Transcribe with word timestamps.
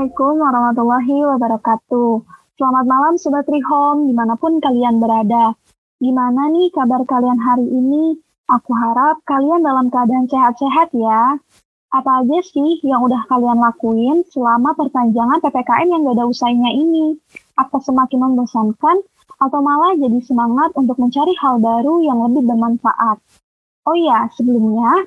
Assalamualaikum 0.00 0.40
warahmatullahi 0.40 1.16
wabarakatuh. 1.28 2.24
Selamat 2.56 2.84
malam 2.88 3.14
Sobat 3.20 3.44
Rihom, 3.44 4.08
di 4.08 4.16
mana 4.16 4.32
pun 4.32 4.56
kalian 4.56 4.96
berada. 4.96 5.52
Gimana 6.00 6.48
nih 6.48 6.72
kabar 6.72 7.04
kalian 7.04 7.36
hari 7.36 7.68
ini? 7.68 8.16
Aku 8.48 8.72
harap 8.72 9.20
kalian 9.28 9.60
dalam 9.60 9.92
keadaan 9.92 10.24
sehat-sehat 10.24 10.96
ya. 10.96 11.36
Apa 11.92 12.24
aja 12.24 12.40
sih 12.40 12.80
yang 12.80 13.04
udah 13.04 13.28
kalian 13.28 13.60
lakuin 13.60 14.24
selama 14.32 14.72
perpanjangan 14.72 15.36
PPKM 15.44 15.92
yang 15.92 16.00
gak 16.08 16.16
ada 16.16 16.24
usainya 16.32 16.72
ini? 16.72 17.20
Apa 17.60 17.84
semakin 17.84 18.24
membosankan 18.24 19.04
atau 19.36 19.60
malah 19.60 20.00
jadi 20.00 20.16
semangat 20.24 20.72
untuk 20.80 20.96
mencari 20.96 21.36
hal 21.44 21.60
baru 21.60 22.00
yang 22.00 22.24
lebih 22.24 22.48
bermanfaat? 22.48 23.20
Oh 23.84 23.92
iya, 23.92 24.32
sebelumnya, 24.32 25.04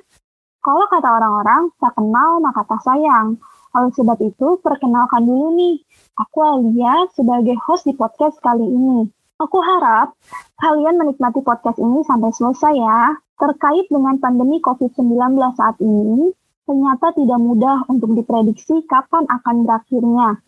kalau 0.62 0.86
kata 0.86 1.18
orang-orang, 1.18 1.74
tak 1.82 1.98
kenal 1.98 2.38
maka 2.38 2.62
tak 2.62 2.78
sayang. 2.86 3.42
Oleh 3.74 3.90
sebab 3.90 4.18
itu, 4.22 4.62
perkenalkan 4.62 5.26
dulu 5.26 5.58
nih, 5.58 5.82
aku 6.14 6.38
Alia 6.46 7.10
sebagai 7.18 7.58
host 7.58 7.90
di 7.90 7.94
podcast 7.98 8.38
kali 8.38 8.62
ini. 8.62 9.10
Aku 9.42 9.58
harap 9.58 10.14
kalian 10.62 10.94
menikmati 10.94 11.42
podcast 11.42 11.82
ini 11.82 12.06
sampai 12.06 12.30
selesai 12.30 12.74
ya. 12.78 13.18
Terkait 13.34 13.90
dengan 13.90 14.14
pandemi 14.22 14.62
COVID-19 14.62 15.10
saat 15.58 15.74
ini, 15.82 16.30
ternyata 16.62 17.18
tidak 17.18 17.40
mudah 17.42 17.82
untuk 17.90 18.14
diprediksi 18.14 18.86
kapan 18.86 19.26
akan 19.26 19.66
berakhirnya. 19.66 20.38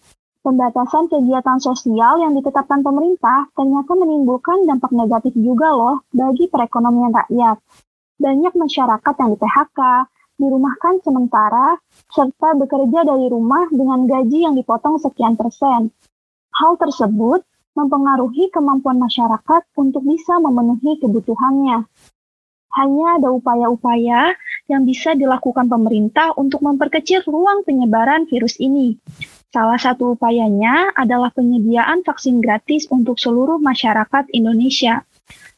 Pembatasan 0.47 1.11
kegiatan 1.11 1.59
sosial 1.59 2.23
yang 2.23 2.31
ditetapkan 2.39 2.87
pemerintah 2.87 3.51
ternyata 3.59 3.91
menimbulkan 3.99 4.63
dampak 4.71 4.95
negatif 4.95 5.35
juga 5.35 5.75
loh 5.75 6.07
bagi 6.15 6.47
perekonomian 6.47 7.11
rakyat. 7.11 7.59
Banyak 8.23 8.55
masyarakat 8.55 9.15
yang 9.19 9.31
di 9.35 9.39
PHK, 9.43 9.81
dirumahkan 10.37 11.01
sementara, 11.01 11.81
serta 12.13 12.57
bekerja 12.57 13.05
dari 13.05 13.27
rumah 13.29 13.69
dengan 13.73 14.05
gaji 14.05 14.45
yang 14.45 14.55
dipotong 14.57 15.01
sekian 15.01 15.35
persen. 15.35 15.93
Hal 16.57 16.81
tersebut 16.81 17.45
mempengaruhi 17.77 18.49
kemampuan 18.49 18.97
masyarakat 18.97 19.69
untuk 19.77 20.01
bisa 20.09 20.41
memenuhi 20.41 20.97
kebutuhannya. 21.01 21.85
Hanya 22.77 23.07
ada 23.17 23.33
upaya-upaya 23.33 24.37
yang 24.69 24.85
bisa 24.85 25.17
dilakukan 25.17 25.69
pemerintah 25.69 26.37
untuk 26.37 26.61
memperkecil 26.61 27.25
ruang 27.25 27.65
penyebaran 27.65 28.29
virus 28.29 28.61
ini. 28.61 29.01
Salah 29.49 29.81
satu 29.81 30.13
upayanya 30.13 30.93
adalah 30.93 31.33
penyediaan 31.33 32.05
vaksin 32.05 32.45
gratis 32.45 32.85
untuk 32.93 33.17
seluruh 33.17 33.57
masyarakat 33.57 34.29
Indonesia. 34.37 35.09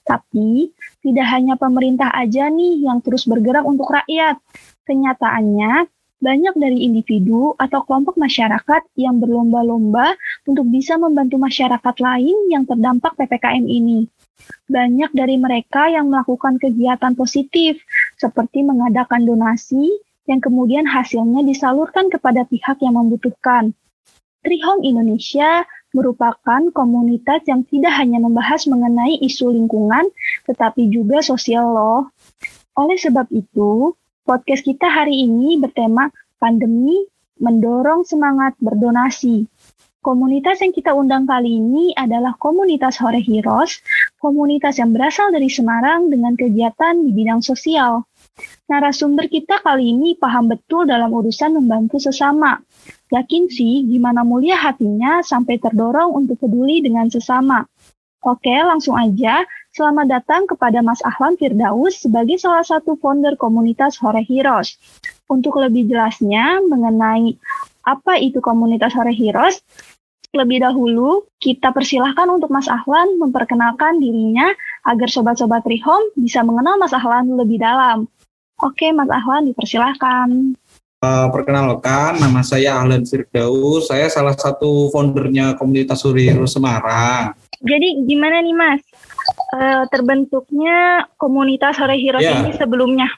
Tapi, 0.06 0.70
tidak 1.02 1.26
hanya 1.34 1.58
pemerintah 1.58 2.08
aja 2.14 2.46
nih 2.48 2.86
yang 2.86 3.02
terus 3.02 3.26
bergerak 3.26 3.66
untuk 3.66 3.90
rakyat. 3.90 4.38
Kenyataannya, 4.88 5.84
banyak 6.18 6.54
dari 6.58 6.88
individu 6.88 7.54
atau 7.60 7.84
kelompok 7.86 8.18
masyarakat 8.18 8.82
yang 8.98 9.22
berlomba-lomba 9.22 10.16
untuk 10.48 10.66
bisa 10.66 10.98
membantu 10.98 11.38
masyarakat 11.38 11.94
lain 12.00 12.36
yang 12.50 12.64
terdampak 12.64 13.14
PPKM 13.14 13.68
ini. 13.68 14.08
Banyak 14.66 15.12
dari 15.12 15.36
mereka 15.36 15.86
yang 15.92 16.10
melakukan 16.10 16.56
kegiatan 16.56 17.12
positif, 17.14 17.78
seperti 18.16 18.64
mengadakan 18.64 19.28
donasi 19.28 19.92
yang 20.26 20.40
kemudian 20.42 20.88
hasilnya 20.88 21.44
disalurkan 21.44 22.10
kepada 22.10 22.48
pihak 22.48 22.80
yang 22.82 22.96
membutuhkan. 22.96 23.76
Trihome 24.42 24.82
Indonesia 24.88 25.68
merupakan 25.92 26.62
komunitas 26.72 27.44
yang 27.48 27.64
tidak 27.68 27.96
hanya 27.96 28.20
membahas 28.20 28.68
mengenai 28.68 29.20
isu 29.24 29.52
lingkungan, 29.52 30.08
tetapi 30.50 30.88
juga 30.92 31.24
sosial 31.24 31.72
loh. 31.72 32.12
Oleh 32.76 32.98
sebab 33.00 33.26
itu, 33.34 33.96
podcast 34.28 34.60
kita 34.60 34.84
hari 34.92 35.24
ini 35.24 35.56
bertema 35.56 36.12
pandemi 36.36 37.08
mendorong 37.40 38.04
semangat 38.04 38.52
berdonasi. 38.60 39.48
Komunitas 40.04 40.60
yang 40.60 40.76
kita 40.76 40.92
undang 40.92 41.24
kali 41.24 41.56
ini 41.56 41.96
adalah 41.96 42.36
komunitas 42.36 43.00
Hore 43.00 43.24
Heroes, 43.24 43.80
komunitas 44.20 44.76
yang 44.76 44.92
berasal 44.92 45.32
dari 45.32 45.48
Semarang 45.48 46.12
dengan 46.12 46.36
kegiatan 46.36 47.08
di 47.08 47.10
bidang 47.16 47.40
sosial. 47.40 48.04
Narasumber 48.68 49.32
kita 49.32 49.64
kali 49.64 49.96
ini 49.96 50.12
paham 50.20 50.52
betul 50.52 50.84
dalam 50.84 51.08
urusan 51.08 51.56
membantu 51.56 51.96
sesama, 51.96 52.60
Yakin 53.08 53.48
sih 53.48 53.88
gimana 53.88 54.20
mulia 54.28 54.60
hatinya 54.60 55.24
sampai 55.24 55.56
terdorong 55.56 56.12
untuk 56.12 56.36
peduli 56.36 56.84
dengan 56.84 57.08
sesama. 57.08 57.64
Oke, 58.20 58.52
langsung 58.52 59.00
aja. 59.00 59.48
Selamat 59.78 60.10
datang 60.10 60.42
kepada 60.50 60.82
Mas 60.82 60.98
Ahlan 61.06 61.38
Firdaus 61.38 62.02
sebagai 62.02 62.34
salah 62.34 62.66
satu 62.66 62.98
founder 62.98 63.38
komunitas 63.38 63.94
Hore 64.02 64.26
Heroes. 64.26 64.74
Untuk 65.30 65.54
lebih 65.54 65.86
jelasnya 65.86 66.58
mengenai 66.66 67.38
apa 67.86 68.18
itu 68.18 68.42
komunitas 68.42 68.90
Hore 68.98 69.14
Heroes, 69.14 69.62
lebih 70.34 70.66
dahulu 70.66 71.30
kita 71.38 71.70
persilahkan 71.70 72.26
untuk 72.26 72.50
Mas 72.50 72.66
Ahlan 72.66 73.22
memperkenalkan 73.22 74.02
dirinya 74.02 74.50
agar 74.82 75.06
sobat-sobat 75.06 75.62
Rihom 75.62 76.10
bisa 76.18 76.42
mengenal 76.42 76.74
Mas 76.82 76.90
Ahlan 76.90 77.30
lebih 77.38 77.62
dalam. 77.62 78.10
Oke, 78.58 78.90
Mas 78.90 79.06
Ahlan 79.14 79.46
dipersilahkan. 79.46 80.58
Uh, 81.06 81.30
perkenalkan, 81.30 82.18
nama 82.18 82.42
saya 82.42 82.82
Ahlan 82.82 83.06
Firdaus. 83.06 83.86
Saya 83.86 84.10
salah 84.10 84.34
satu 84.34 84.90
foundernya 84.90 85.54
komunitas 85.54 86.02
Suriro 86.02 86.50
Semarang. 86.50 87.30
Jadi 87.62 88.02
gimana 88.10 88.42
nih 88.42 88.58
Mas? 88.58 88.82
Uh, 89.48 89.84
terbentuknya 89.88 91.08
komunitas 91.20 91.76
Sore 91.76 91.96
Heroes 91.96 92.24
yeah. 92.24 92.44
ini 92.44 92.56
sebelumnya? 92.56 93.08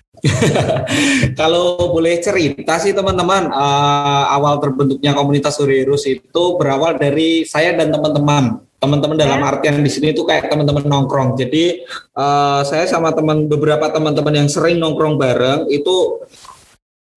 Kalau 1.41 1.91
boleh 1.91 2.19
cerita 2.19 2.79
sih 2.83 2.95
teman-teman, 2.95 3.51
uh, 3.51 4.25
awal 4.35 4.59
terbentuknya 4.59 5.15
komunitas 5.15 5.59
Sore 5.59 5.83
Heroes 5.83 6.07
itu 6.07 6.43
berawal 6.59 6.99
dari 6.99 7.47
saya 7.47 7.75
dan 7.75 7.95
teman-teman 7.95 8.63
teman-teman 8.81 9.13
dalam 9.13 9.45
artian 9.45 9.85
di 9.85 9.93
sini 9.93 10.17
itu 10.17 10.25
kayak 10.25 10.49
teman-teman 10.49 10.89
nongkrong. 10.89 11.37
Jadi 11.37 11.85
uh, 12.17 12.65
saya 12.65 12.89
sama 12.89 13.13
teman 13.13 13.45
beberapa 13.45 13.93
teman-teman 13.93 14.41
yang 14.41 14.49
sering 14.49 14.81
nongkrong 14.81 15.21
bareng 15.21 15.69
itu 15.69 16.25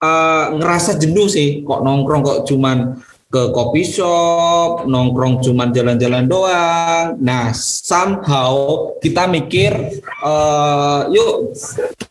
uh, 0.03 0.45
ngerasa 0.59 0.99
jenuh 0.99 1.31
sih 1.31 1.63
kok 1.63 1.79
nongkrong 1.81 2.21
kok 2.21 2.39
cuman 2.51 2.99
ke 3.33 3.49
kopi 3.49 3.81
shop, 3.81 4.85
nongkrong 4.85 5.41
cuman 5.41 5.73
jalan-jalan 5.73 6.29
doang. 6.29 7.17
Nah, 7.17 7.49
somehow 7.57 8.93
kita 9.01 9.25
mikir, 9.25 9.73
uh, 10.21 11.09
yuk 11.09 11.57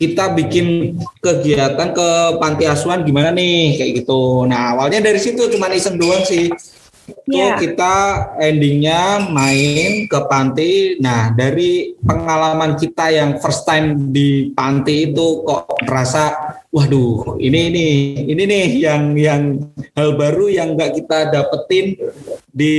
kita 0.03 0.35
bikin 0.35 0.99
kegiatan 1.23 1.95
ke 1.95 2.09
panti 2.43 2.67
asuhan 2.67 3.07
gimana 3.07 3.31
nih, 3.31 3.79
kayak 3.79 4.03
gitu. 4.03 4.51
Nah, 4.51 4.75
awalnya 4.75 4.99
dari 4.99 5.23
situ 5.23 5.47
cuma 5.47 5.71
iseng 5.71 5.95
doang 5.95 6.27
sih. 6.27 6.51
Yeah. 7.29 7.57
kita 7.61 7.95
endingnya 8.41 9.31
main 9.31 10.07
ke 10.11 10.19
panti. 10.29 10.97
Nah, 11.01 11.33
dari 11.33 11.95
pengalaman 12.03 12.77
kita 12.77 13.13
yang 13.15 13.39
first 13.39 13.65
time 13.65 14.11
di 14.11 14.51
panti 14.53 15.13
itu 15.13 15.47
kok 15.47 15.79
merasa 15.87 16.57
waduh 16.73 17.37
ini 17.37 17.69
ini 17.69 17.89
ini 18.33 18.43
nih 18.49 18.69
yang 18.81 19.03
yang 19.13 19.43
hal 19.93 20.17
baru 20.17 20.49
yang 20.49 20.73
nggak 20.73 21.05
kita 21.05 21.29
dapetin 21.29 22.01
di 22.49 22.77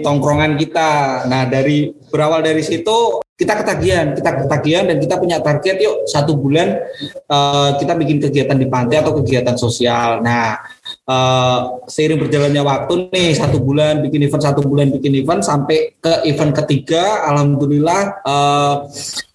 tongkrongan 0.00 0.56
kita. 0.56 1.24
Nah 1.28 1.44
dari 1.44 1.92
berawal 2.08 2.40
dari 2.40 2.64
situ 2.64 3.20
kita 3.38 3.54
ketagihan, 3.62 4.16
kita 4.16 4.30
ketagihan 4.44 4.84
dan 4.88 4.96
kita 4.98 5.14
punya 5.20 5.38
target 5.44 5.76
yuk 5.78 6.08
satu 6.08 6.34
bulan 6.40 6.80
uh, 7.30 7.76
kita 7.76 7.94
bikin 7.94 8.18
kegiatan 8.18 8.58
di 8.58 8.66
pantai 8.66 9.04
atau 9.04 9.12
kegiatan 9.20 9.60
sosial. 9.60 10.24
Nah 10.24 10.56
uh, 11.08 11.82
seiring 11.88 12.20
berjalannya 12.20 12.62
waktu 12.62 13.08
nih 13.08 13.32
satu 13.34 13.58
bulan 13.58 14.04
bikin 14.04 14.28
event 14.28 14.44
satu 14.44 14.60
bulan 14.62 14.92
bikin 14.92 15.16
event 15.16 15.42
sampai 15.42 15.96
ke 15.98 16.28
event 16.28 16.52
ketiga, 16.52 17.24
alhamdulillah 17.26 18.22
uh, 18.22 18.74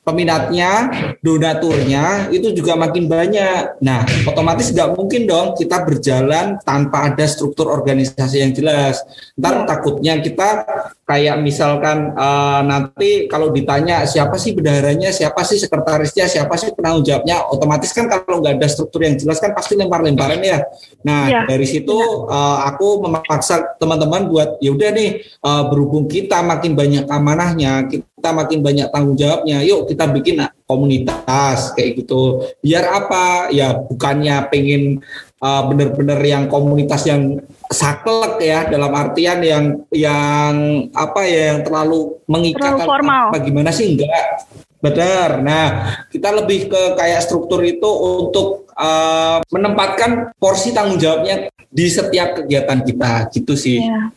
peminatnya, 0.03 0.91
donaturnya 1.23 2.27
itu 2.27 2.51
juga 2.51 2.75
makin 2.75 3.07
banyak. 3.07 3.79
Nah, 3.79 4.03
otomatis 4.27 4.69
nggak 4.69 4.99
mungkin 4.99 5.23
dong 5.23 5.55
kita 5.55 5.79
berjalan 5.87 6.59
tanpa 6.67 7.07
ada 7.07 7.23
struktur 7.23 7.71
organisasi 7.71 8.43
yang 8.43 8.51
jelas. 8.51 8.99
Ntar 9.39 9.63
takutnya 9.63 10.19
kita 10.19 10.67
kayak 11.07 11.39
misalkan 11.39 12.11
uh, 12.19 12.61
nanti 12.67 13.31
kalau 13.31 13.55
ditanya 13.55 14.03
siapa 14.03 14.35
sih 14.35 14.51
bendaharanya, 14.51 15.15
siapa 15.15 15.39
sih 15.47 15.55
sekretarisnya, 15.59 16.27
siapa 16.27 16.53
sih 16.59 16.75
penanggung 16.75 17.07
jawabnya, 17.07 17.47
otomatis 17.47 17.95
kan 17.95 18.11
kalau 18.11 18.43
nggak 18.43 18.59
ada 18.59 18.67
struktur 18.67 19.07
yang 19.07 19.15
jelas 19.15 19.39
kan 19.39 19.55
pasti 19.55 19.79
lempar-lemparan 19.79 20.43
ya. 20.43 20.67
Nah, 21.07 21.31
ya. 21.31 21.41
dari 21.47 21.63
situ 21.63 21.95
uh, 22.27 22.59
aku 22.67 23.07
memaksa 23.07 23.79
teman-teman 23.79 24.27
buat 24.27 24.59
ya 24.59 24.75
udah 24.75 24.89
nih 24.91 25.23
uh, 25.47 25.63
berhubung 25.71 26.11
kita 26.11 26.43
makin 26.43 26.75
banyak 26.75 27.07
amanahnya, 27.07 27.87
kita 27.87 28.12
makin 28.31 28.63
banyak 28.63 28.87
tanggung 28.93 29.19
jawabnya, 29.19 29.59
yuk 29.65 29.89
kita 29.91 30.07
bikin 30.07 30.45
komunitas 30.63 31.75
kayak 31.75 31.99
gitu 31.99 32.47
biar 32.63 32.87
apa 33.03 33.51
ya 33.51 33.75
bukannya 33.77 34.47
pengen 34.47 35.03
uh, 35.43 35.67
bener-bener 35.67 36.17
yang 36.23 36.47
komunitas 36.47 37.03
yang 37.03 37.43
saklek 37.67 38.39
ya 38.39 38.65
dalam 38.71 38.89
artian 38.95 39.43
yang 39.43 39.65
yang 39.91 40.53
apa 40.95 41.27
ya 41.27 41.41
yang 41.53 41.59
terlalu 41.67 42.17
mengikat 42.25 42.79
terlalu 42.79 42.89
formal. 42.89 43.25
bagaimana 43.35 43.69
sih 43.75 43.93
enggak 43.93 44.47
Benar. 44.83 45.39
Nah, 45.39 45.67
kita 46.11 46.35
lebih 46.35 46.67
ke 46.67 46.81
kayak 46.99 47.23
struktur 47.23 47.63
itu 47.63 47.87
untuk 47.87 48.67
uh, 48.75 49.39
menempatkan 49.47 50.35
porsi 50.35 50.75
tanggung 50.75 50.99
jawabnya 50.99 51.47
di 51.71 51.87
setiap 51.87 52.43
kegiatan 52.43 52.83
kita 52.83 53.31
gitu 53.31 53.55
sih. 53.55 53.79
Ya. 53.79 54.11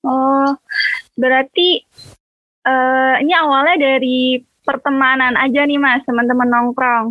Oh, 0.00 0.56
berarti 1.12 1.84
uh, 2.66 3.14
ini 3.22 3.32
awalnya 3.32 3.76
dari 3.78 4.42
pertemanan 4.66 5.38
aja 5.38 5.62
nih 5.62 5.78
mas, 5.78 6.02
teman-teman 6.02 6.50
nongkrong. 6.50 7.06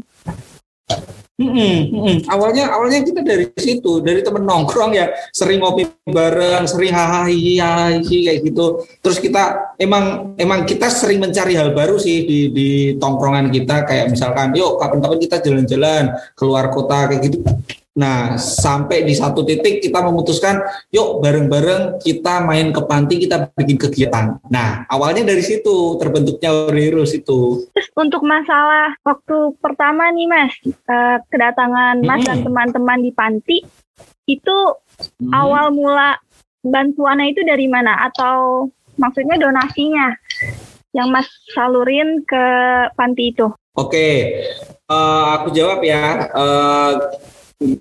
Mm 1.36 1.52
-mm, 1.52 1.76
mm 1.92 2.00
-mm. 2.00 2.18
Awalnya 2.32 2.72
awalnya 2.72 3.04
kita 3.04 3.20
dari 3.20 3.52
situ, 3.60 4.00
dari 4.00 4.24
temen 4.24 4.48
nongkrong 4.48 4.96
ya 4.96 5.12
sering 5.36 5.60
ngopi 5.60 5.84
bareng, 6.08 6.64
sering 6.64 6.96
hahaha 6.96 7.28
kayak 7.28 8.40
gitu. 8.40 8.88
Terus 9.04 9.20
kita 9.20 9.76
emang 9.76 10.32
emang 10.40 10.64
kita 10.64 10.88
sering 10.88 11.20
mencari 11.20 11.60
hal 11.60 11.76
baru 11.76 12.00
sih 12.00 12.24
di 12.24 12.40
di 12.56 12.70
tongkrongan 12.96 13.52
kita 13.52 13.84
kayak 13.84 14.16
misalkan, 14.16 14.56
yuk 14.56 14.80
kapan-kapan 14.80 15.20
kita 15.20 15.38
jalan-jalan 15.44 16.16
keluar 16.40 16.72
kota 16.72 17.12
kayak 17.12 17.28
gitu. 17.28 17.44
Nah, 17.96 18.36
sampai 18.36 19.08
di 19.08 19.16
satu 19.16 19.48
titik 19.48 19.80
kita 19.80 20.04
memutuskan, 20.04 20.60
yuk 20.92 21.24
bareng-bareng 21.24 22.04
kita 22.04 22.44
main 22.44 22.76
ke 22.76 22.84
panti, 22.84 23.24
kita 23.24 23.48
bikin 23.56 23.80
kegiatan. 23.80 24.36
Nah, 24.52 24.84
awalnya 24.92 25.24
dari 25.24 25.40
situ 25.40 25.96
terbentuknya 25.96 26.68
Heroes 26.76 27.16
itu. 27.16 27.64
Terus 27.72 27.90
untuk 27.96 28.28
masalah 28.28 29.00
waktu 29.00 29.56
pertama 29.64 30.12
nih 30.12 30.28
Mas, 30.28 30.52
eh, 30.68 31.18
kedatangan 31.32 32.04
Mas 32.04 32.20
hmm. 32.20 32.28
dan 32.28 32.38
teman-teman 32.44 33.00
di 33.00 33.12
panti, 33.16 33.58
itu 34.28 34.58
hmm. 35.24 35.32
awal 35.32 35.72
mula 35.72 36.20
bantuannya 36.68 37.32
itu 37.32 37.48
dari 37.48 37.72
mana? 37.72 38.12
Atau 38.12 38.68
maksudnya 39.00 39.40
donasinya 39.40 40.12
yang 40.92 41.16
Mas 41.16 41.32
salurin 41.56 42.28
ke 42.28 42.46
panti 43.00 43.32
itu? 43.32 43.48
Oke, 43.76 44.36
uh, 44.92 45.40
aku 45.40 45.56
jawab 45.56 45.80
ya. 45.80 46.32
Uh, 46.32 46.92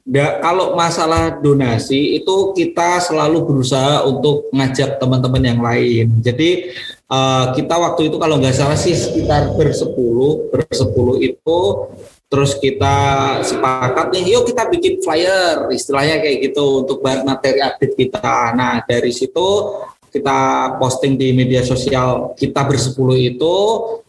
Da, 0.06 0.38
kalau 0.38 0.78
masalah 0.78 1.42
donasi 1.42 2.22
itu 2.22 2.54
kita 2.54 3.02
selalu 3.02 3.42
berusaha 3.42 4.06
untuk 4.06 4.46
ngajak 4.54 5.02
teman-teman 5.02 5.42
yang 5.42 5.58
lain. 5.58 6.14
Jadi 6.22 6.70
uh, 7.10 7.50
kita 7.58 7.74
waktu 7.74 8.06
itu 8.06 8.16
kalau 8.22 8.38
nggak 8.38 8.54
salah 8.54 8.78
sih 8.78 8.94
sekitar 8.94 9.50
bersepuluh, 9.58 10.46
bersepuluh 10.54 11.18
itu 11.18 11.90
terus 12.30 12.54
kita 12.54 12.96
sepakat 13.42 14.14
nih, 14.14 14.38
yuk 14.38 14.46
kita 14.46 14.70
bikin 14.70 15.02
flyer, 15.02 15.66
istilahnya 15.74 16.22
kayak 16.22 16.50
gitu 16.50 16.86
untuk 16.86 17.02
materi 17.02 17.58
update 17.58 17.98
kita. 17.98 18.54
Nah 18.54 18.78
dari 18.86 19.10
situ 19.10 19.74
kita 20.14 20.38
posting 20.78 21.18
di 21.18 21.34
media 21.34 21.66
sosial 21.66 22.38
kita 22.38 22.62
bersepuluh 22.62 23.18
itu 23.18 23.56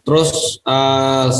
terus 0.06 0.62
uh, 0.62 1.34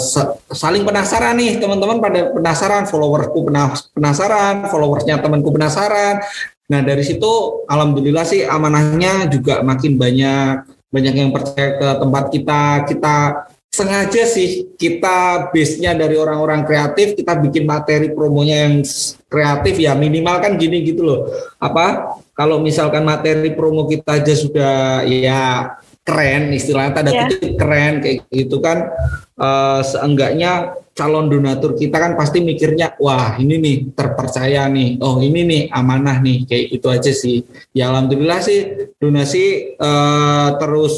saling 0.50 0.82
penasaran 0.82 1.38
nih 1.38 1.62
teman-teman 1.62 2.02
pada 2.02 2.34
penasaran 2.34 2.90
followerku 2.90 3.46
penasaran 3.94 4.66
followersnya 4.74 5.22
temanku 5.22 5.54
penasaran. 5.54 6.26
Nah 6.66 6.82
dari 6.82 7.06
situ 7.06 7.62
alhamdulillah 7.70 8.26
sih 8.26 8.42
amanahnya 8.42 9.30
juga 9.30 9.62
makin 9.62 10.02
banyak 10.02 10.66
banyak 10.90 11.14
yang 11.14 11.30
percaya 11.30 11.78
ke 11.78 11.88
tempat 12.02 12.24
kita. 12.34 12.62
Kita 12.90 13.16
sengaja 13.70 14.24
sih 14.26 14.74
kita 14.74 15.54
base-nya 15.54 15.94
dari 15.94 16.18
orang-orang 16.18 16.66
kreatif 16.66 17.14
kita 17.14 17.38
bikin 17.38 17.70
materi 17.70 18.10
promonya 18.18 18.66
yang 18.66 18.82
kreatif 19.30 19.78
ya 19.78 19.94
minimal 19.94 20.42
kan 20.42 20.58
gini 20.58 20.82
gitu 20.82 21.06
loh. 21.06 21.20
Apa 21.62 22.18
kalau 22.36 22.60
misalkan 22.60 23.08
materi 23.08 23.56
promo 23.56 23.88
kita 23.88 24.20
aja 24.22 24.34
sudah 24.36 24.74
ya 25.08 25.74
keren 26.06 26.54
istilahnya 26.54 26.92
tanda 26.94 27.12
yeah. 27.16 27.26
kutip 27.26 27.58
keren 27.58 27.94
kayak 28.04 28.28
gitu 28.30 28.62
kan 28.62 28.94
uh, 29.40 29.82
seenggaknya 29.82 30.78
calon 30.96 31.28
donatur 31.28 31.76
kita 31.76 32.00
kan 32.00 32.16
pasti 32.16 32.40
mikirnya 32.40 32.96
wah 33.04 33.36
ini 33.36 33.60
nih 33.60 33.76
terpercaya 33.92 34.70
nih. 34.72 34.96
Oh 35.04 35.20
ini 35.20 35.44
nih 35.44 35.62
amanah 35.68 36.24
nih 36.24 36.48
kayak 36.48 36.68
itu 36.72 36.88
aja 36.88 37.12
sih. 37.12 37.44
Ya 37.76 37.92
alhamdulillah 37.92 38.40
sih 38.40 38.60
donasi 38.96 39.76
uh, 39.76 40.56
terus 40.56 40.96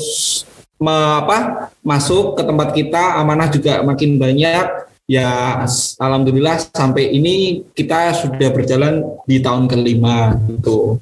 me, 0.78 0.94
apa 1.26 1.72
masuk 1.82 2.38
ke 2.38 2.46
tempat 2.46 2.70
kita 2.78 3.18
amanah 3.18 3.50
juga 3.50 3.82
makin 3.82 4.22
banyak. 4.22 4.86
Ya 5.10 5.66
alhamdulillah 5.98 6.62
sampai 6.70 7.16
ini 7.16 7.66
kita 7.74 8.14
sudah 8.14 8.54
berjalan 8.54 9.02
di 9.26 9.42
tahun 9.42 9.66
kelima 9.66 10.36
gitu 10.46 11.02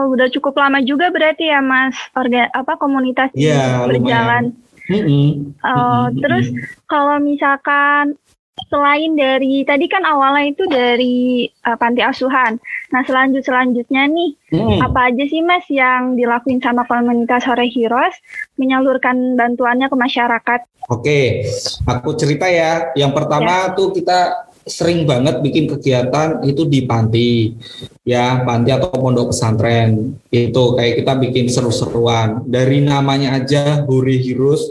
Oh, 0.00 0.16
udah 0.16 0.32
cukup 0.32 0.56
lama 0.56 0.80
juga 0.80 1.12
berarti 1.12 1.52
ya, 1.52 1.60
Mas. 1.60 1.92
Orga 2.16 2.48
apa 2.56 2.80
komunitas 2.80 3.28
ya, 3.36 3.84
berjalan. 3.84 4.56
Mm 4.88 5.02
-hmm. 5.04 5.28
Oh, 5.60 5.76
mm 5.76 6.08
-hmm. 6.08 6.18
terus 6.24 6.46
kalau 6.88 7.20
misalkan 7.20 8.16
selain 8.68 9.16
dari 9.16 9.64
tadi 9.64 9.88
kan 9.88 10.04
awalnya 10.04 10.52
itu 10.52 10.64
dari 10.68 11.48
uh, 11.64 11.76
panti 11.76 12.04
asuhan. 12.04 12.60
Nah, 12.92 13.02
selanjut 13.06 13.40
selanjutnya 13.46 14.04
nih, 14.10 14.36
hmm. 14.52 14.84
apa 14.84 15.12
aja 15.12 15.24
sih 15.24 15.40
Mas 15.40 15.64
yang 15.70 16.18
dilakuin 16.18 16.60
sama 16.60 16.84
komunitas 16.84 17.46
Hore 17.48 17.70
Heroes 17.70 18.16
menyalurkan 18.60 19.38
bantuannya 19.38 19.88
ke 19.88 19.96
masyarakat? 19.96 20.60
Oke, 20.90 21.46
aku 21.86 22.18
cerita 22.18 22.50
ya. 22.50 22.90
Yang 22.98 23.12
pertama 23.14 23.70
ya. 23.70 23.74
tuh 23.78 23.94
kita 23.94 24.49
sering 24.66 25.08
banget 25.08 25.40
bikin 25.40 25.68
kegiatan 25.68 26.44
itu 26.44 26.68
di 26.68 26.84
panti 26.84 27.56
ya 28.04 28.42
panti 28.44 28.70
atau 28.72 28.90
pondok 28.92 29.32
pesantren. 29.32 30.16
Itu 30.28 30.76
kayak 30.76 31.04
kita 31.04 31.12
bikin 31.20 31.46
seru-seruan. 31.48 32.44
Dari 32.44 32.84
namanya 32.84 33.40
aja 33.40 33.84
Huri 33.84 34.20
Hirus 34.20 34.64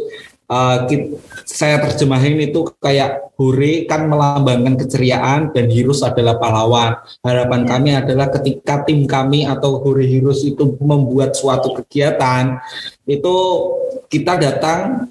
uh, 0.50 0.86
kita, 0.89 1.15
saya 1.45 1.81
terjemahin 1.81 2.38
itu 2.41 2.68
kayak 2.81 3.31
Huri 3.39 3.88
kan 3.88 4.12
melambangkan 4.12 4.75
keceriaan 4.75 5.56
dan 5.56 5.71
Hirus 5.71 6.03
adalah 6.03 6.35
pahlawan. 6.35 7.00
Harapan 7.24 7.62
kami 7.63 7.89
adalah 7.95 8.27
ketika 8.33 8.83
tim 8.83 9.07
kami 9.07 9.47
atau 9.47 9.80
Huri 9.80 10.09
Hirus 10.09 10.44
itu 10.44 10.75
membuat 10.83 11.38
suatu 11.38 11.71
kegiatan 11.80 12.59
itu 13.09 13.35
kita 14.09 14.38
datang 14.38 15.09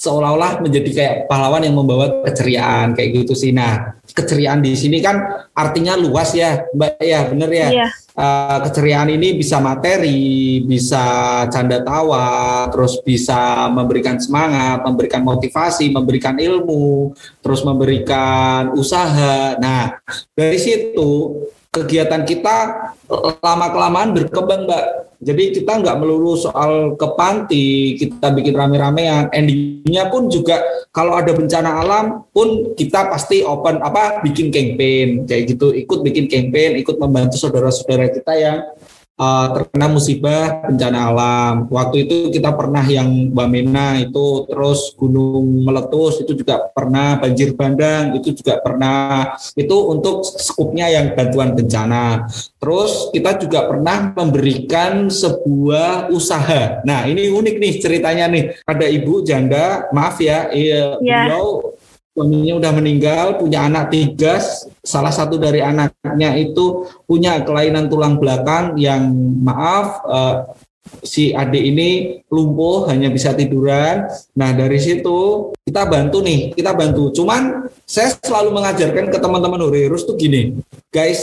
seolah-olah 0.00 0.64
menjadi 0.64 0.90
kayak 0.96 1.16
pahlawan 1.28 1.60
yang 1.60 1.76
membawa 1.76 2.24
keceriaan 2.24 2.96
kayak 2.96 3.20
gitu 3.20 3.36
sih. 3.36 3.52
Nah, 3.52 4.00
keceriaan 4.08 4.64
di 4.64 4.72
sini 4.72 5.04
kan 5.04 5.44
artinya 5.52 5.92
luas 6.00 6.32
ya, 6.32 6.64
Mbak 6.72 7.04
ya, 7.04 7.20
bener 7.28 7.50
ya. 7.52 7.68
Iya. 7.68 7.88
Uh, 8.16 8.58
keceriaan 8.68 9.12
ini 9.12 9.36
bisa 9.36 9.60
materi, 9.60 10.60
bisa 10.64 11.04
canda 11.52 11.84
tawa, 11.84 12.64
terus 12.72 12.96
bisa 13.04 13.68
memberikan 13.68 14.16
semangat, 14.16 14.80
memberikan 14.88 15.20
motivasi, 15.20 15.92
memberikan 15.92 16.40
ilmu, 16.40 17.12
terus 17.44 17.60
memberikan 17.60 18.72
usaha. 18.80 19.60
Nah, 19.60 20.00
dari 20.32 20.56
situ 20.56 21.44
kegiatan 21.70 22.24
kita 22.24 22.56
lama 23.44 23.66
kelamaan 23.70 24.10
berkembang 24.16 24.64
mbak 24.66 25.09
jadi 25.20 25.52
kita 25.52 25.84
nggak 25.84 26.00
melulu 26.00 26.32
soal 26.32 26.96
ke 26.96 27.06
panti 27.12 27.92
kita 28.00 28.32
bikin 28.32 28.56
rame-ramean. 28.56 29.28
Endingnya 29.36 30.08
pun 30.08 30.32
juga 30.32 30.64
kalau 30.96 31.12
ada 31.12 31.36
bencana 31.36 31.76
alam 31.76 32.24
pun 32.32 32.72
kita 32.72 33.12
pasti 33.12 33.44
open 33.44 33.84
apa 33.84 34.24
bikin 34.24 34.48
campaign. 34.48 35.28
Kayak 35.28 35.42
gitu 35.52 35.76
ikut 35.76 36.00
bikin 36.00 36.24
campaign 36.24 36.80
ikut 36.80 36.96
membantu 36.96 37.36
saudara-saudara 37.36 38.08
kita 38.08 38.32
yang 38.32 38.64
uh, 39.20 39.46
terkena 39.52 39.86
musibah 39.92 40.64
bencana 40.64 40.98
alam. 41.12 41.54
Waktu 41.68 42.08
itu 42.08 42.16
kita 42.32 42.56
pernah 42.56 42.82
yang 42.88 43.28
Bamena 43.30 44.00
itu 44.00 44.48
terus 44.48 44.96
gunung 44.96 45.60
meletus 45.60 46.24
itu 46.24 46.32
juga 46.32 46.72
pernah 46.72 47.20
banjir 47.20 47.52
bandang 47.52 48.16
itu 48.16 48.32
juga 48.32 48.58
pernah 48.64 49.36
itu 49.52 49.76
untuk 49.92 50.24
skupnya 50.24 50.88
yang 50.88 51.12
bantuan 51.12 51.52
bencana. 51.52 52.24
Terus 52.56 53.12
kita 53.12 53.36
juga 53.36 53.68
pernah 53.68 54.16
memberikan 54.16 55.12
sebuah 55.12 56.08
usaha. 56.08 56.80
Nah 56.88 57.04
ini 57.04 57.28
unik 57.28 57.56
nih 57.60 57.72
ceritanya 57.78 58.26
nih. 58.32 58.44
Ada 58.64 58.86
ibu 58.88 59.20
janda, 59.26 59.90
maaf 59.92 60.16
ya, 60.22 60.48
iya, 60.54 60.96
ya. 61.02 61.28
beliau 61.28 61.69
suaminya 62.10 62.58
udah 62.58 62.72
meninggal, 62.74 63.26
punya 63.38 63.70
anak 63.70 63.94
tiga, 63.94 64.42
salah 64.82 65.14
satu 65.14 65.38
dari 65.38 65.62
anaknya 65.62 66.34
itu 66.36 66.86
punya 67.06 67.40
kelainan 67.46 67.86
tulang 67.86 68.18
belakang 68.18 68.74
yang 68.76 69.08
maaf 69.40 70.02
uh, 70.04 70.36
si 71.00 71.32
adik 71.32 71.62
ini 71.62 72.20
lumpuh 72.28 72.90
hanya 72.90 73.08
bisa 73.08 73.32
tiduran. 73.34 74.06
Nah 74.36 74.50
dari 74.52 74.78
situ 74.78 75.50
kita 75.64 75.86
bantu 75.86 76.22
nih, 76.22 76.54
kita 76.54 76.74
bantu. 76.74 77.14
Cuman 77.14 77.70
saya 77.86 78.14
selalu 78.22 78.54
mengajarkan 78.54 79.10
ke 79.10 79.18
teman-teman 79.18 79.62
Horirus 79.66 80.06
tuh 80.06 80.14
gini, 80.18 80.58
guys, 80.90 81.22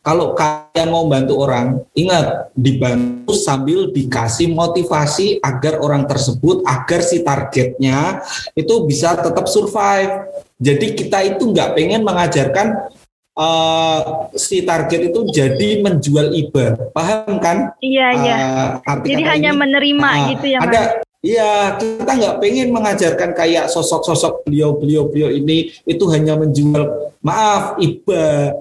kalau 0.00 0.34
kalian 0.34 0.88
mau 0.90 1.06
bantu 1.06 1.38
orang, 1.42 1.82
ingat 1.94 2.50
dibantu 2.54 3.34
sambil 3.34 3.90
dikasih 3.90 4.50
motivasi 4.50 5.42
agar 5.42 5.82
orang 5.82 6.06
tersebut, 6.06 6.62
agar 6.66 7.00
si 7.02 7.22
targetnya 7.22 8.22
itu 8.54 8.74
bisa 8.86 9.18
tetap 9.18 9.46
survive. 9.46 10.30
Jadi 10.60 10.92
kita 10.92 11.18
itu 11.24 11.50
nggak 11.50 11.72
pengen 11.78 12.02
mengajarkan 12.04 12.90
uh, 13.36 14.30
si 14.34 14.62
target 14.64 15.12
itu 15.12 15.20
jadi 15.30 15.82
menjual 15.82 16.32
iba, 16.34 16.90
paham 16.90 17.38
kan? 17.38 17.74
Iya 17.78 18.08
iya. 18.24 18.36
Uh, 18.82 19.02
jadi 19.04 19.22
hanya 19.36 19.50
ini, 19.54 19.60
menerima 19.60 20.08
uh, 20.08 20.26
gitu 20.34 20.46
ya. 20.50 20.60
Ada, 20.62 20.82
Iya, 21.20 21.76
kita 21.76 22.12
nggak 22.16 22.36
pengen 22.40 22.72
mengajarkan 22.72 23.36
kayak 23.36 23.68
sosok-sosok 23.68 24.48
beliau-beliau 24.48 25.04
beliau 25.04 25.28
ini 25.28 25.68
itu 25.84 26.00
hanya 26.08 26.32
menjual 26.32 27.12
maaf 27.20 27.76
iba 27.76 28.56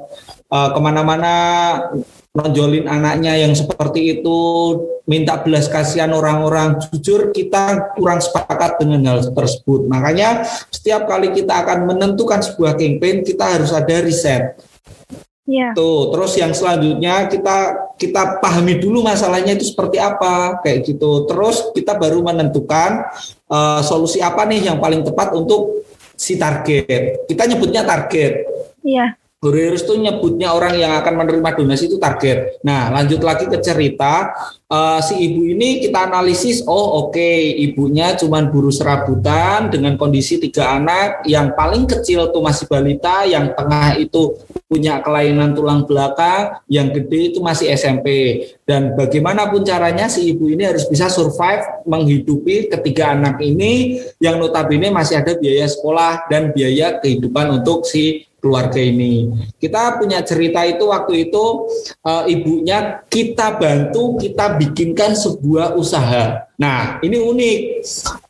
uh, 0.51 0.69
ke 0.75 0.79
mana-mana 0.83 1.35
nonjolin 2.29 2.85
anaknya 2.85 3.33
yang 3.35 3.57
seperti 3.57 4.21
itu, 4.21 4.39
minta 5.09 5.41
belas 5.41 5.65
kasihan 5.65 6.13
orang-orang. 6.13 6.77
Jujur 6.89 7.33
kita 7.33 7.95
kurang 7.97 8.21
sepakat 8.21 8.77
dengan 8.77 9.01
hal 9.09 9.19
tersebut. 9.33 9.89
Makanya 9.89 10.45
setiap 10.69 11.09
kali 11.09 11.33
kita 11.33 11.65
akan 11.65 11.89
menentukan 11.89 12.45
sebuah 12.45 12.77
campaign, 12.77 13.25
kita 13.25 13.45
harus 13.57 13.73
ada 13.73 13.95
riset. 14.05 14.61
Ya. 15.49 15.73
Tuh, 15.73 16.13
terus 16.13 16.37
yang 16.37 16.53
selanjutnya 16.53 17.25
kita 17.25 17.89
kita 17.97 18.37
pahami 18.37 18.77
dulu 18.77 19.01
masalahnya 19.01 19.57
itu 19.57 19.65
seperti 19.65 19.97
apa, 19.97 20.61
kayak 20.61 20.85
gitu. 20.85 21.25
Terus 21.25 21.73
kita 21.73 21.97
baru 21.97 22.21
menentukan 22.21 23.09
uh, 23.49 23.81
solusi 23.81 24.21
apa 24.21 24.45
nih 24.45 24.69
yang 24.69 24.77
paling 24.77 25.01
tepat 25.01 25.33
untuk 25.33 25.81
si 26.13 26.37
target. 26.37 27.25
Kita 27.25 27.49
nyebutnya 27.49 27.81
target. 27.81 28.45
Iya. 28.85 29.17
Guru 29.39 29.55
itu 29.71 29.95
nyebutnya 29.95 30.51
orang 30.51 30.75
yang 30.75 30.99
akan 30.99 31.15
menerima 31.15 31.55
donasi 31.55 31.87
itu 31.87 31.95
target. 31.95 32.59
Nah, 32.59 32.91
lanjut 32.91 33.23
lagi 33.23 33.47
ke 33.47 33.55
cerita 33.63 34.35
uh, 34.67 34.99
si 34.99 35.15
ibu 35.15 35.47
ini 35.47 35.79
kita 35.79 36.11
analisis. 36.11 36.59
Oh, 36.67 37.07
oke, 37.07 37.15
okay, 37.15 37.55
ibunya 37.63 38.19
cuma 38.19 38.43
buru 38.43 38.67
serabutan 38.67 39.71
dengan 39.71 39.95
kondisi 39.95 40.43
tiga 40.43 40.75
anak. 40.75 41.23
Yang 41.23 41.55
paling 41.55 41.87
kecil 41.87 42.35
tuh 42.35 42.43
masih 42.43 42.67
balita, 42.67 43.23
yang 43.23 43.55
tengah 43.55 43.95
itu 43.95 44.35
punya 44.67 44.99
kelainan 44.99 45.55
tulang 45.55 45.87
belakang, 45.87 46.59
yang 46.67 46.91
gede 46.91 47.31
itu 47.31 47.39
masih 47.39 47.71
SMP. 47.79 48.07
Dan 48.67 48.91
bagaimanapun 48.99 49.63
caranya 49.63 50.11
si 50.11 50.35
ibu 50.35 50.51
ini 50.51 50.67
harus 50.67 50.83
bisa 50.91 51.07
survive 51.07 51.63
menghidupi 51.87 52.67
ketiga 52.75 53.15
anak 53.15 53.39
ini 53.39 54.03
yang 54.19 54.35
notabene 54.35 54.91
masih 54.91 55.23
ada 55.23 55.31
biaya 55.39 55.63
sekolah 55.63 56.27
dan 56.27 56.51
biaya 56.51 56.99
kehidupan 56.99 57.63
untuk 57.63 57.87
si 57.87 58.28
keluarga 58.39 58.79
ini. 58.79 59.29
Kita 59.59 59.99
punya 59.99 60.23
cerita 60.23 60.63
itu 60.65 60.87
waktu 60.89 61.29
itu 61.29 61.45
e, 62.01 62.11
ibunya 62.33 63.03
kita 63.07 63.59
bantu, 63.59 64.17
kita 64.19 64.57
bikinkan 64.57 65.13
sebuah 65.15 65.75
usaha. 65.75 66.49
Nah, 66.59 66.99
ini 67.03 67.19
unik. 67.19 67.59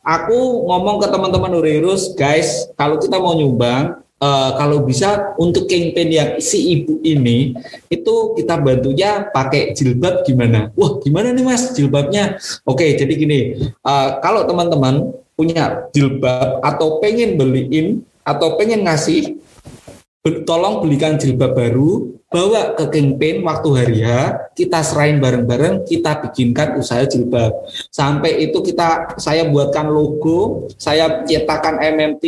Aku 0.02 0.66
ngomong 0.66 1.02
ke 1.02 1.06
teman-teman 1.10 1.58
Urirus, 1.58 2.14
guys, 2.14 2.70
kalau 2.78 2.98
kita 2.98 3.18
mau 3.18 3.34
nyumbang, 3.34 4.02
e, 4.18 4.28
kalau 4.60 4.82
bisa 4.84 5.34
untuk 5.40 5.70
campaign 5.70 6.10
yang 6.10 6.30
si 6.42 6.78
ibu 6.78 6.98
ini 7.06 7.56
itu 7.88 8.14
kita 8.34 8.58
bantunya 8.60 9.30
pakai 9.30 9.72
jilbab 9.72 10.26
gimana? 10.26 10.74
Wah, 10.74 10.98
gimana 11.00 11.32
nih 11.32 11.46
Mas 11.46 11.72
jilbabnya? 11.72 12.36
Oke, 12.66 12.98
jadi 12.98 13.12
gini, 13.14 13.40
e, 13.70 13.92
kalau 14.20 14.44
teman-teman 14.44 15.14
punya 15.40 15.88
jilbab 15.96 16.60
atau 16.60 17.00
pengen 17.00 17.40
beliin 17.40 18.04
atau 18.20 18.60
pengen 18.60 18.84
ngasih 18.84 19.40
tolong 20.20 20.84
belikan 20.84 21.16
jilbab 21.16 21.56
baru, 21.56 22.12
bawa 22.30 22.76
ke 22.76 22.92
campaign 22.92 23.42
waktu 23.42 23.68
hari 23.72 23.98
H, 24.04 24.08
kita 24.52 24.84
serahin 24.84 25.18
bareng-bareng, 25.18 25.88
kita 25.88 26.20
bikinkan 26.22 26.76
usaha 26.76 27.02
jilbab. 27.08 27.50
Sampai 27.88 28.44
itu 28.44 28.60
kita 28.60 29.16
saya 29.16 29.48
buatkan 29.48 29.88
logo, 29.88 30.68
saya 30.76 31.24
cetakan 31.24 31.80
MMT 31.80 32.24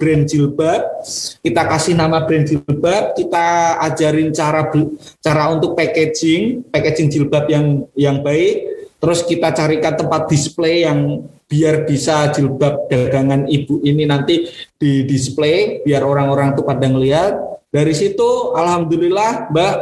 brand 0.00 0.24
jilbab, 0.24 1.04
kita 1.44 1.62
kasih 1.68 1.94
nama 1.94 2.24
brand 2.24 2.48
jilbab, 2.48 3.12
kita 3.12 3.78
ajarin 3.92 4.32
cara 4.32 4.72
cara 5.20 5.44
untuk 5.52 5.76
packaging, 5.76 6.64
packaging 6.72 7.12
jilbab 7.12 7.44
yang 7.52 7.84
yang 7.92 8.24
baik, 8.24 8.88
terus 8.98 9.20
kita 9.20 9.52
carikan 9.52 9.94
tempat 9.94 10.32
display 10.32 10.88
yang 10.88 11.28
biar 11.44 11.84
bisa 11.84 12.32
jilbab 12.32 12.88
dagangan 12.88 13.46
ibu 13.46 13.84
ini 13.84 14.08
nanti 14.08 14.48
di 14.74 15.04
display 15.04 15.84
biar 15.84 16.02
orang-orang 16.02 16.56
tuh 16.56 16.64
pada 16.64 16.88
ngelihat 16.88 17.36
dari 17.68 17.92
situ 17.92 18.54
alhamdulillah 18.56 19.52
Mbak 19.52 19.74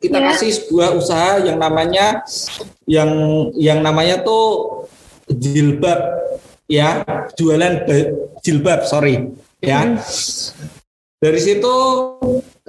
kita 0.00 0.18
ya. 0.20 0.24
kasih 0.32 0.50
sebuah 0.52 0.88
usaha 0.96 1.30
yang 1.44 1.60
namanya 1.60 2.24
yang 2.88 3.10
yang 3.56 3.84
namanya 3.84 4.24
tuh 4.24 4.84
jilbab 5.28 6.00
ya 6.68 7.04
jualan 7.36 7.84
jilbab 8.40 8.84
sorry 8.88 9.32
ya 9.60 9.84
hmm. 9.84 10.83
Dari 11.24 11.40
situ 11.40 11.76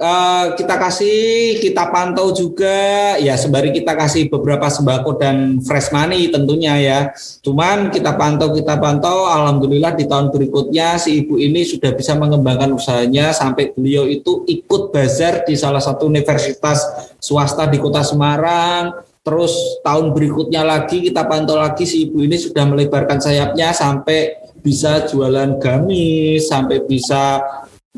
uh, 0.00 0.44
kita 0.56 0.80
kasih, 0.80 1.60
kita 1.60 1.92
pantau 1.92 2.32
juga 2.32 3.12
ya 3.20 3.36
sembari 3.36 3.68
kita 3.68 3.92
kasih 3.92 4.32
beberapa 4.32 4.64
sembako 4.72 5.20
dan 5.20 5.60
fresh 5.60 5.92
money 5.92 6.32
tentunya 6.32 6.80
ya. 6.80 6.98
Cuman 7.44 7.92
kita 7.92 8.16
pantau, 8.16 8.56
kita 8.56 8.80
pantau, 8.80 9.28
alhamdulillah 9.28 9.92
di 9.92 10.08
tahun 10.08 10.32
berikutnya 10.32 10.96
si 10.96 11.20
ibu 11.20 11.36
ini 11.36 11.68
sudah 11.68 11.92
bisa 11.92 12.16
mengembangkan 12.16 12.72
usahanya 12.72 13.36
sampai 13.36 13.76
beliau 13.76 14.08
itu 14.08 14.48
ikut 14.48 14.88
bazar 14.88 15.44
di 15.44 15.52
salah 15.52 15.84
satu 15.84 16.08
universitas 16.08 16.80
swasta 17.20 17.68
di 17.68 17.76
Kota 17.76 18.00
Semarang. 18.00 19.04
Terus 19.20 19.52
tahun 19.84 20.16
berikutnya 20.16 20.64
lagi 20.64 21.04
kita 21.04 21.28
pantau 21.28 21.60
lagi 21.60 21.84
si 21.84 22.08
ibu 22.08 22.24
ini 22.24 22.40
sudah 22.40 22.64
melebarkan 22.64 23.20
sayapnya 23.20 23.76
sampai 23.76 24.48
bisa 24.64 25.04
jualan 25.06 25.58
gamis, 25.58 26.46
sampai 26.46 26.82
bisa 26.86 27.42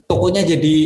tokonya 0.06 0.44
jadi 0.44 0.76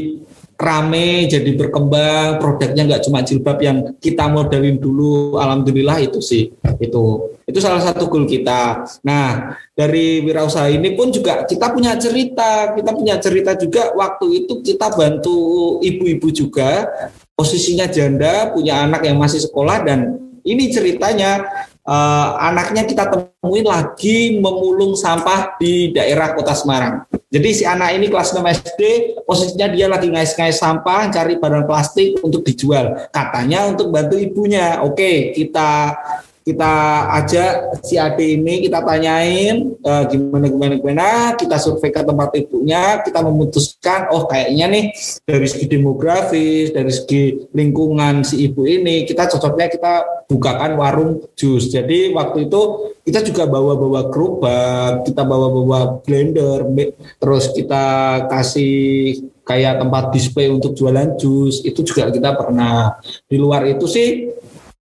rame 0.62 1.26
jadi 1.26 1.50
berkembang 1.59 2.38
produknya 2.38 2.87
nggak 2.87 3.02
cuma 3.02 3.26
jilbab 3.26 3.59
yang 3.59 3.78
kita 3.99 4.31
modalin 4.31 4.78
dulu 4.78 5.35
alhamdulillah 5.42 5.99
itu 5.99 6.23
sih 6.23 6.54
itu 6.78 7.04
itu 7.42 7.59
salah 7.59 7.83
satu 7.83 8.07
goal 8.07 8.31
kita 8.31 8.87
nah 9.02 9.59
dari 9.75 10.23
wirausaha 10.23 10.71
ini 10.71 10.95
pun 10.95 11.11
juga 11.11 11.42
kita 11.42 11.75
punya 11.75 11.99
cerita 11.99 12.78
kita 12.78 12.90
punya 12.95 13.19
cerita 13.19 13.59
juga 13.59 13.90
waktu 13.99 14.47
itu 14.47 14.62
kita 14.62 14.95
bantu 14.95 15.83
ibu-ibu 15.83 16.31
juga 16.31 16.87
posisinya 17.35 17.90
janda 17.90 18.54
punya 18.54 18.87
anak 18.87 19.02
yang 19.02 19.19
masih 19.19 19.42
sekolah 19.42 19.83
dan 19.83 20.23
ini 20.42 20.71
ceritanya 20.75 21.42
uh, 21.87 22.38
anaknya 22.38 22.83
kita 22.87 23.07
temuin 23.11 23.66
lagi 23.66 24.38
memulung 24.38 24.99
sampah 24.99 25.54
di 25.59 25.95
daerah 25.95 26.35
Kota 26.35 26.54
Semarang. 26.54 27.07
Jadi 27.33 27.49
si 27.57 27.65
anak 27.65 27.97
ini 27.97 28.12
kelas 28.12 28.37
6 28.37 28.45
SD, 28.45 28.81
posisinya 29.25 29.73
dia 29.73 29.89
lagi 29.89 30.12
ngais-ngais 30.12 30.61
sampah, 30.61 31.09
cari 31.09 31.41
barang 31.41 31.65
plastik 31.65 32.21
untuk 32.21 32.45
dijual. 32.45 33.09
Katanya 33.09 33.73
untuk 33.73 33.89
bantu 33.89 34.21
ibunya. 34.21 34.85
Oke, 34.85 35.33
kita 35.33 35.97
kita 36.43 36.73
ajak 37.23 37.83
si 37.87 37.95
Ade 37.99 38.39
ini 38.39 38.67
kita 38.67 38.83
tanyain 38.83 39.79
uh, 39.79 40.05
gimana 40.11 40.47
gimana 40.51 40.75
gimana. 40.79 41.09
Kita 41.39 41.57
survei 41.63 41.95
ke 41.95 42.03
tempat 42.03 42.35
ibunya 42.35 42.99
kita 43.03 43.23
memutuskan 43.23 44.11
oh 44.11 44.27
kayaknya 44.27 44.67
nih 44.71 44.85
dari 45.23 45.47
segi 45.47 45.67
demografis 45.71 46.75
dari 46.75 46.91
segi 46.91 47.47
lingkungan 47.55 48.27
si 48.27 48.51
ibu 48.51 48.67
ini 48.67 49.07
kita 49.07 49.31
cocoknya 49.31 49.71
kita 49.71 49.93
bukakan 50.27 50.75
warung 50.75 51.13
jus. 51.39 51.71
Jadi 51.71 52.11
waktu 52.11 52.51
itu 52.51 52.61
kita 53.07 53.23
juga 53.23 53.47
bawa-bawa 53.47 54.11
gerobak 54.11 55.07
kita 55.07 55.23
bawa-bawa 55.23 56.03
blender 56.03 56.67
terus 57.19 57.51
kita 57.55 57.85
kasih 58.31 59.31
kayak 59.43 59.83
tempat 59.83 60.15
display 60.15 60.51
untuk 60.51 60.75
jualan 60.75 61.19
jus. 61.19 61.63
Itu 61.63 61.83
juga 61.83 62.11
kita 62.11 62.35
pernah. 62.35 62.99
Di 63.27 63.37
luar 63.39 63.67
itu 63.67 63.87
sih 63.91 64.31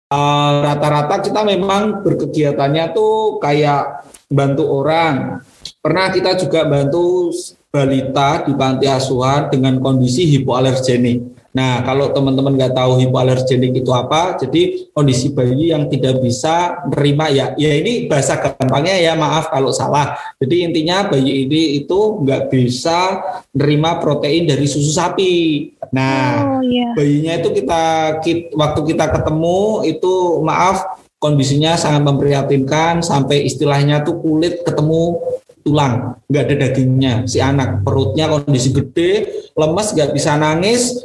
rata-rata 0.10 1.16
uh, 1.18 1.22
kita 1.22 1.42
memang 1.46 2.01
berkegiatannya 2.01 2.86
tuh 2.98 3.38
kayak 3.38 4.10
bantu 4.25 4.66
orang. 4.66 5.46
Pernah 5.80 6.10
kita 6.10 6.34
juga 6.34 6.66
bantu 6.66 7.30
balita 7.70 8.42
di 8.42 8.58
panti 8.58 8.89
asuhan 8.89 9.54
dengan 9.54 9.78
kondisi 9.78 10.25
hipoalergenik. 10.34 11.38
Nah, 11.60 11.84
kalau 11.84 12.16
teman-teman 12.16 12.56
nggak 12.56 12.72
tahu 12.72 13.04
hipoalergenik 13.04 13.84
itu 13.84 13.92
apa, 13.92 14.39
jadi 14.39 14.88
kondisi 14.96 15.36
bayi 15.36 15.75
yang 15.75 15.92
tidak 15.92 16.24
bisa 16.24 16.88
menerima 16.88 17.25
ya, 17.36 17.46
ya 17.60 17.72
ini 17.75 18.08
bahasa 18.08 18.39
gampangnya 18.39 18.96
ya 18.96 19.20
maaf 19.20 19.51
kalau 19.51 19.75
salah. 19.75 20.16
Jadi 20.39 20.72
intinya 20.72 21.12
bayi 21.12 21.44
ini 21.44 21.84
itu 21.84 22.24
nggak 22.24 22.48
bisa 22.48 23.20
menerima 23.51 24.00
protein 24.00 24.48
dari 24.48 24.72
susu 24.72 24.88
sapi. 24.88 25.68
Nah, 25.92 26.48
oh, 26.48 26.63
yeah. 26.63 26.96
bayinya 26.96 27.44
itu 27.44 27.51
kita, 27.51 27.84
kita 28.24 28.56
waktu 28.56 28.80
kita 28.96 29.06
ketemu 29.20 29.84
itu 29.84 30.39
maaf 30.39 31.04
kondisinya 31.20 31.75
sangat 31.75 32.08
memprihatinkan 32.08 33.04
sampai 33.04 33.44
istilahnya 33.44 34.00
tuh 34.08 34.24
kulit 34.24 34.63
ketemu 34.63 35.20
tulang, 35.60 36.16
nggak 36.32 36.44
ada 36.48 36.56
dagingnya 36.56 37.13
si 37.28 37.44
anak 37.44 37.84
perutnya 37.84 38.32
kondisi 38.32 38.72
gede, 38.72 39.12
lemes, 39.60 39.92
nggak 39.92 40.16
bisa 40.16 40.39
nangis, 40.39 41.04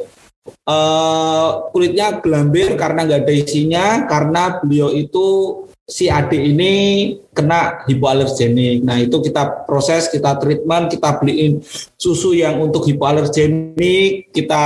uh, 0.69 1.69
kulitnya 1.73 2.21
gelambir 2.21 2.77
karena 2.77 3.05
nggak 3.09 3.23
ada 3.25 3.35
isinya 3.35 3.87
karena 4.09 4.61
beliau 4.61 4.93
itu 4.93 5.27
si 5.85 6.09
adik 6.09 6.41
ini 6.41 6.73
kena 7.37 7.85
hipoalergenik. 7.85 8.81
Nah 8.81 8.97
itu 9.05 9.21
kita 9.21 9.69
proses, 9.69 10.09
kita 10.09 10.41
treatment, 10.41 10.89
kita 10.89 11.21
beliin 11.21 11.61
susu 12.01 12.33
yang 12.33 12.57
untuk 12.57 12.89
hipoalergenik, 12.89 14.33
kita 14.33 14.65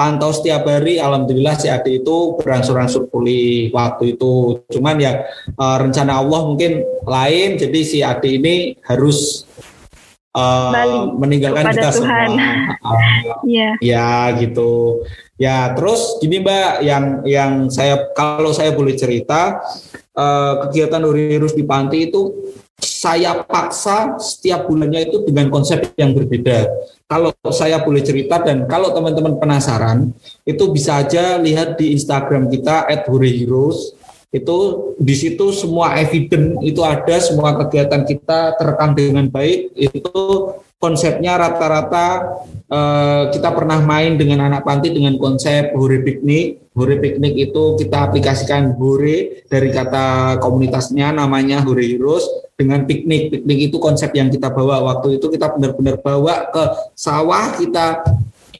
pantau 0.00 0.32
setiap 0.32 0.64
hari. 0.64 0.96
Alhamdulillah 0.96 1.60
si 1.60 1.68
adik 1.68 2.00
itu 2.06 2.40
berangsur-angsur 2.40 3.12
pulih 3.12 3.68
waktu 3.76 4.16
itu. 4.16 4.64
Cuman 4.72 4.96
ya 4.96 5.28
uh, 5.60 5.76
rencana 5.76 6.24
Allah 6.24 6.40
mungkin 6.48 6.80
lain, 7.04 7.60
jadi 7.60 7.80
si 7.84 7.98
adik 8.00 8.40
ini 8.40 8.80
harus 8.88 9.44
uh, 10.36 11.10
meninggalkan 11.16 11.72
kita 11.72 11.90
Tuhan. 11.96 12.28
semua. 12.36 12.44
Iya. 12.86 12.86
uh, 12.86 13.34
yeah. 13.48 13.72
Ya 13.80 14.10
gitu. 14.38 15.02
Ya 15.36 15.72
terus 15.76 16.16
gini 16.20 16.40
Mbak, 16.40 16.70
yang 16.84 17.04
yang 17.28 17.52
saya 17.68 18.12
kalau 18.16 18.52
saya 18.52 18.72
boleh 18.72 18.96
cerita 18.96 19.60
uh, 20.16 20.68
kegiatan 20.68 21.02
Urirus 21.04 21.52
di 21.52 21.64
Panti 21.66 22.08
itu 22.08 22.52
saya 22.76 23.40
paksa 23.40 24.20
setiap 24.20 24.68
bulannya 24.68 25.08
itu 25.08 25.24
dengan 25.24 25.48
konsep 25.48 25.96
yang 25.96 26.12
berbeda. 26.12 26.68
Kalau 27.08 27.32
saya 27.48 27.80
boleh 27.80 28.04
cerita 28.04 28.36
dan 28.44 28.68
kalau 28.68 28.92
teman-teman 28.92 29.40
penasaran, 29.40 30.12
itu 30.44 30.64
bisa 30.68 31.00
aja 31.00 31.40
lihat 31.40 31.80
di 31.80 31.96
Instagram 31.96 32.52
kita 32.52 32.84
@huriheroes 33.08 33.95
itu 34.36 34.56
di 35.00 35.14
situ 35.16 35.52
semua 35.56 35.96
evidence 35.96 36.60
itu 36.60 36.80
ada 36.84 37.16
semua 37.18 37.56
kegiatan 37.64 38.04
kita 38.04 38.56
terekam 38.60 38.92
dengan 38.92 39.26
baik. 39.32 39.72
Itu 39.76 40.52
konsepnya 40.76 41.40
rata-rata 41.40 42.36
eh, 42.68 43.22
kita 43.32 43.48
pernah 43.56 43.80
main 43.80 44.20
dengan 44.20 44.44
anak 44.46 44.62
panti 44.62 44.92
dengan 44.92 45.16
konsep 45.16 45.72
hore 45.72 46.04
piknik. 46.04 46.68
Hore 46.76 47.00
piknik 47.00 47.34
itu 47.34 47.80
kita 47.80 48.12
aplikasikan 48.12 48.76
hore 48.76 49.48
dari 49.48 49.72
kata 49.72 50.36
komunitasnya 50.44 51.16
namanya 51.16 51.64
hore 51.64 51.80
heroes 51.80 52.28
dengan 52.52 52.84
piknik. 52.84 53.32
Piknik 53.32 53.72
itu 53.72 53.80
konsep 53.80 54.12
yang 54.12 54.28
kita 54.28 54.52
bawa. 54.52 54.84
Waktu 54.84 55.16
itu 55.16 55.32
kita 55.32 55.56
benar-benar 55.56 55.96
bawa 56.04 56.52
ke 56.52 56.64
sawah 56.92 57.56
kita 57.56 58.04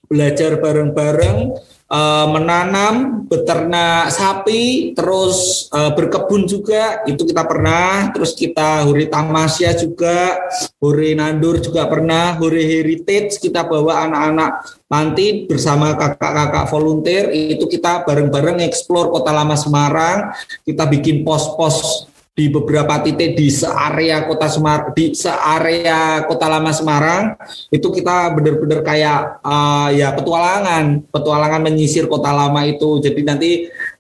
belajar 0.07 0.57
bareng-bareng 0.63 1.53
uh, 1.91 2.27
menanam, 2.31 3.27
beternak 3.27 4.11
sapi, 4.11 4.95
terus 4.95 5.67
uh, 5.71 5.95
berkebun 5.95 6.47
juga 6.47 7.03
itu 7.07 7.23
kita 7.27 7.47
pernah, 7.47 8.11
terus 8.11 8.35
kita 8.35 8.87
huri 8.87 9.07
tamasya 9.11 9.75
juga, 9.79 10.39
huri 10.83 11.15
nandur 11.19 11.59
juga 11.63 11.87
pernah, 11.87 12.35
huri 12.39 12.63
heritage 12.63 13.39
kita 13.39 13.67
bawa 13.67 14.07
anak-anak 14.07 14.53
nanti 14.87 15.47
bersama 15.47 15.95
kakak-kakak 15.95 16.67
volunteer. 16.71 17.25
Itu 17.35 17.67
kita 17.71 18.07
bareng-bareng 18.07 18.63
eksplor 18.67 19.11
kota 19.11 19.31
lama 19.35 19.55
Semarang, 19.59 20.35
kita 20.63 20.87
bikin 20.87 21.23
pos-pos 21.27 22.07
di 22.37 22.53
beberapa 22.53 23.01
titik 23.01 23.33
di 23.33 23.49
searea 23.49 24.29
kota 24.29 24.45
Semar 24.45 24.93
di 24.93 25.17
searea 25.17 26.21
kota 26.29 26.53
lama 26.53 26.69
Semarang 26.69 27.33
itu 27.73 27.89
kita 27.89 28.29
benar-benar 28.37 28.85
kayak 28.85 29.41
uh, 29.41 29.89
ya 29.89 30.13
petualangan 30.13 31.01
petualangan 31.09 31.65
menyisir 31.65 32.05
kota 32.05 32.37
lama 32.37 32.61
itu. 32.69 33.01
Jadi 33.01 33.21
nanti 33.25 33.51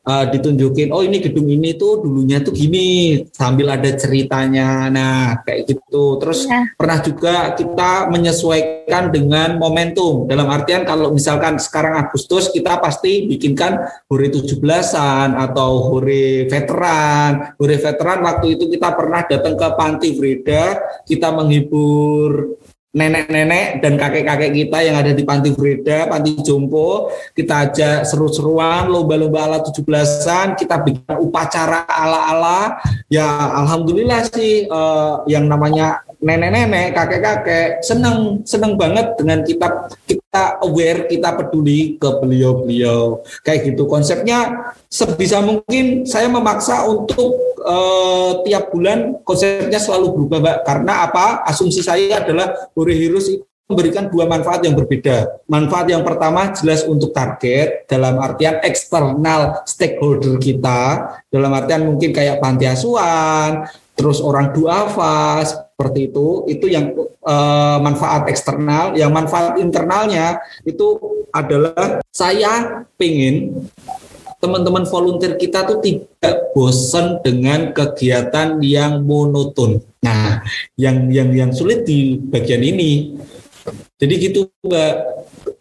uh, 0.06 0.24
ditunjukin 0.30 0.94
oh 0.94 1.02
ini 1.02 1.18
gedung 1.18 1.50
ini 1.50 1.74
tuh 1.74 2.00
dulunya 2.06 2.38
tuh 2.40 2.54
gini 2.54 3.20
sambil 3.34 3.74
ada 3.74 3.90
ceritanya. 3.92 4.86
Nah 4.88 5.42
kayak 5.42 5.66
gitu. 5.74 6.22
Terus 6.22 6.46
ya. 6.46 6.70
pernah 6.78 6.98
juga 7.02 7.34
kita 7.58 8.08
menyesuaikan 8.08 9.10
dengan 9.10 9.58
momentum. 9.58 10.30
Dalam 10.30 10.46
artian 10.48 10.86
kalau 10.86 11.10
misalkan 11.10 11.58
sekarang 11.58 11.98
Agustus 11.98 12.48
kita 12.54 12.78
pasti 12.78 13.26
bikinkan 13.26 13.82
hore 14.06 14.30
17-an 14.30 15.34
atau 15.36 15.92
hore 15.92 16.46
veteran. 16.46 17.58
Hore 17.58 17.76
veteran 17.76 18.22
waktu 18.22 18.56
itu 18.56 18.70
kita 18.70 18.94
pernah 18.94 19.26
datang 19.26 19.58
ke 19.58 19.68
Panti 19.74 20.14
Frida 20.14 20.78
kita 21.06 21.34
menghibur 21.34 22.56
nenek-nenek 22.96 23.84
dan 23.84 24.00
kakek-kakek 24.00 24.56
kita 24.56 24.78
yang 24.80 24.96
ada 24.96 25.12
di 25.12 25.20
Panti 25.20 25.52
Freda, 25.52 26.08
Panti 26.08 26.40
Jompo, 26.40 27.12
kita 27.36 27.68
ajak 27.68 28.08
seru-seruan, 28.08 28.88
lomba-lomba 28.88 29.44
ala 29.44 29.58
17-an, 29.60 30.56
kita 30.56 30.80
bikin 30.80 31.14
upacara 31.20 31.84
ala-ala. 31.84 32.80
Ya 33.12 33.28
alhamdulillah 33.52 34.24
sih 34.32 34.64
uh, 34.72 35.20
yang 35.28 35.44
namanya 35.44 36.00
nenek-nenek, 36.24 36.96
kakek-kakek 36.96 37.84
seneng 37.84 38.40
seneng 38.48 38.80
banget 38.80 39.12
dengan 39.20 39.44
kita 39.44 39.92
kita 40.08 40.64
aware, 40.64 41.04
kita 41.04 41.36
peduli 41.36 42.00
ke 42.00 42.08
beliau-beliau. 42.16 43.20
Kayak 43.44 43.76
gitu 43.76 43.84
konsepnya 43.84 44.72
sebisa 44.88 45.44
mungkin 45.44 46.08
saya 46.08 46.32
memaksa 46.32 46.88
untuk 46.88 47.55
uh, 47.62 48.42
tiap 48.44 48.72
bulan 48.74 49.20
konsepnya 49.22 49.80
selalu 49.80 50.16
berubah, 50.16 50.38
Mbak. 50.42 50.58
Karena 50.66 50.92
apa? 51.08 51.26
Asumsi 51.46 51.80
saya 51.80 52.20
adalah 52.20 52.70
Bore 52.72 52.92
Heroes 52.92 53.28
itu 53.32 53.44
memberikan 53.66 54.06
dua 54.06 54.30
manfaat 54.30 54.62
yang 54.62 54.78
berbeda. 54.78 55.42
Manfaat 55.50 55.90
yang 55.90 56.06
pertama 56.06 56.54
jelas 56.54 56.86
untuk 56.86 57.10
target 57.10 57.90
dalam 57.90 58.22
artian 58.22 58.62
eksternal 58.62 59.66
stakeholder 59.66 60.38
kita, 60.38 60.82
dalam 61.26 61.50
artian 61.50 61.82
mungkin 61.82 62.14
kayak 62.14 62.38
panti 62.38 62.70
asuhan, 62.70 63.66
terus 63.98 64.22
orang 64.22 64.54
duafa 64.54 65.42
seperti 65.42 66.14
itu, 66.14 66.46
itu 66.46 66.66
yang 66.70 66.94
uh, 67.26 67.82
manfaat 67.82 68.30
eksternal. 68.30 68.94
Yang 68.94 69.10
manfaat 69.10 69.58
internalnya 69.58 70.38
itu 70.62 71.02
adalah 71.34 71.98
saya 72.14 72.86
pengen 72.94 73.66
teman-teman 74.46 74.86
volunteer 74.86 75.34
kita 75.34 75.66
tuh 75.66 75.82
tidak 75.82 76.54
bosan 76.54 77.18
dengan 77.26 77.74
kegiatan 77.74 78.62
yang 78.62 79.02
monoton. 79.02 79.82
Nah, 80.06 80.46
yang 80.78 81.10
yang 81.10 81.34
yang 81.34 81.50
sulit 81.50 81.82
di 81.82 82.14
bagian 82.14 82.62
ini. 82.62 83.18
Jadi 83.98 84.14
gitu 84.22 84.46
Mbak. 84.62 84.94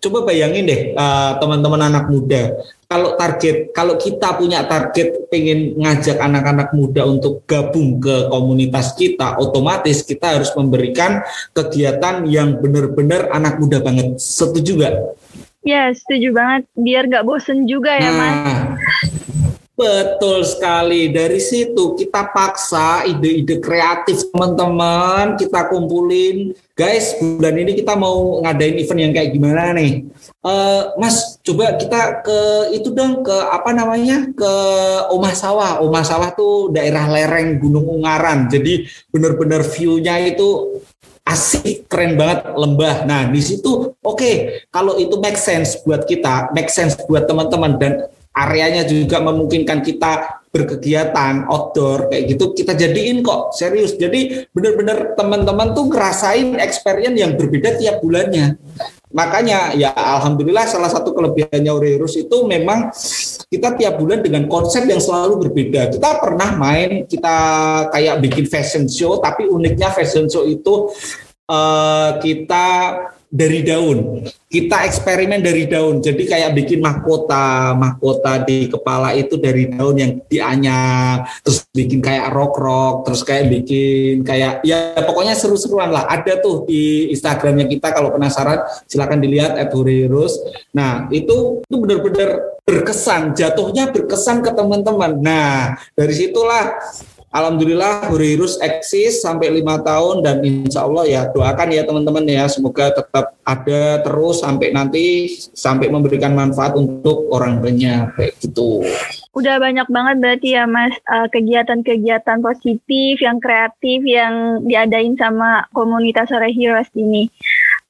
Coba 0.02 0.22
bayangin 0.22 0.70
deh 0.70 0.82
uh, 0.94 1.42
teman-teman 1.42 1.90
anak 1.90 2.14
muda. 2.14 2.54
Kalau 2.86 3.18
target, 3.18 3.74
kalau 3.74 3.98
kita 3.98 4.38
punya 4.38 4.62
target 4.70 5.26
pengen 5.34 5.74
ngajak 5.82 6.22
anak-anak 6.22 6.70
muda 6.78 7.10
untuk 7.10 7.42
gabung 7.50 7.98
ke 7.98 8.30
komunitas 8.30 8.94
kita, 8.94 9.42
otomatis 9.42 10.06
kita 10.06 10.38
harus 10.38 10.54
memberikan 10.54 11.26
kegiatan 11.58 12.22
yang 12.30 12.62
benar-benar 12.62 13.34
anak 13.34 13.58
muda 13.58 13.82
banget. 13.82 14.22
Setuju 14.22 14.86
gak? 14.86 14.96
Ya, 15.66 15.90
setuju 15.90 16.30
banget. 16.38 16.70
Biar 16.78 17.10
gak 17.10 17.26
bosen 17.26 17.66
juga 17.66 17.98
ya, 17.98 18.14
nah, 18.14 18.14
Mas. 18.14 18.38
Betul 19.76 20.48
sekali. 20.48 21.12
Dari 21.12 21.36
situ 21.36 22.00
kita 22.00 22.32
paksa 22.32 23.04
ide-ide 23.04 23.60
kreatif 23.60 24.32
teman-teman, 24.32 25.36
kita 25.36 25.68
kumpulin. 25.68 26.56
Guys, 26.80 27.20
bulan 27.20 27.60
ini 27.60 27.76
kita 27.76 27.92
mau 28.00 28.40
ngadain 28.40 28.80
event 28.80 29.04
yang 29.04 29.12
kayak 29.12 29.36
gimana 29.36 29.76
nih? 29.76 30.08
Uh, 30.40 30.96
mas, 30.96 31.36
coba 31.44 31.76
kita 31.76 32.24
ke 32.24 32.40
itu 32.72 32.88
dong, 32.96 33.28
ke 33.28 33.36
apa 33.36 33.76
namanya? 33.76 34.32
Ke 34.32 34.54
Omah 35.12 35.36
Sawah. 35.36 35.84
Omah 35.84 36.08
Sawah 36.08 36.32
tuh 36.32 36.72
daerah 36.72 37.12
lereng 37.12 37.60
Gunung 37.60 38.00
Ungaran. 38.00 38.48
Jadi 38.48 38.88
benar-benar 39.12 39.60
view-nya 39.68 40.24
itu 40.24 40.80
asik, 41.28 41.92
keren 41.92 42.16
banget, 42.16 42.48
lembah. 42.56 43.04
Nah, 43.04 43.28
di 43.28 43.44
situ 43.44 43.92
oke, 43.92 44.00
okay, 44.00 44.64
kalau 44.72 44.96
itu 44.96 45.20
make 45.20 45.36
sense 45.36 45.84
buat 45.84 46.08
kita, 46.08 46.56
make 46.56 46.72
sense 46.72 46.96
buat 47.12 47.28
teman-teman 47.28 47.76
dan 47.76 48.08
areanya 48.36 48.84
juga 48.84 49.24
memungkinkan 49.24 49.80
kita 49.80 50.44
berkegiatan 50.52 51.48
outdoor 51.52 52.08
kayak 52.08 52.36
gitu 52.36 52.56
kita 52.56 52.76
jadiin 52.76 53.24
kok 53.24 53.56
serius. 53.56 53.96
Jadi 53.96 54.48
benar-benar 54.56 55.16
teman-teman 55.16 55.76
tuh 55.76 55.92
ngerasain 55.92 56.60
experience 56.60 57.16
yang 57.16 57.36
berbeda 57.36 57.76
tiap 57.80 58.00
bulannya. 58.00 58.56
Makanya 59.16 59.76
ya 59.80 59.96
alhamdulillah 59.96 60.68
salah 60.68 60.92
satu 60.92 61.16
kelebihannya 61.16 61.72
Urerus 61.72 62.20
itu 62.20 62.44
memang 62.44 62.92
kita 63.48 63.80
tiap 63.80 63.96
bulan 63.96 64.20
dengan 64.20 64.48
konsep 64.52 64.84
yang 64.84 65.00
selalu 65.00 65.48
berbeda. 65.48 65.92
Kita 65.92 66.20
pernah 66.20 66.56
main 66.60 67.08
kita 67.08 67.36
kayak 67.96 68.20
bikin 68.20 68.46
fashion 68.48 68.88
show 68.92 69.20
tapi 69.24 69.48
uniknya 69.48 69.92
fashion 69.96 70.28
show 70.28 70.44
itu 70.44 70.92
uh, 71.48 72.20
kita 72.20 72.68
dari 73.30 73.62
daun. 73.62 74.26
Kita 74.46 74.88
eksperimen 74.88 75.44
dari 75.44 75.68
daun. 75.68 76.00
Jadi 76.00 76.24
kayak 76.26 76.56
bikin 76.56 76.80
mahkota, 76.80 77.76
mahkota 77.76 78.48
di 78.48 78.72
kepala 78.72 79.12
itu 79.12 79.36
dari 79.36 79.68
daun 79.68 80.00
yang 80.00 80.12
dianyak, 80.26 81.44
terus 81.44 81.68
bikin 81.76 82.00
kayak 82.00 82.32
rok-rok, 82.32 83.04
terus 83.04 83.22
kayak 83.28 83.52
bikin 83.52 84.24
kayak 84.24 84.64
ya 84.64 84.96
pokoknya 85.04 85.36
seru-seruan 85.36 85.92
lah. 85.92 86.08
Ada 86.08 86.40
tuh 86.40 86.64
di 86.64 87.12
Instagramnya 87.12 87.68
kita 87.68 87.92
kalau 87.92 88.16
penasaran 88.16 88.64
silakan 88.88 89.20
dilihat 89.20 89.60
@hurerus. 89.76 90.40
Nah, 90.72 91.12
itu 91.12 91.36
itu 91.68 91.76
benar-benar 91.84 92.30
berkesan, 92.64 93.36
jatuhnya 93.36 93.92
berkesan 93.92 94.40
ke 94.40 94.52
teman-teman. 94.56 95.20
Nah, 95.20 95.76
dari 95.92 96.16
situlah 96.16 96.72
Alhamdulillah 97.36 98.08
Hurirus 98.08 98.56
eksis 98.64 99.20
sampai 99.20 99.52
lima 99.52 99.76
tahun 99.84 100.24
dan 100.24 100.40
insya 100.40 100.88
Allah 100.88 101.04
ya 101.04 101.22
doakan 101.36 101.68
ya 101.68 101.84
teman-teman 101.84 102.24
ya 102.24 102.48
semoga 102.48 102.96
tetap 102.96 103.36
ada 103.44 104.00
terus 104.00 104.40
sampai 104.40 104.72
nanti 104.72 105.28
sampai 105.52 105.92
memberikan 105.92 106.32
manfaat 106.32 106.80
untuk 106.80 107.28
orang 107.36 107.60
banyak 107.60 108.08
kayak 108.16 108.40
gitu. 108.40 108.88
Udah 109.36 109.60
banyak 109.60 109.84
banget 109.92 110.16
berarti 110.24 110.56
ya 110.56 110.64
Mas 110.64 110.96
eh, 110.96 111.28
kegiatan-kegiatan 111.28 112.40
positif 112.40 113.20
yang 113.20 113.44
kreatif 113.44 114.00
yang 114.08 114.64
diadain 114.64 115.20
sama 115.20 115.68
komunitas 115.76 116.32
Sore 116.32 116.56
Heroes 116.56 116.88
ini. 116.96 117.28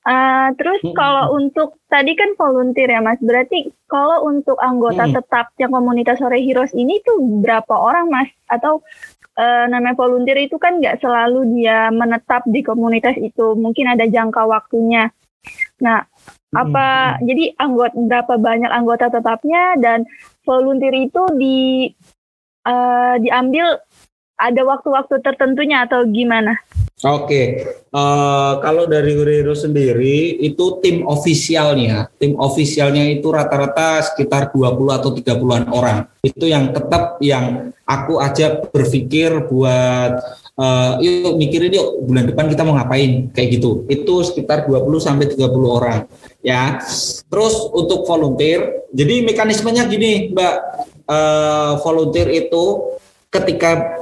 Uh, 0.06 0.54
terus 0.62 0.78
hmm. 0.86 0.94
kalau 0.94 1.34
untuk 1.34 1.82
tadi 1.90 2.14
kan 2.14 2.38
volunteer 2.38 2.94
ya 2.94 3.02
mas, 3.02 3.18
berarti 3.18 3.74
kalau 3.90 4.30
untuk 4.30 4.54
anggota 4.62 5.10
hmm. 5.10 5.18
tetap 5.18 5.50
yang 5.58 5.74
komunitas 5.74 6.22
sore 6.22 6.46
heroes 6.46 6.70
ini 6.78 7.02
tuh 7.02 7.42
berapa 7.42 7.74
orang 7.74 8.14
mas? 8.14 8.30
Atau 8.46 8.86
uh, 9.38 9.66
namanya 9.70 9.96
volunteer 9.96 10.48
itu 10.48 10.56
kan 10.60 10.80
nggak 10.80 11.00
selalu 11.00 11.60
dia 11.60 11.92
menetap 11.92 12.44
di 12.48 12.64
komunitas 12.66 13.16
itu, 13.20 13.56
mungkin 13.56 13.92
ada 13.92 14.08
jangka 14.08 14.44
waktunya. 14.48 15.12
Nah, 15.84 16.02
apa 16.56 17.20
hmm. 17.20 17.22
jadi 17.28 17.46
anggota 17.60 17.96
berapa 18.00 18.34
banyak 18.40 18.72
anggota 18.72 19.06
tetapnya 19.12 19.76
dan 19.78 20.08
volunteer 20.48 20.96
itu 20.96 21.22
di 21.36 21.92
uh, 22.66 23.16
diambil 23.20 23.78
ada 24.36 24.62
waktu-waktu 24.68 25.24
tertentunya 25.24 25.88
atau 25.88 26.04
gimana? 26.08 26.60
Oke, 27.04 27.68
uh, 27.92 28.54
kalau 28.64 28.88
dari 28.88 29.14
Hurero 29.20 29.52
sendiri 29.52 30.40
itu 30.40 30.80
tim 30.80 31.04
ofisialnya, 31.04 32.08
tim 32.16 32.40
ofisialnya 32.40 33.12
itu 33.12 33.30
rata-rata 33.36 34.00
sekitar 34.00 34.56
20 34.56 34.96
atau 34.96 35.12
30-an 35.12 35.76
orang. 35.76 36.08
Itu 36.24 36.48
yang 36.48 36.72
tetap 36.72 37.20
yang 37.20 37.76
aku 37.84 38.24
ajak 38.24 38.72
berpikir 38.72 39.44
buat 39.52 40.24
uh, 40.56 40.96
yuk 41.04 41.36
mikirin 41.36 41.76
yuk 41.76 42.00
bulan 42.08 42.32
depan 42.32 42.48
kita 42.48 42.64
mau 42.64 42.80
ngapain 42.80 43.28
kayak 43.36 43.60
gitu. 43.60 43.84
Itu 43.92 44.24
sekitar 44.24 44.64
20 44.64 44.88
sampai 44.96 45.30
30 45.36 45.46
orang 45.68 46.08
ya. 46.48 46.80
Terus 47.28 47.76
untuk 47.76 48.08
volunteer, 48.08 48.88
jadi 48.96 49.20
mekanismenya 49.20 49.84
gini, 49.92 50.32
Mbak. 50.32 50.56
Uh, 51.06 51.78
volunteer 51.86 52.26
itu 52.34 52.98
ketika 53.30 54.02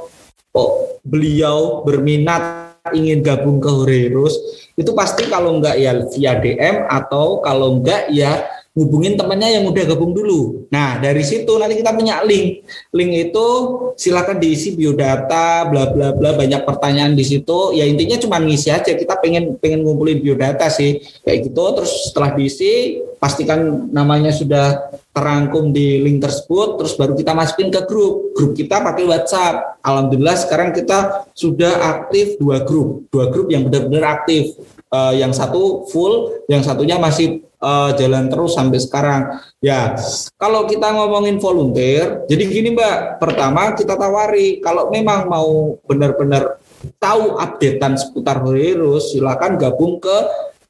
oh, 0.54 0.98
beliau 1.04 1.82
berminat 1.82 2.74
ingin 2.92 3.20
gabung 3.24 3.58
ke 3.60 3.68
Horeros 3.68 4.36
itu 4.74 4.90
pasti 4.92 5.24
kalau 5.30 5.56
enggak 5.56 5.76
ya 5.78 5.92
via 6.10 6.32
DM 6.36 6.76
atau 6.90 7.40
kalau 7.40 7.80
enggak 7.80 8.10
ya 8.12 8.44
hubungin 8.74 9.14
temannya 9.14 9.62
yang 9.62 9.64
udah 9.70 9.84
gabung 9.86 10.10
dulu. 10.10 10.66
Nah, 10.74 10.98
dari 10.98 11.22
situ 11.22 11.54
nanti 11.62 11.78
kita 11.78 11.94
punya 11.94 12.26
link. 12.26 12.66
Link 12.90 13.30
itu 13.30 13.46
silakan 13.94 14.42
diisi 14.42 14.74
biodata, 14.74 15.70
bla 15.70 15.94
bla 15.94 16.10
bla, 16.10 16.34
banyak 16.34 16.66
pertanyaan 16.66 17.14
di 17.14 17.22
situ. 17.22 17.70
Ya 17.70 17.86
intinya 17.86 18.18
cuma 18.18 18.42
ngisi 18.42 18.74
aja. 18.74 18.90
Kita 18.98 19.22
pengen 19.22 19.54
pengen 19.62 19.86
ngumpulin 19.86 20.18
biodata 20.18 20.66
sih. 20.74 20.98
Kayak 21.22 21.54
gitu 21.54 21.64
terus 21.78 22.10
setelah 22.10 22.34
diisi 22.34 22.98
pastikan 23.22 23.88
namanya 23.94 24.34
sudah 24.34 24.90
terangkum 25.14 25.70
di 25.70 26.02
link 26.02 26.18
tersebut 26.18 26.74
terus 26.82 26.98
baru 26.98 27.14
kita 27.14 27.30
masukin 27.30 27.70
ke 27.70 27.86
grup. 27.86 28.34
Grup 28.34 28.58
kita 28.58 28.82
pakai 28.82 29.06
WhatsApp. 29.06 29.78
Alhamdulillah 29.86 30.34
sekarang 30.34 30.74
kita 30.74 31.30
sudah 31.30 31.94
aktif 31.94 32.42
dua 32.42 32.66
grup. 32.66 33.06
Dua 33.14 33.30
grup 33.30 33.54
yang 33.54 33.70
benar-benar 33.70 34.18
aktif. 34.18 34.58
Uh, 34.94 35.10
yang 35.10 35.34
satu 35.34 35.90
full, 35.90 36.42
yang 36.46 36.62
satunya 36.62 36.94
masih 36.98 37.42
uh, 37.64 37.90
jalan 37.96 38.28
terus 38.28 38.52
sampai 38.52 38.76
sekarang. 38.76 39.40
Ya, 39.64 39.96
kalau 40.36 40.68
kita 40.68 40.92
ngomongin 40.92 41.40
volunteer, 41.40 42.28
jadi 42.28 42.44
gini 42.44 42.76
Mbak, 42.76 43.16
pertama 43.16 43.72
kita 43.72 43.96
tawari 43.96 44.60
kalau 44.60 44.92
memang 44.92 45.24
mau 45.24 45.80
benar-benar 45.88 46.60
tahu 47.00 47.40
updatean 47.40 47.96
seputar 47.96 48.44
virus, 48.44 49.16
silakan 49.16 49.56
gabung 49.56 49.96
ke 49.96 50.16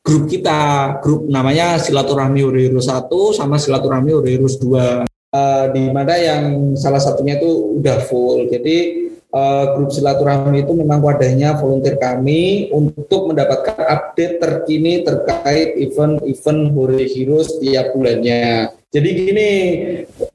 grup 0.04 0.28
kita, 0.28 0.60
grup 1.00 1.26
namanya 1.32 1.80
Silaturahmi 1.80 2.44
Virus 2.44 2.92
1 2.92 3.08
sama 3.32 3.56
Silaturahmi 3.56 4.12
Virus 4.20 4.60
2. 4.60 5.08
Uh, 5.34 5.66
di 5.74 5.90
mana 5.90 6.14
yang 6.14 6.78
salah 6.78 7.02
satunya 7.02 7.34
itu 7.42 7.82
udah 7.82 7.98
full. 8.06 8.46
Jadi 8.46 9.10
uh, 9.34 9.74
grup 9.74 9.90
silaturahmi 9.90 10.62
itu 10.62 10.72
memang 10.72 11.02
wadahnya 11.02 11.58
volunteer 11.58 11.98
kami 11.98 12.70
untuk 12.70 13.34
mendapatkan 13.34 13.74
update 13.74 14.38
terkini 14.38 15.02
terkait 15.02 15.74
event-event 15.76 16.62
Hore 16.72 17.02
Heroes 17.02 17.58
tiap 17.58 17.92
bulannya. 17.92 18.70
Jadi 18.94 19.08
gini, 19.10 19.50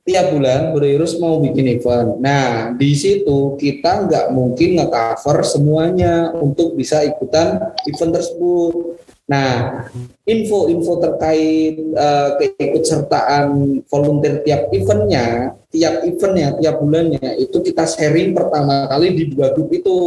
tiap 0.03 0.35
bulan 0.35 0.75
Hore 0.75 0.91
Heroes 0.91 1.15
mau 1.15 1.39
bikin 1.39 1.79
event. 1.79 2.19
Nah, 2.19 2.75
di 2.75 2.91
situ 2.91 3.55
kita 3.55 4.03
nggak 4.03 4.25
mungkin 4.35 4.83
nge-cover 4.83 5.47
semuanya 5.47 6.35
untuk 6.35 6.75
bisa 6.75 6.99
ikutan 7.07 7.71
event 7.87 8.11
tersebut. 8.19 8.99
Nah, 9.29 9.85
info-info 10.25 10.97
terkait 10.97 11.77
uh, 11.93 12.33
keikutsertaan 12.41 13.77
volunteer 13.85 14.41
tiap 14.41 14.73
eventnya, 14.73 15.53
tiap 15.69 16.01
eventnya, 16.01 16.57
tiap 16.57 16.81
bulannya 16.81 17.37
itu 17.37 17.61
kita 17.61 17.85
sharing 17.85 18.33
pertama 18.33 18.89
kali 18.89 19.13
di 19.13 19.23
dua 19.29 19.53
grup 19.53 19.69
itu. 19.69 19.97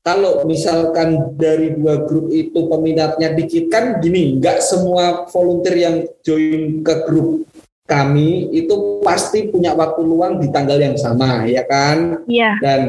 Kalau 0.00 0.48
misalkan 0.48 1.36
dari 1.36 1.76
dua 1.76 2.08
grup 2.08 2.32
itu 2.32 2.68
peminatnya 2.68 3.36
dikit 3.36 3.68
kan 3.72 4.00
gini, 4.00 4.36
nggak 4.36 4.64
semua 4.64 5.28
volunteer 5.28 5.76
yang 5.76 5.96
join 6.24 6.80
ke 6.80 6.94
grup 7.04 7.44
kami 7.90 8.54
itu 8.54 9.02
pasti 9.02 9.50
punya 9.50 9.74
waktu 9.74 10.06
luang 10.06 10.38
di 10.38 10.46
tanggal 10.54 10.78
yang 10.78 10.94
sama, 10.94 11.42
ya 11.50 11.66
kan? 11.66 12.22
Iya. 12.30 12.54
Dan 12.62 12.80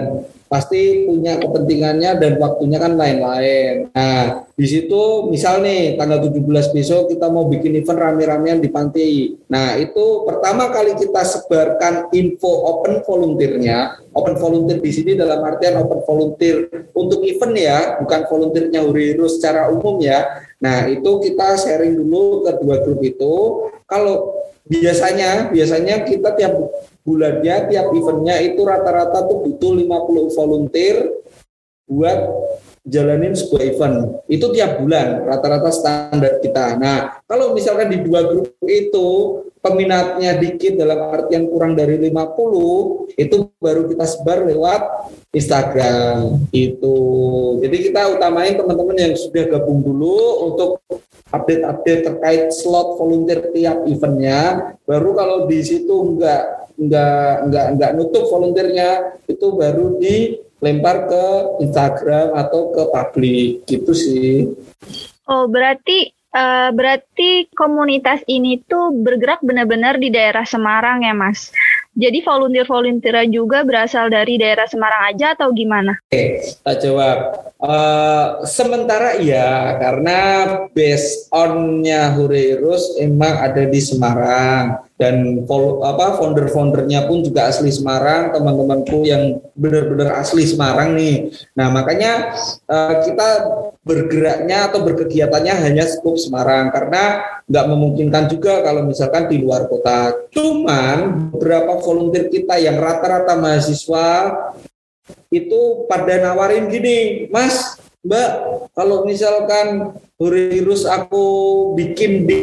pasti 0.52 1.08
punya 1.08 1.40
kepentingannya 1.40 2.20
dan 2.20 2.36
waktunya 2.36 2.76
kan 2.76 3.00
lain-lain. 3.00 3.88
Nah, 3.96 4.44
di 4.52 4.68
situ 4.68 5.32
misal 5.32 5.64
nih 5.64 5.96
tanggal 5.96 6.28
17 6.28 6.76
besok 6.76 7.08
kita 7.08 7.32
mau 7.32 7.48
bikin 7.48 7.80
event 7.80 7.96
rame-ramean 7.96 8.60
di 8.60 8.68
pantai. 8.68 9.40
Nah, 9.48 9.80
itu 9.80 10.28
pertama 10.28 10.68
kali 10.68 11.00
kita 11.00 11.24
sebarkan 11.24 12.12
info 12.12 12.52
open 12.52 13.00
volunteernya. 13.08 14.04
Open 14.12 14.36
volunteer 14.36 14.84
di 14.84 14.92
sini 14.92 15.16
dalam 15.16 15.40
artian 15.40 15.80
open 15.80 16.04
volunteer 16.04 16.68
untuk 16.92 17.24
event 17.24 17.56
ya, 17.56 17.80
bukan 18.04 18.28
volunteernya 18.28 18.84
Huriru 18.84 19.32
secara 19.32 19.72
umum 19.72 20.04
ya. 20.04 20.44
Nah, 20.60 20.84
itu 20.92 21.24
kita 21.24 21.56
sharing 21.56 21.96
dulu 21.96 22.44
ke 22.44 22.60
dua 22.60 22.84
grup 22.84 23.00
itu. 23.00 23.34
Kalau 23.88 24.41
biasanya 24.72 25.52
biasanya 25.52 26.08
kita 26.08 26.32
tiap 26.40 26.56
bulannya 27.04 27.68
tiap 27.68 27.92
eventnya 27.92 28.40
itu 28.40 28.62
rata-rata 28.64 29.28
tuh 29.28 29.44
butuh 29.44 29.76
50 29.76 30.38
volunteer 30.38 31.12
buat 31.92 32.20
jalanin 32.88 33.36
sebuah 33.36 33.64
event 33.68 33.98
itu 34.32 34.46
tiap 34.56 34.80
bulan 34.80 35.28
rata-rata 35.28 35.70
standar 35.70 36.40
kita. 36.40 36.80
Nah 36.80 37.20
kalau 37.28 37.52
misalkan 37.52 37.92
di 37.92 38.00
dua 38.00 38.26
grup 38.26 38.56
itu 38.64 39.08
peminatnya 39.62 40.42
dikit 40.42 40.80
dalam 40.80 41.14
artian 41.14 41.46
kurang 41.46 41.78
dari 41.78 42.02
50 42.02 43.14
itu 43.20 43.36
baru 43.62 43.86
kita 43.86 44.06
sebar 44.10 44.50
lewat 44.50 44.82
Instagram 45.36 46.48
itu. 46.50 46.98
Jadi 47.62 47.78
kita 47.92 48.18
utamain 48.18 48.58
teman-teman 48.58 48.98
yang 48.98 49.14
sudah 49.14 49.46
gabung 49.52 49.86
dulu 49.86 50.50
untuk 50.50 50.82
update-update 51.32 52.02
terkait 52.06 52.44
slot 52.52 53.00
volunteer 53.00 53.52
tiap 53.56 53.84
eventnya. 53.88 54.76
Baru 54.84 55.16
kalau 55.16 55.48
di 55.48 55.60
situ 55.64 55.92
enggak 55.92 56.62
nggak 56.82 57.32
nggak 57.52 57.66
nggak 57.78 57.92
nutup 57.94 58.26
volunteernya 58.32 59.20
itu 59.30 59.54
baru 59.54 60.02
dilempar 60.02 61.08
ke 61.08 61.24
Instagram 61.68 62.34
atau 62.36 62.74
ke 62.74 62.84
publik 62.90 63.50
gitu 63.70 63.92
sih. 63.94 64.50
Oh 65.30 65.46
berarti 65.46 66.12
uh, 66.34 66.70
berarti 66.74 67.52
komunitas 67.54 68.26
ini 68.26 68.60
tuh 68.66 68.96
bergerak 68.96 69.44
benar-benar 69.46 70.02
di 70.02 70.10
daerah 70.10 70.44
Semarang 70.48 71.06
ya 71.06 71.14
mas? 71.14 71.54
Jadi 71.92 72.24
volunteer-volunteer 72.24 73.28
juga 73.28 73.68
berasal 73.68 74.08
dari 74.08 74.40
daerah 74.40 74.64
Semarang 74.64 75.12
aja 75.12 75.36
atau 75.36 75.52
gimana? 75.52 76.00
Oke, 76.08 76.40
kita 76.40 76.74
jawab. 76.80 77.18
Uh, 77.60 78.42
sementara 78.48 79.20
iya, 79.20 79.76
karena 79.76 80.20
base 80.72 81.28
on-nya 81.36 82.16
Hureirus 82.16 82.96
emang 82.96 83.36
ada 83.44 83.68
di 83.68 83.82
Semarang 83.84 84.88
dan 85.02 85.42
apa 85.82 86.22
founder-foundernya 86.22 87.10
pun 87.10 87.26
juga 87.26 87.50
asli 87.50 87.74
Semarang 87.74 88.38
teman-temanku 88.38 89.02
yang 89.02 89.42
benar-benar 89.58 90.22
asli 90.22 90.46
Semarang 90.46 90.94
nih. 90.94 91.34
Nah 91.58 91.74
makanya 91.74 92.38
uh, 92.70 93.02
kita 93.02 93.30
bergeraknya 93.82 94.70
atau 94.70 94.86
berkegiatannya 94.86 95.58
hanya 95.66 95.90
skup 95.90 96.22
Semarang. 96.22 96.70
Karena 96.70 97.26
nggak 97.50 97.66
memungkinkan 97.66 98.30
juga 98.30 98.62
kalau 98.62 98.86
misalkan 98.86 99.26
di 99.26 99.42
luar 99.42 99.66
kota. 99.66 100.14
Cuman 100.30 101.34
beberapa 101.34 101.82
volunteer 101.82 102.30
kita 102.30 102.62
yang 102.62 102.78
rata-rata 102.78 103.34
mahasiswa 103.42 104.38
itu 105.34 105.90
pada 105.90 106.22
nawarin 106.22 106.70
gini 106.70 107.26
mas 107.34 107.74
Mbak, 108.02 108.30
kalau 108.74 109.06
misalkan 109.06 109.94
virus 110.18 110.90
aku 110.90 111.26
bikin 111.78 112.26
di 112.26 112.42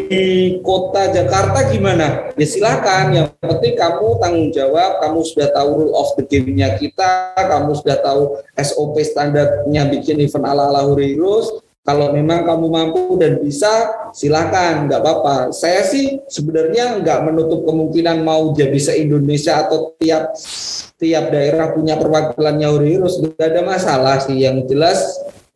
kota 0.62 1.10
Jakarta 1.10 1.66
gimana? 1.66 2.30
Ya 2.38 2.46
silakan. 2.46 3.04
Yang 3.10 3.26
penting 3.42 3.74
kamu 3.74 4.22
tanggung 4.22 4.50
jawab, 4.54 5.02
kamu 5.02 5.18
sudah 5.26 5.50
tahu 5.50 5.68
rule 5.82 5.94
of 5.98 6.14
the 6.14 6.22
game-nya 6.30 6.78
kita, 6.78 7.34
kamu 7.34 7.74
sudah 7.74 7.98
tahu 7.98 8.38
SOP 8.54 9.02
standarnya 9.02 9.90
bikin 9.90 10.22
event 10.22 10.46
ala-ala 10.46 10.94
virus. 10.94 11.50
Kalau 11.82 12.14
memang 12.14 12.46
kamu 12.46 12.66
mampu 12.70 13.18
dan 13.18 13.42
bisa, 13.42 13.90
silakan, 14.14 14.86
nggak 14.86 15.00
apa-apa. 15.02 15.36
Saya 15.50 15.82
sih 15.82 16.22
sebenarnya 16.30 17.02
nggak 17.02 17.32
menutup 17.32 17.66
kemungkinan 17.66 18.22
mau 18.22 18.54
jadi 18.54 18.78
se-Indonesia 18.78 19.66
atau 19.66 19.96
tiap 19.98 20.38
tiap 21.00 21.34
daerah 21.34 21.74
punya 21.74 21.98
perwakilannya 21.98 22.68
virus, 22.78 23.18
nggak 23.18 23.42
ada 23.42 23.62
masalah 23.66 24.22
sih. 24.22 24.38
Yang 24.38 24.70
jelas 24.70 25.00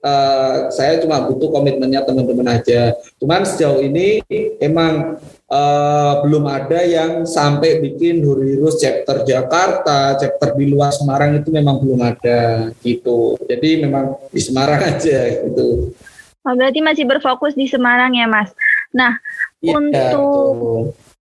uh, 0.02 0.68
saya 0.68 1.00
cuma 1.00 1.22
butuh 1.24 1.48
komitmennya 1.48 2.04
teman-teman 2.04 2.58
aja. 2.58 2.92
Cuman 3.16 3.46
sejauh 3.46 3.80
ini 3.80 4.20
emang 4.58 5.16
uh, 5.48 6.12
belum 6.26 6.44
ada 6.50 6.82
yang 6.82 7.24
sampai 7.24 7.80
bikin 7.80 8.20
Hurirus 8.20 8.82
chapter 8.82 9.22
Jakarta, 9.22 10.18
chapter 10.18 10.52
di 10.58 10.68
luar 10.68 10.92
Semarang 10.92 11.38
itu 11.38 11.48
memang 11.54 11.80
belum 11.80 12.02
ada 12.02 12.70
gitu. 12.82 13.38
Jadi 13.46 13.86
memang 13.86 14.18
di 14.28 14.40
Semarang 14.42 14.82
aja 14.90 15.18
gitu. 15.48 15.94
Oh, 16.42 16.54
berarti 16.58 16.82
masih 16.82 17.06
berfokus 17.06 17.54
di 17.54 17.70
Semarang 17.70 18.18
ya, 18.18 18.26
Mas. 18.26 18.50
Nah, 18.90 19.14
ya, 19.62 19.78
untuk 19.78 20.50
betul. 20.58 20.82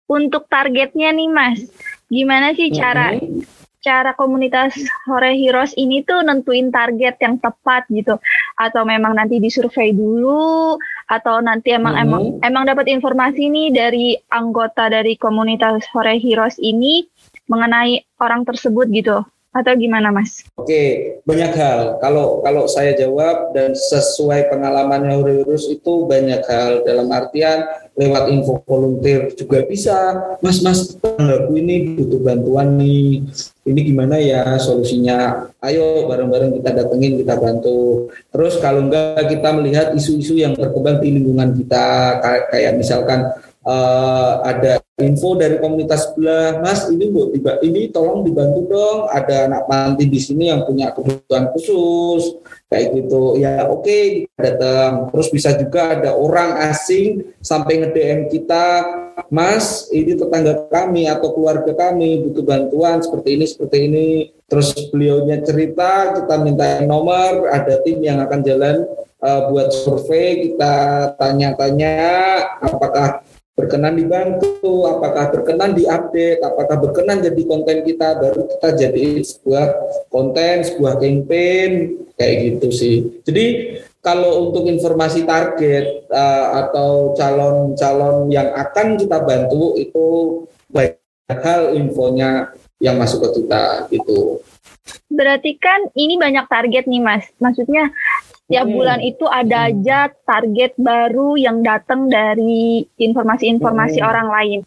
untuk 0.08 0.43
targetnya 0.47 1.12
nih, 1.12 1.28
Mas, 1.28 1.60
gimana 2.08 2.56
sih 2.56 2.71
cara 2.71 3.12
mm 3.12 3.19
-hmm 3.19 3.62
cara 3.84 4.15
komunitas 4.15 4.74
Hore 5.06 5.36
Heroes 5.36 5.76
ini 5.76 6.02
tuh 6.08 6.24
nentuin 6.24 6.72
target 6.72 7.19
yang 7.19 7.36
tepat 7.38 7.84
gitu 7.91 8.15
atau 8.56 8.82
memang 8.88 9.19
nanti 9.19 9.43
disurvei 9.43 9.91
dulu 9.91 10.80
atau 11.12 11.43
nanti 11.43 11.76
emang 11.76 12.00
hmm. 12.00 12.04
emang 12.08 12.24
emang 12.41 12.63
dapat 12.63 12.88
informasi 12.88 13.52
nih 13.52 13.69
dari 13.76 14.08
anggota 14.32 14.88
dari 14.88 15.19
komunitas 15.19 15.84
Hore 15.91 16.15
Heroes 16.15 16.56
ini 16.63 17.04
mengenai 17.52 18.00
orang 18.24 18.48
tersebut 18.48 18.88
gitu 18.96 19.19
atau 19.54 19.74
gimana 19.78 20.10
Mas? 20.10 20.42
Oke, 20.58 21.16
banyak 21.30 21.54
hal. 21.54 22.02
Kalau 22.02 22.42
kalau 22.42 22.66
saya 22.66 22.98
jawab 22.98 23.54
dan 23.54 23.78
sesuai 23.78 24.50
pengalamannya 24.50 25.22
Heroes 25.22 25.70
itu 25.70 26.10
banyak 26.10 26.42
hal. 26.44 26.82
Dalam 26.82 27.08
artian 27.13 27.63
lewat 27.94 28.34
info 28.34 28.60
volunteer 28.66 29.30
juga 29.38 29.62
bisa. 29.63 30.18
Mas 30.42 30.60
mas 30.66 30.98
aku 30.98 31.54
ini 31.54 31.96
butuh 31.96 32.20
bantuan 32.26 32.76
nih. 32.82 33.24
Ini 33.63 33.80
gimana 33.80 34.20
ya 34.20 34.58
solusinya? 34.60 35.48
Ayo 35.63 36.10
bareng-bareng 36.10 36.60
kita 36.60 36.74
datengin 36.74 37.22
kita 37.22 37.39
bantu. 37.39 38.12
Terus 38.34 38.60
kalau 38.60 38.89
enggak 38.89 39.32
kita 39.32 39.50
melihat 39.56 39.88
isu-isu 39.96 40.36
yang 40.36 40.58
berkembang 40.58 41.00
di 41.00 41.16
lingkungan 41.16 41.56
kita. 41.56 42.20
Kayak 42.52 42.76
misalkan 42.76 43.32
uh, 43.63 44.44
ada 44.44 44.83
info 44.93 45.34
dari 45.34 45.58
komunitas 45.58 46.13
sebelah, 46.13 46.62
Mas 46.62 46.86
ini 46.93 47.10
bu, 47.10 47.34
ini 47.65 47.89
tolong 47.89 48.21
dibantu 48.21 48.62
dong, 48.69 48.99
ada 49.10 49.49
anak 49.49 49.65
panti 49.65 50.06
di 50.06 50.21
sini 50.21 50.53
yang 50.53 50.69
punya 50.69 50.93
kebutuhan 50.93 51.49
khusus, 51.49 52.38
kayak 52.69 52.93
gitu. 52.93 53.41
Ya 53.41 53.65
oke, 53.65 53.82
okay, 53.82 54.29
datang. 54.38 55.10
Terus 55.10 55.27
bisa 55.34 55.58
juga 55.58 55.97
ada 55.97 56.13
orang 56.13 56.62
asing 56.69 57.25
sampai 57.41 57.82
nge-DM 57.82 58.29
kita, 58.29 58.65
Mas 59.34 59.89
ini 59.89 60.13
tetangga 60.13 60.69
kami 60.69 61.10
atau 61.10 61.34
keluarga 61.34 61.73
kami 61.73 62.29
butuh 62.29 62.45
bantuan 62.45 63.01
seperti 63.01 63.29
ini, 63.34 63.45
seperti 63.49 63.77
ini. 63.89 64.08
Terus 64.45 64.77
beliaunya 64.93 65.41
cerita, 65.41 66.13
kita 66.21 66.38
minta 66.38 66.86
nomor, 66.86 67.49
ada 67.49 67.82
tim 67.82 67.97
yang 68.06 68.21
akan 68.21 68.45
jalan 68.45 68.86
uh, 69.25 69.49
buat 69.49 69.73
survei, 69.73 70.53
kita 70.53 70.73
tanya-tanya 71.17 71.97
apakah 72.62 73.25
berkenan 73.54 73.94
dibantu, 73.94 74.89
apakah 74.89 75.30
berkenan 75.30 75.78
diupdate, 75.78 76.42
apakah 76.42 76.78
berkenan 76.82 77.22
jadi 77.22 77.42
konten 77.46 77.86
kita, 77.86 78.18
baru 78.18 78.50
kita 78.50 78.70
jadi 78.74 79.06
sebuah 79.22 79.66
konten, 80.10 80.66
sebuah 80.66 80.98
campaign, 80.98 81.72
kayak 82.18 82.36
gitu 82.50 82.68
sih. 82.74 82.96
Jadi 83.22 83.46
kalau 84.02 84.50
untuk 84.50 84.66
informasi 84.66 85.24
target 85.24 86.10
uh, 86.10 86.66
atau 86.66 87.13
calon-calon 87.13 88.28
yang 88.34 88.50
akan 88.58 88.98
kita 88.98 89.22
bantu 89.22 89.78
itu 89.78 90.06
baik 90.74 90.98
hal 91.30 91.78
infonya 91.78 92.52
yang 92.82 92.98
masuk 93.00 93.30
ke 93.30 93.30
kita 93.42 93.88
gitu. 93.94 94.42
Berarti 95.08 95.56
kan 95.62 95.89
ini 95.96 96.19
banyak 96.19 96.46
target 96.50 96.89
nih 96.89 97.02
Mas. 97.02 97.30
Maksudnya 97.39 97.93
Tiap 98.52 98.67
hmm. 98.67 98.76
bulan 98.76 99.00
itu 99.00 99.26
ada 99.26 99.72
aja 99.72 100.12
target 100.28 100.76
baru 100.76 101.39
yang 101.39 101.63
datang 101.63 102.12
dari 102.12 102.84
informasi-informasi 103.00 104.04
hmm. 104.04 104.10
orang 104.10 104.28
lain. 104.28 104.60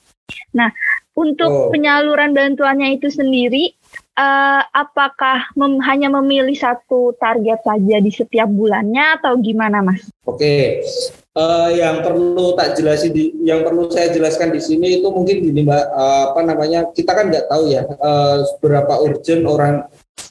Nah, 0.57 0.73
untuk 1.13 1.47
oh. 1.53 1.69
penyaluran 1.69 2.33
bantuannya 2.33 2.97
itu 2.97 3.13
sendiri, 3.13 3.77
uh, 4.17 4.65
apakah 4.73 5.53
mem 5.61 5.77
hanya 5.85 6.09
memilih 6.09 6.57
satu 6.57 7.13
target 7.21 7.61
saja 7.63 7.97
di 8.01 8.09
setiap 8.09 8.49
bulannya 8.49 9.21
atau 9.21 9.37
gimana, 9.45 9.85
Mas? 9.85 10.09
Oke, 10.25 10.41
okay. 10.41 10.65
uh, 11.37 11.69
yang 11.69 12.01
perlu 12.01 12.57
tak 12.57 12.81
jelasin 12.81 13.13
di, 13.13 13.37
yang 13.45 13.61
perlu 13.61 13.93
saya 13.93 14.09
jelaskan 14.09 14.57
di 14.57 14.61
sini 14.65 14.99
itu 14.99 15.09
mungkin 15.13 15.47
gini, 15.47 15.63
Mbak, 15.63 15.85
uh, 15.93 16.23
apa 16.33 16.41
namanya? 16.43 16.89
Kita 16.97 17.13
kan 17.13 17.29
nggak 17.29 17.53
tahu 17.53 17.71
ya 17.71 17.85
uh, 17.87 18.41
berapa 18.65 19.05
urgent 19.05 19.45
orang 19.45 19.85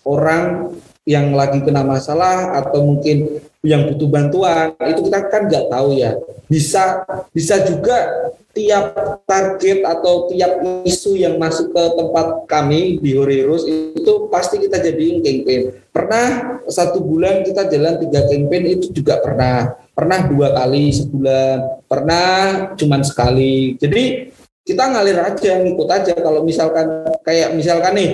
orang 0.06 0.74
yang 1.06 1.38
lagi 1.38 1.62
kena 1.62 1.86
masalah 1.86 2.58
atau 2.58 2.82
mungkin 2.82 3.42
yang 3.62 3.90
butuh 3.90 4.10
bantuan 4.10 4.74
itu 4.90 5.06
kita 5.06 5.20
kan 5.30 5.46
nggak 5.46 5.70
tahu 5.70 5.98
ya. 5.98 6.18
Bisa 6.50 7.06
bisa 7.34 7.62
juga 7.66 8.30
tiap 8.56 8.96
target 9.28 9.84
atau 9.84 10.32
tiap 10.32 10.64
isu 10.88 11.20
yang 11.20 11.36
masuk 11.38 11.76
ke 11.76 11.84
tempat 12.00 12.28
kami 12.48 12.98
di 13.04 13.14
Horirus 13.14 13.68
itu 13.68 14.32
pasti 14.34 14.58
kita 14.64 14.82
jadiin 14.82 15.22
campaign. 15.22 15.62
Pernah 15.94 16.28
satu 16.72 17.04
bulan 17.04 17.46
kita 17.46 17.70
jalan 17.70 18.02
tiga 18.02 18.26
campaign 18.26 18.64
itu 18.80 18.90
juga 18.96 19.22
pernah. 19.22 19.78
Pernah 19.94 20.20
dua 20.26 20.48
kali 20.58 20.90
sebulan 20.90 21.86
pernah 21.86 22.34
cuman 22.74 23.02
sekali. 23.06 23.78
Jadi 23.78 24.34
kita 24.66 24.90
ngalir 24.90 25.22
aja 25.22 25.52
ngikut 25.62 25.90
aja. 25.92 26.14
Kalau 26.18 26.42
misalkan 26.42 27.14
kayak 27.22 27.54
misalkan 27.54 27.94
nih 27.94 28.12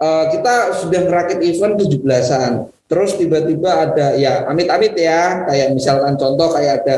uh, 0.00 0.24
kita 0.32 0.74
sudah 0.80 1.00
merakit 1.06 1.38
event 1.44 1.76
17-an. 1.76 2.72
Terus 2.90 3.14
tiba-tiba 3.14 3.86
ada 3.86 4.18
ya 4.18 4.50
amit-amit 4.50 4.98
ya, 4.98 5.46
kayak 5.46 5.78
misalkan 5.78 6.18
contoh 6.18 6.50
kayak 6.50 6.82
ada 6.82 6.96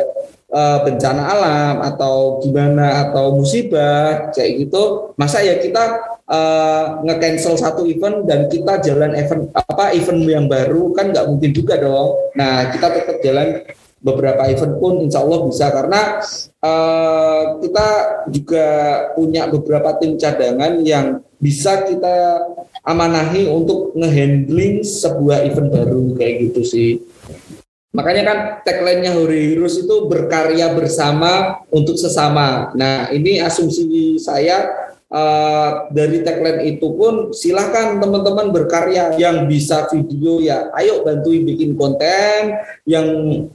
uh, 0.48 0.78
bencana 0.88 1.22
alam 1.28 1.74
atau 1.84 2.40
gimana 2.40 3.10
atau 3.10 3.36
musibah 3.36 4.32
kayak 4.32 4.64
gitu, 4.64 5.12
masa 5.20 5.44
ya 5.44 5.60
kita 5.60 6.00
uh, 6.32 7.04
nge-cancel 7.04 7.60
satu 7.60 7.84
event 7.84 8.24
dan 8.24 8.48
kita 8.48 8.80
jalan 8.80 9.12
event 9.12 9.52
apa 9.52 9.92
event 9.92 10.24
yang 10.24 10.48
baru 10.48 10.96
kan 10.96 11.12
nggak 11.12 11.28
mungkin 11.28 11.52
juga 11.52 11.76
dong. 11.76 12.16
Nah 12.40 12.72
kita 12.72 12.86
tetap 12.88 13.16
jalan 13.20 13.60
beberapa 14.02 14.50
event 14.50 14.76
pun 14.82 14.98
insya 14.98 15.22
Allah 15.22 15.40
bisa 15.46 15.66
karena 15.70 16.02
uh, 16.58 17.42
kita 17.62 17.88
juga 18.34 18.66
punya 19.14 19.46
beberapa 19.46 19.94
tim 20.02 20.18
cadangan 20.18 20.82
yang 20.82 21.22
bisa 21.38 21.86
kita 21.86 22.42
amanahi 22.82 23.46
untuk 23.46 23.94
ngehandling 23.94 24.82
sebuah 24.82 25.46
event 25.46 25.70
baru 25.70 26.04
kayak 26.18 26.34
gitu 26.50 26.62
sih. 26.66 26.90
Makanya 27.92 28.22
kan 28.24 28.38
tagline-nya 28.64 29.12
Hori 29.12 29.52
Heroes 29.52 29.76
itu 29.76 30.08
berkarya 30.08 30.72
bersama 30.72 31.60
untuk 31.68 32.00
sesama. 32.00 32.72
Nah, 32.72 33.12
ini 33.12 33.36
asumsi 33.36 34.16
saya 34.16 34.64
uh, 35.12 35.92
dari 35.92 36.24
tagline 36.24 36.64
itu 36.66 36.96
pun 36.96 37.30
silahkan 37.30 38.00
teman-teman 38.00 38.50
berkarya. 38.50 39.14
Yang 39.20 39.36
bisa 39.46 39.86
video 39.92 40.40
ya 40.40 40.72
ayo 40.74 41.04
bantuin 41.04 41.44
bikin 41.44 41.76
konten. 41.76 42.56
Yang 42.88 43.06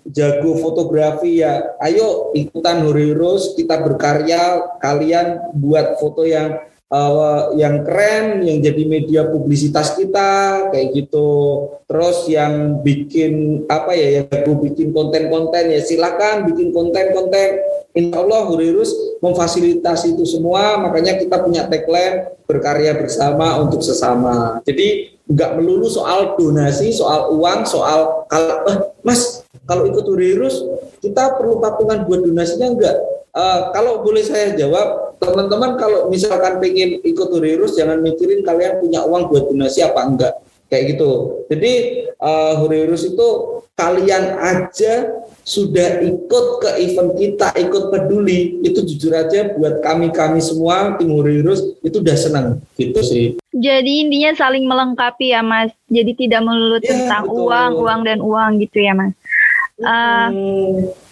jago 0.07 0.61
fotografi 0.61 1.41
ya 1.41 1.75
ayo 1.83 2.31
ikutan 2.37 2.85
Heroes 2.87 3.57
kita 3.57 3.81
berkarya 3.83 4.77
kalian 4.79 5.51
buat 5.57 5.97
foto 5.99 6.23
yang 6.23 6.61
uh, 6.91 7.51
yang 7.55 7.83
keren 7.83 8.43
yang 8.43 8.59
jadi 8.63 8.83
media 8.87 9.21
publisitas 9.27 9.95
kita 9.95 10.67
kayak 10.71 10.93
gitu. 10.95 11.29
Terus 11.87 12.27
yang 12.27 12.83
bikin 12.83 13.63
apa 13.71 13.95
ya 13.95 14.21
yang 14.21 14.27
aku 14.27 14.59
bikin 14.67 14.91
konten-konten 14.91 15.71
ya 15.71 15.79
silakan 15.83 16.47
bikin 16.51 16.71
konten-konten. 16.75 17.63
Insya 17.97 18.21
Allah 18.21 18.45
Hurirus 18.45 18.93
memfasilitasi 19.23 20.13
itu 20.13 20.25
semua 20.27 20.77
makanya 20.77 21.17
kita 21.17 21.41
punya 21.41 21.65
tagline 21.65 22.29
berkarya 22.45 22.93
bersama 22.93 23.57
untuk 23.57 23.81
sesama. 23.81 24.61
Jadi 24.67 25.17
nggak 25.27 25.59
melulu 25.59 25.91
soal 25.91 26.39
donasi 26.39 26.95
soal 26.95 27.35
uang 27.35 27.67
soal 27.67 28.23
kalau 28.31 28.63
eh, 28.71 28.79
mas 29.03 29.43
kalau 29.67 29.83
ikut 29.83 30.07
Hurirus 30.07 30.63
kita 31.03 31.35
perlu 31.35 31.59
patungan 31.59 32.07
buat 32.07 32.23
donasinya 32.23 32.71
enggak 32.71 32.95
Uh, 33.37 33.69
kalau 33.69 34.01
boleh 34.01 34.25
saya 34.25 34.57
jawab, 34.57 35.06
teman-teman 35.17 35.77
kalau 35.77 36.07
misalkan 36.09 36.61
pengen 36.61 37.01
ikut 37.01 37.27
Hurirus, 37.29 37.77
jangan 37.77 38.01
mikirin 38.01 38.45
kalian 38.45 38.81
punya 38.81 39.03
uang 39.05 39.29
buat 39.29 39.49
donasi 39.49 39.81
apa 39.85 40.01
enggak. 40.05 40.33
Kayak 40.67 40.97
gitu. 40.97 41.11
Jadi 41.47 41.73
uh, 42.19 42.59
Hurirus 42.59 43.07
itu 43.07 43.27
kalian 43.77 44.35
aja 44.41 45.15
sudah 45.47 46.03
ikut 46.03 46.45
ke 46.59 46.69
event 46.83 47.15
kita, 47.15 47.55
ikut 47.55 47.87
peduli, 47.87 48.59
itu 48.59 48.83
jujur 48.83 49.15
aja 49.15 49.55
buat 49.55 49.79
kami-kami 49.79 50.43
semua 50.43 50.99
tim 50.99 51.13
Hurirus 51.13 51.63
itu 51.79 52.03
udah 52.03 52.17
senang 52.19 52.47
gitu 52.75 52.99
sih. 52.99 53.25
Jadi 53.55 54.03
intinya 54.03 54.35
saling 54.35 54.67
melengkapi 54.67 55.31
ya 55.31 55.39
Mas. 55.39 55.71
Jadi 55.87 56.27
tidak 56.27 56.43
melulu 56.43 56.83
ya, 56.83 56.91
tentang 56.91 57.31
betul. 57.31 57.47
uang, 57.47 57.71
uang 57.79 57.99
dan 58.03 58.19
uang 58.19 58.51
gitu 58.59 58.77
ya 58.83 58.91
Mas. 58.91 59.13
Uh, 59.77 60.29
hmm 60.33 61.06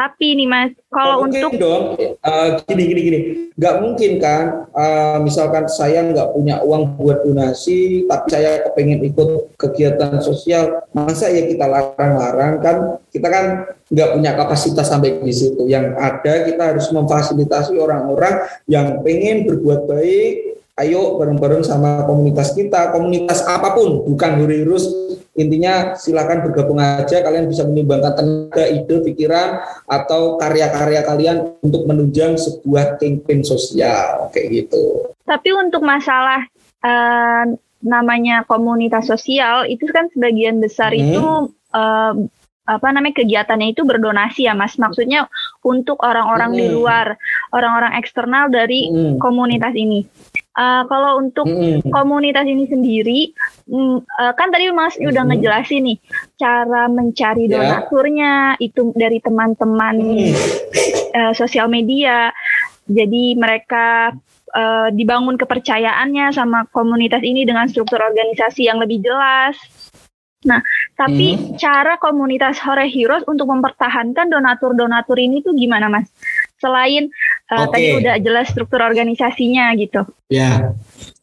Tapi 0.00 0.32
nih 0.32 0.48
Mas, 0.48 0.72
kalau 0.88 1.28
untuk 1.28 1.60
dong, 1.60 1.92
uh, 2.24 2.48
gini 2.64 2.88
gini 2.88 3.00
gini, 3.04 3.18
nggak 3.52 3.74
mungkin 3.84 4.16
kan? 4.16 4.64
Uh, 4.72 5.20
misalkan 5.20 5.68
saya 5.68 6.00
nggak 6.08 6.32
punya 6.32 6.64
uang 6.64 6.96
buat 6.96 7.20
donasi, 7.20 8.08
tapi 8.08 8.32
saya 8.32 8.64
kepengen 8.64 9.04
ikut 9.04 9.60
kegiatan 9.60 10.16
sosial, 10.24 10.88
masa 10.96 11.28
ya 11.28 11.44
kita 11.44 11.68
larang-larang 11.68 12.64
kan? 12.64 12.76
Kita 13.12 13.28
kan 13.28 13.44
nggak 13.92 14.10
punya 14.16 14.30
kapasitas 14.40 14.88
sampai 14.88 15.20
di 15.20 15.34
situ. 15.36 15.68
Yang 15.68 15.92
ada 16.00 16.32
kita 16.48 16.62
harus 16.72 16.88
memfasilitasi 16.88 17.76
orang-orang 17.76 18.48
yang 18.72 19.04
pengen 19.04 19.44
berbuat 19.52 19.84
baik, 19.84 20.49
ayo 20.80 21.20
bareng-bareng 21.20 21.60
sama 21.60 22.08
komunitas 22.08 22.56
kita, 22.56 22.90
komunitas 22.90 23.44
apa 23.44 23.76
pun, 23.76 24.08
bukan 24.08 24.40
Hurirus. 24.40 24.88
Intinya 25.36 25.94
silakan 25.94 26.42
bergabung 26.44 26.80
aja, 26.82 27.22
kalian 27.22 27.46
bisa 27.46 27.64
menyumbangkan 27.64 28.18
tenaga, 28.18 28.64
ide, 28.66 28.96
pikiran, 29.04 29.62
atau 29.86 30.36
karya-karya 30.36 31.00
kalian 31.06 31.36
untuk 31.62 31.86
menunjang 31.86 32.36
sebuah 32.36 32.98
campaign 32.98 33.46
sosial, 33.46 34.28
kayak 34.34 34.48
gitu. 34.66 35.14
Tapi 35.24 35.54
untuk 35.54 35.86
masalah 35.86 36.44
uh, 36.82 37.44
namanya 37.80 38.44
komunitas 38.44 39.06
sosial, 39.08 39.64
itu 39.70 39.86
kan 39.88 40.10
sebagian 40.12 40.60
besar 40.60 40.92
hmm. 40.92 41.00
itu 41.00 41.24
uh, 41.72 42.14
apa 42.70 42.86
namanya 42.94 43.18
kegiatannya 43.18 43.74
itu 43.74 43.82
berdonasi 43.82 44.46
ya 44.46 44.54
mas 44.54 44.78
maksudnya 44.78 45.26
untuk 45.66 45.98
orang-orang 46.06 46.54
hmm. 46.54 46.58
di 46.62 46.66
luar 46.70 47.18
orang-orang 47.50 47.98
eksternal 47.98 48.46
dari 48.46 48.86
hmm. 48.86 49.18
komunitas 49.18 49.74
ini 49.74 50.06
uh, 50.60 50.82
kalau 50.84 51.24
untuk 51.24 51.48
hmm. 51.48 51.88
komunitas 51.88 52.44
ini 52.44 52.68
sendiri 52.68 53.20
um, 53.72 54.04
uh, 54.20 54.32
kan 54.36 54.52
tadi 54.52 54.68
mas 54.70 54.94
hmm. 55.00 55.08
udah 55.08 55.22
ngejelasin 55.32 55.82
nih 55.88 55.98
cara 56.36 56.86
mencari 56.92 57.48
yeah. 57.48 57.52
donaturnya 57.56 58.32
itu 58.60 58.92
dari 58.92 59.18
teman-teman 59.24 59.96
hmm. 59.96 60.32
uh, 61.16 61.32
sosial 61.32 61.72
media 61.72 62.28
jadi 62.84 63.38
mereka 63.38 64.12
uh, 64.52 64.88
dibangun 64.92 65.40
kepercayaannya 65.40 66.34
sama 66.36 66.68
komunitas 66.68 67.24
ini 67.24 67.48
dengan 67.48 67.64
struktur 67.70 68.04
organisasi 68.04 68.68
yang 68.68 68.76
lebih 68.76 69.00
jelas 69.00 69.56
Nah, 70.40 70.64
tapi 70.96 71.36
hmm. 71.36 71.60
cara 71.60 72.00
komunitas 72.00 72.56
Hore 72.64 72.88
Heroes 72.88 73.28
untuk 73.28 73.44
mempertahankan 73.52 74.32
donatur-donatur 74.32 75.20
ini 75.20 75.44
tuh 75.44 75.52
gimana, 75.52 75.92
Mas? 75.92 76.08
Selain 76.56 77.12
uh, 77.50 77.66
okay. 77.66 77.72
tadi 77.74 77.86
udah 78.00 78.16
jelas 78.22 78.46
struktur 78.54 78.80
organisasinya 78.80 79.74
gitu. 79.74 80.06
Ya, 80.30 80.72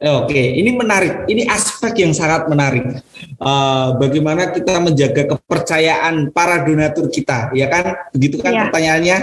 oke. 0.04 0.28
Okay. 0.28 0.60
Ini 0.60 0.76
menarik. 0.76 1.26
Ini 1.32 1.48
aspek 1.48 2.04
yang 2.04 2.12
sangat 2.12 2.52
menarik. 2.52 3.00
Uh, 3.40 3.96
bagaimana 3.96 4.52
kita 4.52 4.84
menjaga 4.84 5.24
kepercayaan 5.34 6.36
para 6.36 6.68
donatur 6.68 7.08
kita, 7.08 7.56
ya 7.56 7.72
kan? 7.72 8.12
Begitu 8.12 8.44
kan 8.44 8.52
ya. 8.52 8.62
pertanyaannya? 8.68 9.18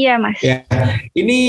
Iya, 0.00 0.14
Mas. 0.16 0.38
Ya. 0.40 0.64
Ini 1.12 1.40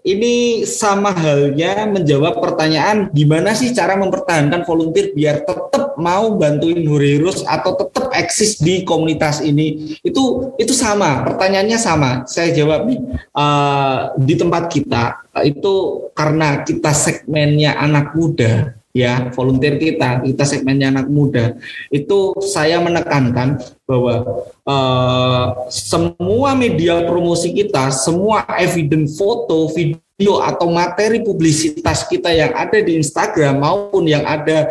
ini 0.00 0.64
sama 0.64 1.12
halnya 1.12 1.84
menjawab 1.84 2.40
pertanyaan 2.40 3.12
gimana 3.12 3.52
sih 3.52 3.70
cara 3.76 4.00
mempertahankan 4.00 4.64
volunteer 4.64 5.12
biar 5.12 5.44
tetap 5.44 5.87
mau 5.98 6.38
bantuin 6.38 6.80
Hurirus 6.86 7.42
atau 7.44 7.74
tetap 7.74 8.14
eksis 8.14 8.62
di 8.62 8.86
komunitas 8.86 9.42
ini. 9.42 9.98
Itu 10.00 10.54
itu 10.56 10.72
sama, 10.72 11.26
pertanyaannya 11.26 11.78
sama. 11.78 12.10
Saya 12.30 12.54
jawab 12.54 12.86
nih. 12.88 13.00
Uh, 13.34 14.14
di 14.22 14.34
tempat 14.38 14.70
kita 14.70 15.26
itu 15.44 16.06
karena 16.14 16.62
kita 16.62 16.90
segmennya 16.94 17.78
anak 17.78 18.14
muda 18.14 18.78
ya 18.96 19.30
volunteer 19.30 19.76
kita 19.76 20.24
kita 20.26 20.44
segmennya 20.48 20.90
anak 20.90 21.06
muda 21.06 21.54
itu 21.92 22.34
saya 22.42 22.80
menekankan 22.80 23.60
bahwa 23.86 24.48
uh, 24.66 25.68
semua 25.70 26.56
media 26.56 27.06
promosi 27.06 27.54
kita 27.54 27.94
semua 27.94 28.42
evidence 28.58 29.14
foto 29.14 29.70
video 29.70 30.42
atau 30.42 30.72
materi 30.72 31.22
publisitas 31.22 32.08
kita 32.10 32.32
yang 32.32 32.50
ada 32.56 32.82
di 32.82 32.98
Instagram 32.98 33.62
maupun 33.62 34.08
yang 34.08 34.26
ada 34.26 34.66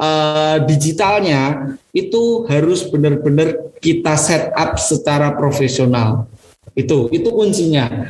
uh, 0.00 0.56
digitalnya 0.64 1.74
itu 1.92 2.44
harus 2.48 2.84
benar-benar 2.88 3.72
kita 3.80 4.14
set 4.16 4.52
up 4.52 4.76
secara 4.80 5.32
profesional. 5.36 6.28
Itu 6.76 7.08
itu 7.08 7.28
kuncinya. 7.32 8.08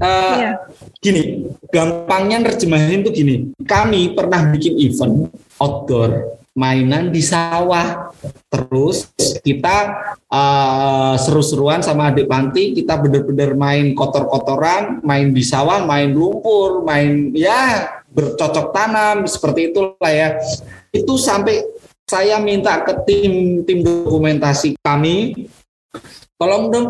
Uh, 0.00 0.36
yeah. 0.40 0.56
gini 0.98 1.46
gampangnya 1.68 2.40
nerjemahin 2.40 3.04
tuh 3.04 3.12
gini. 3.12 3.52
Kami 3.62 4.16
pernah 4.16 4.50
bikin 4.50 4.74
event 4.80 5.28
outdoor 5.60 6.40
mainan 6.56 7.12
di 7.12 7.20
sawah. 7.20 8.14
Terus 8.48 9.10
kita 9.44 9.76
uh, 10.30 11.14
seru-seruan 11.20 11.84
sama 11.84 12.08
adik 12.08 12.30
panti 12.30 12.72
kita 12.72 12.96
bener-bener 12.96 13.52
main 13.52 13.92
kotor-kotoran 13.92 15.04
main 15.04 15.34
di 15.34 15.44
sawah 15.44 15.84
main 15.84 16.14
lumpur 16.14 16.86
main 16.86 17.34
ya 17.36 18.00
bercocok 18.14 18.70
tanam 18.70 19.26
seperti 19.26 19.74
itulah 19.74 20.12
ya 20.14 20.38
itu 20.94 21.18
sampai 21.18 21.66
saya 22.06 22.38
minta 22.38 22.78
ke 22.86 22.94
tim 23.02 23.66
tim 23.66 23.82
dokumentasi 23.82 24.78
kami 24.78 25.48
tolong 26.38 26.70
dong 26.70 26.86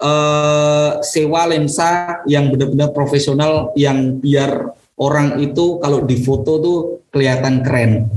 uh, 0.00 1.00
sewa 1.04 1.44
lensa 1.48 2.22
yang 2.24 2.48
benar-benar 2.48 2.94
profesional 2.96 3.74
yang 3.76 4.16
biar 4.16 4.72
orang 5.00 5.40
itu 5.42 5.82
kalau 5.82 6.04
difoto 6.04 6.52
tuh 6.62 6.78
kelihatan 7.12 7.60
keren. 7.66 8.08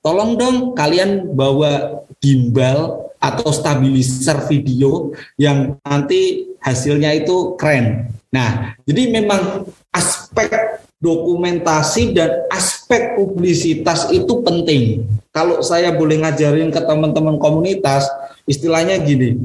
Tolong 0.00 0.38
dong 0.38 0.56
kalian 0.72 1.34
bawa 1.36 2.04
gimbal 2.22 3.10
atau 3.20 3.52
stabilizer 3.52 4.40
video 4.48 5.12
yang 5.36 5.76
nanti 5.84 6.52
hasilnya 6.62 7.12
itu 7.20 7.56
keren. 7.60 8.14
Nah, 8.32 8.78
jadi 8.86 9.12
memang 9.12 9.68
aspek 9.92 10.80
dokumentasi 11.00 12.12
dan 12.12 12.44
aspek 12.52 13.16
publisitas 13.16 14.12
itu 14.12 14.44
penting. 14.44 15.08
Kalau 15.32 15.64
saya 15.64 15.96
boleh 15.96 16.20
ngajarin 16.20 16.68
ke 16.68 16.80
teman-teman 16.84 17.40
komunitas, 17.40 18.04
istilahnya 18.44 19.00
gini. 19.00 19.40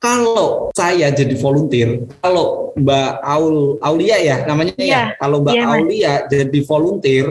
Kalau 0.00 0.72
saya 0.72 1.12
jadi 1.12 1.36
volunteer, 1.36 2.08
kalau 2.20 2.72
Mbak 2.76 3.10
Aul 3.24 3.80
Aulia 3.80 4.16
ya 4.20 4.36
namanya 4.44 4.76
ya, 4.76 4.84
ya 4.84 5.02
kalau 5.16 5.40
Mbak 5.40 5.54
ya, 5.56 5.64
Aulia 5.64 6.12
jadi 6.28 6.58
volunteer 6.68 7.26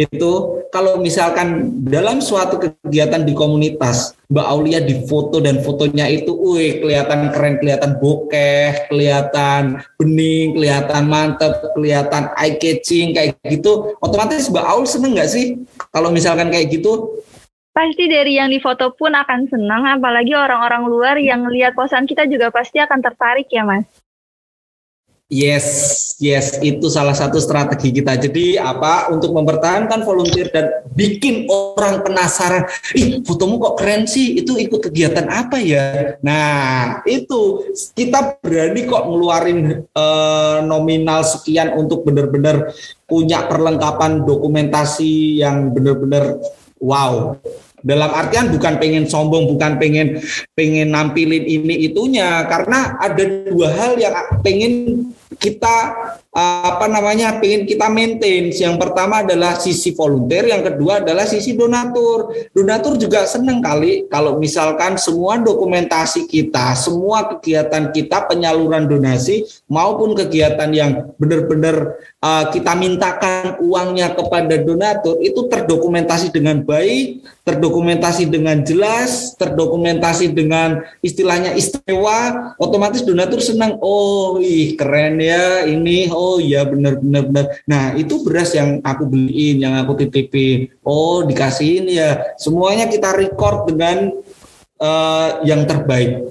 itu 0.00 0.64
kalau 0.72 0.96
misalkan 0.96 1.76
dalam 1.84 2.24
suatu 2.24 2.56
kegiatan 2.56 3.20
di 3.26 3.36
komunitas 3.36 4.16
Mbak 4.30 4.46
Aulia 4.46 4.78
di 4.80 5.04
foto 5.04 5.42
dan 5.42 5.60
fotonya 5.60 6.06
itu, 6.06 6.30
wih 6.30 6.80
kelihatan 6.80 7.34
keren, 7.34 7.58
kelihatan 7.58 7.98
bokeh, 7.98 8.86
kelihatan 8.88 9.82
bening, 9.98 10.54
kelihatan 10.54 11.04
mantep, 11.10 11.52
kelihatan 11.74 12.30
eye 12.38 12.56
catching 12.56 13.12
kayak 13.12 13.34
gitu, 13.44 13.92
otomatis 14.00 14.48
Mbak 14.48 14.64
Aul 14.64 14.86
seneng 14.88 15.18
nggak 15.18 15.30
sih 15.30 15.60
kalau 15.92 16.08
misalkan 16.14 16.48
kayak 16.48 16.70
gitu? 16.72 17.20
Pasti 17.70 18.10
dari 18.10 18.38
yang 18.38 18.50
difoto 18.50 18.94
pun 18.94 19.14
akan 19.14 19.46
senang, 19.46 19.86
apalagi 19.86 20.34
orang-orang 20.34 20.90
luar 20.90 21.14
yang 21.18 21.46
lihat 21.50 21.74
posan 21.78 22.06
kita 22.06 22.26
juga 22.26 22.50
pasti 22.50 22.82
akan 22.82 22.98
tertarik 22.98 23.46
ya 23.50 23.62
mas. 23.62 23.86
Yes, 25.30 25.66
yes, 26.18 26.58
itu 26.58 26.90
salah 26.90 27.14
satu 27.14 27.38
strategi 27.38 27.94
kita. 27.94 28.18
Jadi 28.18 28.58
apa 28.58 29.14
untuk 29.14 29.30
mempertahankan 29.30 30.02
volunteer 30.02 30.50
dan 30.50 30.82
bikin 30.90 31.46
orang 31.46 32.02
penasaran, 32.02 32.66
ih 32.98 33.22
fotomu 33.22 33.62
kok 33.62 33.78
keren 33.78 34.10
sih, 34.10 34.42
itu 34.42 34.58
ikut 34.58 34.90
kegiatan 34.90 35.30
apa 35.30 35.62
ya? 35.62 36.18
Nah 36.26 36.98
itu 37.06 37.62
kita 37.94 38.42
berani 38.42 38.90
kok 38.90 39.06
ngeluarin 39.06 39.86
eh, 39.86 40.58
nominal 40.66 41.22
sekian 41.22 41.78
untuk 41.78 42.02
benar-benar 42.02 42.74
punya 43.06 43.46
perlengkapan 43.46 44.26
dokumentasi 44.26 45.38
yang 45.46 45.70
benar-benar 45.70 46.42
wow 46.82 47.38
dalam 47.80 48.10
artian 48.12 48.52
bukan 48.52 48.76
pengen 48.76 49.08
sombong 49.08 49.56
bukan 49.56 49.80
pengen 49.80 50.20
pengen 50.52 50.92
nampilin 50.92 51.44
ini 51.48 51.88
itunya 51.88 52.44
karena 52.44 53.00
ada 53.00 53.24
dua 53.48 53.68
hal 53.72 53.96
yang 53.96 54.12
pengen 54.44 54.72
kita 55.38 55.76
apa 56.30 56.86
namanya 56.90 57.38
pengen 57.38 57.66
kita 57.66 57.86
maintain. 57.86 58.50
Yang 58.50 58.76
pertama 58.78 59.22
adalah 59.22 59.58
sisi 59.58 59.94
volunteer, 59.94 60.50
yang 60.50 60.62
kedua 60.62 61.02
adalah 61.02 61.26
sisi 61.26 61.54
donatur. 61.54 62.34
Donatur 62.50 62.98
juga 62.98 63.26
seneng 63.26 63.62
kali 63.62 64.10
kalau 64.10 64.38
misalkan 64.38 64.98
semua 64.98 65.38
dokumentasi 65.38 66.26
kita, 66.26 66.74
semua 66.74 67.36
kegiatan 67.36 67.94
kita 67.94 68.26
penyaluran 68.26 68.90
donasi 68.90 69.46
maupun 69.70 70.18
kegiatan 70.18 70.70
yang 70.74 71.14
benar-benar 71.18 71.98
uh, 72.22 72.44
kita 72.54 72.72
mintakan 72.78 73.58
uangnya 73.64 74.14
kepada 74.14 74.60
donatur 74.60 75.18
itu 75.20 75.50
terdokumentasi 75.50 76.30
dengan 76.30 76.62
baik, 76.62 77.26
terdokumentasi 77.42 78.30
dengan 78.30 78.62
jelas, 78.62 79.34
terdokumentasi 79.40 80.32
dengan 80.32 80.84
istilahnya 81.02 81.56
istimewa, 81.58 82.52
otomatis 82.62 83.02
donatur 83.02 83.42
senang. 83.42 83.80
Oh, 83.82 84.38
ih 84.38 84.78
keren 84.78 85.18
ya 85.18 85.66
ini. 85.66 86.06
Oh, 86.12 86.38
benar 86.70 87.00
benar 87.00 87.22
benar 87.28 87.46
nah 87.66 87.92
itu 87.96 88.22
beras 88.22 88.54
yang 88.54 88.78
aku 88.84 89.04
beliin 89.08 89.60
yang 89.60 89.74
aku 89.80 89.98
titipin 90.06 90.70
oh 90.86 91.26
dikasihin 91.26 91.90
ya 91.90 92.34
semuanya 92.36 92.86
kita 92.86 93.12
record 93.16 93.68
dengan 93.68 94.14
uh, 94.80 95.42
yang 95.42 95.66
terbaik 95.66 96.24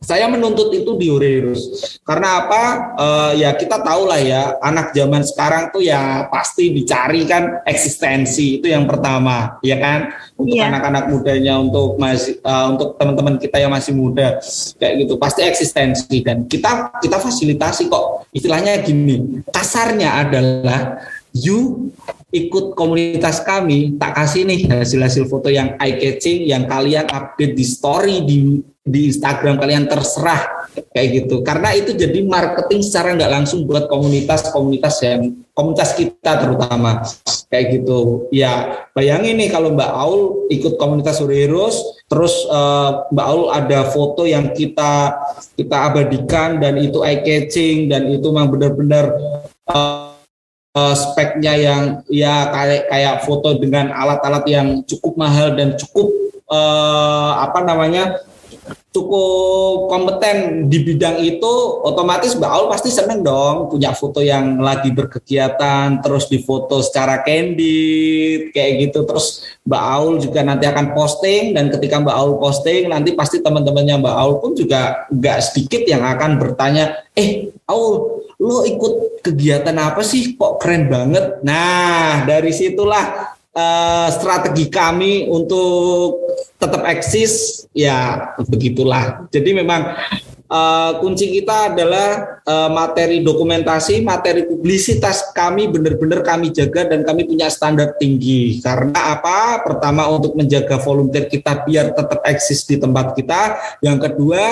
saya 0.00 0.32
menuntut 0.32 0.72
itu 0.72 0.96
di 0.96 1.12
Ureus 1.12 1.60
karena 2.08 2.42
apa? 2.42 2.62
Uh, 2.96 3.32
ya 3.36 3.52
kita 3.52 3.84
tahu 3.84 4.08
lah 4.08 4.16
ya 4.16 4.56
anak 4.64 4.96
zaman 4.96 5.20
sekarang 5.20 5.68
tuh 5.68 5.84
ya 5.84 6.24
pasti 6.32 6.72
dicari 6.72 7.28
kan 7.28 7.60
eksistensi 7.68 8.56
itu 8.56 8.72
yang 8.72 8.88
pertama 8.88 9.60
ya 9.60 9.76
kan? 9.76 10.08
Untuk 10.40 10.56
yeah. 10.56 10.72
anak-anak 10.72 11.04
mudanya 11.12 11.60
untuk 11.60 12.00
masih 12.00 12.40
uh, 12.40 12.72
untuk 12.72 12.96
teman-teman 12.96 13.36
kita 13.36 13.60
yang 13.60 13.68
masih 13.68 13.92
muda 13.92 14.40
kayak 14.80 15.04
gitu. 15.04 15.20
Pasti 15.20 15.44
eksistensi. 15.44 16.24
Dan 16.24 16.48
kita 16.48 16.96
kita 16.96 17.20
fasilitasi 17.20 17.92
kok. 17.92 18.24
Istilahnya 18.32 18.80
gini 18.80 19.44
kasarnya 19.52 20.24
adalah 20.24 20.96
you 21.36 21.92
ikut 22.30 22.78
komunitas 22.78 23.42
kami 23.42 23.98
tak 23.98 24.14
kasih 24.14 24.46
nih 24.46 24.70
hasil-hasil 24.70 25.26
foto 25.26 25.50
yang 25.50 25.74
eye 25.82 25.98
catching 25.98 26.46
yang 26.46 26.64
kalian 26.66 27.06
update 27.10 27.58
di 27.58 27.64
story 27.66 28.22
di 28.22 28.62
di 28.80 29.12
Instagram 29.12 29.60
kalian 29.60 29.84
terserah 29.84 30.68
kayak 30.96 31.08
gitu. 31.24 31.44
Karena 31.44 31.76
itu 31.76 31.92
jadi 31.92 32.24
marketing 32.24 32.80
secara 32.80 33.12
nggak 33.12 33.32
langsung 33.32 33.68
buat 33.68 33.86
komunitas-komunitas 33.92 34.94
yang 35.04 35.36
komunitas 35.52 35.92
kita 35.92 36.32
terutama 36.40 37.04
kayak 37.52 37.80
gitu. 37.80 38.30
Ya 38.32 38.86
bayangin 38.96 39.36
nih 39.36 39.52
kalau 39.52 39.76
Mbak 39.76 39.92
Aul 39.92 40.20
ikut 40.48 40.80
komunitas 40.80 41.20
Heroes 41.20 41.76
terus 42.08 42.32
uh, 42.48 43.04
Mbak 43.12 43.26
Aul 43.28 43.44
ada 43.52 43.80
foto 43.92 44.24
yang 44.24 44.56
kita 44.56 45.12
kita 45.60 45.76
abadikan 45.92 46.56
dan 46.56 46.80
itu 46.80 47.04
eye 47.04 47.20
catching 47.20 47.92
dan 47.92 48.08
itu 48.08 48.32
memang 48.32 48.48
benar-benar 48.48 49.12
uh, 49.68 50.16
uh, 50.74 50.94
speknya 50.96 51.54
yang 51.54 51.82
ya 52.08 52.48
kayak 52.48 52.88
kayak 52.88 53.16
foto 53.28 53.60
dengan 53.60 53.92
alat-alat 53.92 54.44
yang 54.48 54.68
cukup 54.88 55.20
mahal 55.20 55.52
dan 55.52 55.76
cukup 55.76 56.08
uh, 56.48 57.44
apa 57.44 57.60
namanya 57.62 58.18
cukup 58.90 59.86
kompeten 59.86 60.66
di 60.66 60.82
bidang 60.82 61.22
itu, 61.22 61.54
otomatis 61.86 62.34
Mbak 62.34 62.50
Aul 62.50 62.66
pasti 62.66 62.90
seneng 62.90 63.22
dong 63.22 63.70
punya 63.70 63.94
foto 63.94 64.18
yang 64.18 64.58
lagi 64.58 64.90
berkegiatan, 64.90 66.02
terus 66.02 66.26
difoto 66.26 66.82
secara 66.82 67.22
candid, 67.22 68.50
kayak 68.50 68.90
gitu. 68.90 69.06
Terus 69.06 69.46
Mbak 69.62 69.84
Aul 69.94 70.14
juga 70.18 70.42
nanti 70.42 70.66
akan 70.66 70.90
posting, 70.92 71.54
dan 71.54 71.70
ketika 71.70 72.02
Mbak 72.02 72.16
Aul 72.18 72.34
posting, 72.42 72.90
nanti 72.90 73.14
pasti 73.14 73.38
teman-temannya 73.38 74.02
Mbak 74.02 74.16
Aul 74.18 74.34
pun 74.42 74.52
juga 74.58 75.06
nggak 75.08 75.38
sedikit 75.38 75.82
yang 75.86 76.02
akan 76.02 76.42
bertanya, 76.42 77.06
eh 77.14 77.54
Aul, 77.70 78.26
lo 78.42 78.66
ikut 78.66 79.22
kegiatan 79.22 79.76
apa 79.78 80.02
sih? 80.02 80.34
Kok 80.34 80.58
keren 80.58 80.90
banget? 80.90 81.44
Nah, 81.46 82.26
dari 82.26 82.50
situlah 82.50 83.38
uh, 83.54 84.08
strategi 84.14 84.70
kami 84.70 85.26
untuk 85.30 86.26
tetap 86.60 86.82
eksis 86.86 87.64
ya 87.72 88.30
begitulah. 88.46 89.26
Jadi 89.32 89.50
memang 89.56 89.96
uh, 90.50 91.00
kunci 91.00 91.40
kita 91.40 91.72
adalah 91.74 92.39
materi 92.70 93.22
dokumentasi, 93.24 94.02
materi 94.02 94.46
publisitas 94.46 95.30
kami 95.34 95.70
benar-benar 95.70 96.22
kami 96.22 96.50
jaga 96.50 96.90
dan 96.90 97.02
kami 97.02 97.26
punya 97.26 97.48
standar 97.48 97.94
tinggi. 97.96 98.58
Karena 98.60 99.18
apa? 99.18 99.64
Pertama 99.64 100.06
untuk 100.08 100.34
menjaga 100.34 100.78
volunteer 100.82 101.26
kita 101.28 101.62
biar 101.64 101.92
tetap 101.92 102.20
eksis 102.26 102.66
di 102.66 102.76
tempat 102.80 103.12
kita. 103.18 103.58
Yang 103.82 103.98
kedua 104.10 104.44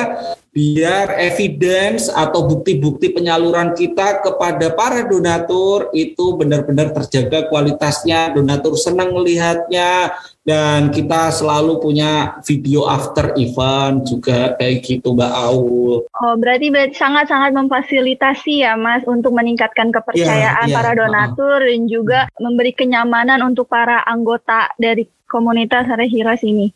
biar 0.59 1.15
evidence 1.23 2.11
atau 2.11 2.43
bukti-bukti 2.49 3.15
penyaluran 3.15 3.79
kita 3.79 4.25
kepada 4.27 4.75
para 4.75 5.07
donatur 5.07 5.93
itu 5.95 6.35
benar-benar 6.35 6.91
terjaga 6.91 7.47
kualitasnya, 7.47 8.35
donatur 8.35 8.75
senang 8.75 9.15
melihatnya 9.15 10.11
dan 10.49 10.89
kita 10.89 11.29
selalu 11.29 11.77
punya 11.79 12.41
video 12.43 12.89
after 12.89 13.37
event 13.37 14.09
juga 14.09 14.57
kayak 14.57 14.81
gitu 14.81 15.13
Mbak 15.13 15.33
Aul. 15.47 16.09
Oh, 16.09 16.35
berarti 16.41 16.73
sangat-sangat 16.97 17.53
memfasilitasi 17.53 17.88
ya 17.91 18.75
Mas 18.77 19.03
untuk 19.09 19.33
meningkatkan 19.33 19.89
kepercayaan 19.91 20.67
yeah, 20.67 20.71
yeah, 20.71 20.77
para 20.77 20.93
donatur 20.95 21.63
uh, 21.63 21.67
dan 21.67 21.83
juga 21.89 22.21
memberi 22.39 22.73
kenyamanan 22.77 23.41
untuk 23.45 23.67
para 23.69 24.05
anggota 24.05 24.71
dari 24.77 25.09
komunitas 25.29 25.89
Rehiras 25.89 26.45
ini. 26.45 26.73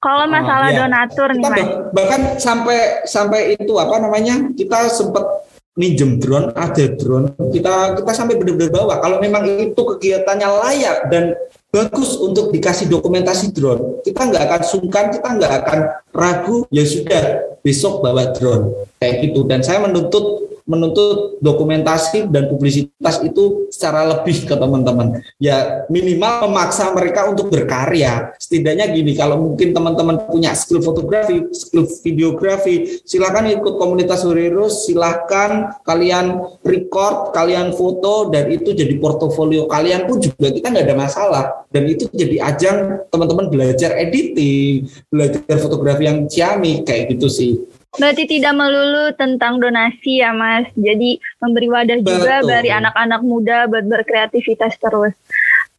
Kalau 0.00 0.24
ah, 0.24 0.32
masalah 0.32 0.68
uh, 0.70 0.74
ya. 0.74 0.78
donatur 0.86 1.28
nih, 1.36 1.44
Mas. 1.44 1.68
Bahkan 1.92 2.20
sampai 2.40 3.04
sampai 3.04 3.40
itu 3.60 3.76
apa 3.76 4.00
namanya? 4.00 4.48
Kita 4.56 4.88
sempat 4.88 5.49
minjem 5.78 6.18
drone, 6.18 6.50
ada 6.58 6.84
drone. 6.98 7.30
Kita 7.54 7.94
kita 7.98 8.10
sampai 8.10 8.34
benar-benar 8.38 8.74
bawa. 8.74 8.94
Kalau 8.98 9.22
memang 9.22 9.46
itu 9.46 9.78
kegiatannya 9.78 10.48
layak 10.66 10.96
dan 11.12 11.24
bagus 11.70 12.18
untuk 12.18 12.50
dikasih 12.50 12.90
dokumentasi 12.90 13.54
drone, 13.54 14.02
kita 14.02 14.26
nggak 14.26 14.42
akan 14.50 14.62
sungkan, 14.66 15.04
kita 15.14 15.28
nggak 15.38 15.52
akan 15.62 15.78
ragu. 16.10 16.66
Ya 16.74 16.82
sudah, 16.82 17.54
besok 17.62 18.02
bawa 18.02 18.34
drone 18.34 18.90
kayak 18.98 19.30
gitu. 19.30 19.46
Dan 19.46 19.62
saya 19.62 19.78
menuntut 19.84 20.49
menuntut 20.70 21.42
dokumentasi 21.42 22.30
dan 22.30 22.46
publisitas 22.46 23.18
itu 23.26 23.66
secara 23.74 24.06
lebih 24.06 24.46
ke 24.46 24.54
teman-teman. 24.54 25.18
Ya 25.42 25.82
minimal 25.90 26.46
memaksa 26.46 26.94
mereka 26.94 27.26
untuk 27.26 27.50
berkarya. 27.50 28.30
Setidaknya 28.38 28.86
gini, 28.94 29.18
kalau 29.18 29.50
mungkin 29.50 29.74
teman-teman 29.74 30.30
punya 30.30 30.54
skill 30.54 30.78
fotografi, 30.78 31.50
skill 31.50 31.90
videografi, 32.06 33.02
silakan 33.02 33.50
ikut 33.50 33.74
komunitas 33.82 34.22
Heroes, 34.22 34.86
silakan 34.86 35.74
kalian 35.82 36.38
record, 36.62 37.34
kalian 37.34 37.74
foto 37.74 38.30
dan 38.30 38.46
itu 38.46 38.70
jadi 38.70 38.94
portofolio 39.02 39.66
kalian 39.66 40.06
pun 40.06 40.22
juga 40.22 40.54
kita 40.54 40.70
nggak 40.70 40.86
ada 40.86 40.96
masalah. 40.96 41.44
Dan 41.70 41.90
itu 41.90 42.06
jadi 42.14 42.46
ajang 42.46 43.10
teman-teman 43.10 43.50
belajar 43.50 43.98
editing, 43.98 44.86
belajar 45.10 45.56
fotografi 45.58 46.06
yang 46.06 46.30
ciamik 46.30 46.86
kayak 46.86 47.18
gitu 47.18 47.26
sih. 47.26 47.52
Berarti 47.90 48.22
tidak 48.30 48.54
melulu 48.54 49.10
tentang 49.18 49.58
donasi 49.58 50.22
ya 50.22 50.30
Mas. 50.30 50.70
Jadi 50.78 51.18
memberi 51.42 51.66
wadah 51.66 51.98
Betul. 51.98 52.22
juga 52.22 52.34
bagi 52.46 52.70
anak-anak 52.70 53.20
muda 53.26 53.66
buat 53.66 53.84
berkreativitas 53.90 54.78
terus. 54.78 55.14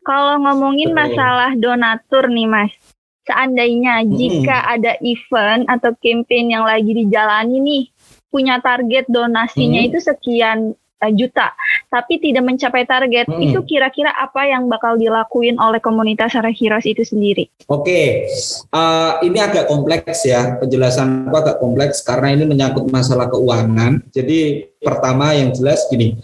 Kalau 0.03 0.35
ngomongin 0.43 0.91
Betul. 0.91 0.99
masalah 0.99 1.51
donatur 1.55 2.27
nih 2.27 2.49
Mas. 2.51 2.73
Seandainya 3.23 4.03
hmm. 4.03 4.11
jika 4.17 4.57
ada 4.65 4.97
event 4.99 5.63
atau 5.71 5.95
campaign 5.95 6.51
yang 6.51 6.65
lagi 6.67 6.91
dijalani 6.91 7.57
nih 7.61 7.83
punya 8.33 8.59
target 8.59 9.05
donasinya 9.07 9.79
hmm. 9.83 9.87
itu 9.91 9.97
sekian 10.01 10.73
juta, 11.09 11.49
tapi 11.89 12.21
tidak 12.21 12.45
mencapai 12.45 12.85
target, 12.85 13.25
hmm. 13.25 13.41
itu 13.41 13.59
kira-kira 13.65 14.13
apa 14.13 14.45
yang 14.45 14.69
bakal 14.69 14.93
dilakuin 14.99 15.57
oleh 15.57 15.81
komunitas 15.81 16.37
Heroes 16.37 16.85
itu 16.85 17.01
sendiri? 17.01 17.49
Oke, 17.65 17.89
okay. 17.89 18.07
uh, 18.69 19.17
eh, 19.17 19.31
ini 19.31 19.41
agak 19.41 19.65
kompleks 19.65 20.21
ya, 20.27 20.61
penjelasan 20.61 21.31
apa 21.33 21.37
agak 21.41 21.57
kompleks 21.57 22.05
karena 22.05 22.37
ini 22.37 22.45
menyangkut 22.45 22.91
masalah 22.93 23.31
keuangan. 23.31 24.05
Jadi 24.13 24.69
pertama 24.81 25.33
yang 25.33 25.53
jelas 25.53 25.85
gini, 25.89 26.17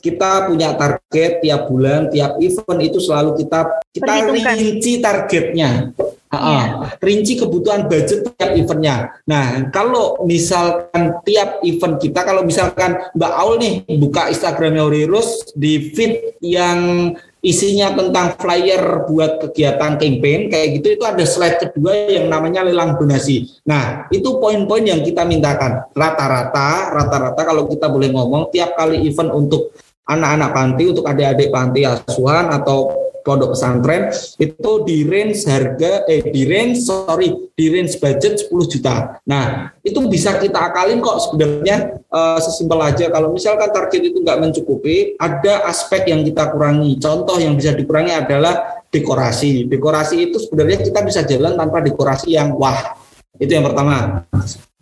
kita 0.00 0.48
punya 0.48 0.76
target 0.76 1.44
tiap 1.44 1.68
bulan, 1.68 2.08
tiap 2.08 2.36
event 2.40 2.80
itu 2.80 2.98
selalu 3.00 3.36
kita 3.40 3.60
kita 3.92 4.12
rinci 4.32 5.00
targetnya. 5.00 5.92
Uh, 6.32 6.88
rinci 7.04 7.36
kebutuhan 7.36 7.92
budget 7.92 8.24
tiap 8.24 8.56
eventnya. 8.56 9.20
Nah, 9.28 9.68
kalau 9.68 10.16
misalkan 10.24 11.20
tiap 11.28 11.60
event 11.60 12.00
kita, 12.00 12.24
kalau 12.24 12.40
misalkan 12.40 12.96
Mbak 13.12 13.32
Aul 13.36 13.60
nih 13.60 13.74
buka 14.00 14.32
Instagramnya 14.32 14.80
Heroes 14.88 15.52
di 15.52 15.92
feed 15.92 16.40
yang 16.40 17.12
isinya 17.44 17.92
tentang 17.92 18.38
flyer 18.38 19.04
buat 19.10 19.44
kegiatan 19.44 19.98
campaign 19.98 20.48
kayak 20.48 20.80
gitu 20.80 20.94
itu 20.94 21.04
ada 21.04 21.26
slide 21.26 21.58
kedua 21.58 22.08
yang 22.08 22.32
namanya 22.32 22.64
lelang 22.64 22.96
donasi. 22.96 23.52
Nah, 23.68 24.08
itu 24.08 24.40
poin-poin 24.40 24.88
yang 24.88 25.04
kita 25.04 25.28
mintakan. 25.28 25.84
Rata-rata, 25.92 26.96
rata-rata 26.96 27.40
kalau 27.44 27.68
kita 27.68 27.90
boleh 27.90 28.08
ngomong 28.08 28.48
tiap 28.54 28.72
kali 28.78 29.04
event 29.04 29.34
untuk 29.34 29.74
anak-anak 30.06 30.50
panti, 30.54 30.84
untuk 30.96 31.04
adik-adik 31.04 31.52
panti 31.52 31.84
asuhan 31.84 32.48
atau 32.56 33.11
pondok 33.22 33.54
pesantren 33.54 34.10
itu 34.38 34.70
di 34.86 35.06
range 35.06 35.46
harga 35.46 36.04
eh 36.10 36.22
di 36.28 36.42
range 36.46 36.82
sorry 36.82 37.30
di 37.54 37.66
range 37.70 37.98
budget 38.02 38.46
10 38.46 38.72
juta. 38.72 39.22
Nah 39.26 39.72
itu 39.82 39.98
bisa 40.10 40.36
kita 40.38 40.58
akalin 40.58 40.98
kok 40.98 41.18
sebenarnya 41.30 42.02
uh, 42.10 42.38
sesimpel 42.42 42.78
aja 42.82 43.08
kalau 43.08 43.30
misalkan 43.30 43.70
target 43.70 44.02
itu 44.12 44.18
nggak 44.20 44.38
mencukupi 44.42 45.14
ada 45.16 45.66
aspek 45.70 46.10
yang 46.10 46.26
kita 46.26 46.50
kurangi. 46.50 46.98
Contoh 46.98 47.38
yang 47.38 47.54
bisa 47.54 47.72
dikurangi 47.72 48.12
adalah 48.14 48.84
dekorasi. 48.92 49.70
Dekorasi 49.70 50.30
itu 50.30 50.36
sebenarnya 50.42 50.84
kita 50.84 51.00
bisa 51.06 51.20
jalan 51.24 51.56
tanpa 51.56 51.80
dekorasi 51.80 52.36
yang 52.36 52.52
wah. 52.58 52.98
Itu 53.38 53.48
yang 53.48 53.64
pertama. 53.64 54.28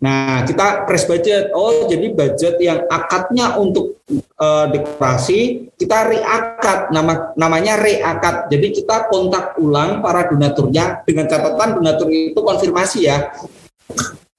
Nah, 0.01 0.41
kita 0.49 0.89
press 0.89 1.05
budget. 1.05 1.53
Oh, 1.53 1.85
jadi 1.85 2.09
budget 2.09 2.57
yang 2.57 2.89
akadnya 2.89 3.53
untuk 3.61 4.01
uh, 4.41 4.65
dekorasi, 4.73 5.69
kita 5.77 6.09
reakat 6.09 6.89
nama 6.89 7.37
namanya 7.37 7.77
reakat. 7.77 8.49
Jadi 8.49 8.81
kita 8.81 9.05
kontak 9.13 9.61
ulang 9.61 10.01
para 10.01 10.25
donaturnya 10.25 11.05
dengan 11.05 11.29
catatan 11.29 11.77
donatur 11.77 12.09
itu 12.09 12.39
konfirmasi 12.41 12.99
ya. 13.05 13.29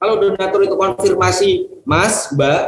Kalau 0.03 0.19
donatur 0.19 0.67
itu 0.67 0.75
konfirmasi, 0.75 1.51
Mas, 1.87 2.35
Mbak, 2.35 2.63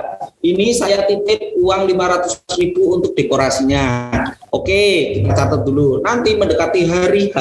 ini 0.47 0.70
saya 0.70 1.03
titip 1.03 1.59
uang 1.59 1.90
500 1.90 2.47
ribu 2.62 2.95
untuk 2.95 3.11
dekorasinya. 3.18 4.07
Oke, 4.55 5.18
kita 5.18 5.34
catat 5.34 5.66
dulu. 5.66 5.99
Nanti 5.99 6.38
mendekati 6.38 6.86
hari 6.86 7.34
H, 7.34 7.38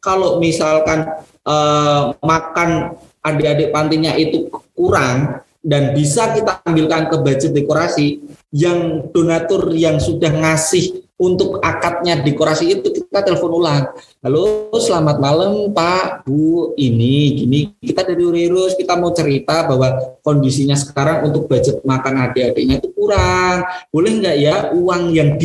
kalau 0.00 0.40
misalkan 0.40 1.20
uh, 1.44 2.16
makan 2.24 2.96
adik-adik 3.26 3.74
pantinya 3.74 4.14
itu 4.14 4.46
kurang, 4.78 5.42
dan 5.66 5.90
bisa 5.98 6.30
kita 6.30 6.62
ambilkan 6.62 7.10
ke 7.10 7.16
budget 7.18 7.50
dekorasi 7.50 8.22
yang 8.54 9.10
donatur 9.10 9.74
yang 9.74 9.98
sudah 9.98 10.30
ngasih 10.30 11.02
untuk 11.16 11.58
akadnya 11.64 12.20
dekorasi 12.22 12.76
itu 12.76 12.92
kita 12.92 13.24
telepon 13.24 13.56
ulang. 13.56 13.88
Halo, 14.20 14.70
selamat 14.76 15.16
malam 15.16 15.72
Pak, 15.72 16.28
Bu. 16.28 16.76
Ini 16.76 17.14
gini 17.34 17.72
kita 17.80 18.04
dari 18.04 18.22
Urirus 18.22 18.76
kita 18.76 18.94
mau 19.00 19.10
cerita 19.10 19.64
bahwa 19.64 20.20
kondisinya 20.20 20.76
sekarang 20.76 21.26
untuk 21.26 21.48
budget 21.48 21.80
makan 21.82 22.30
adik-adiknya 22.30 22.78
itu 22.78 22.92
kurang. 22.92 23.64
Boleh 23.88 24.12
nggak 24.22 24.36
ya 24.38 24.56
uang 24.76 25.02
yang 25.16 25.40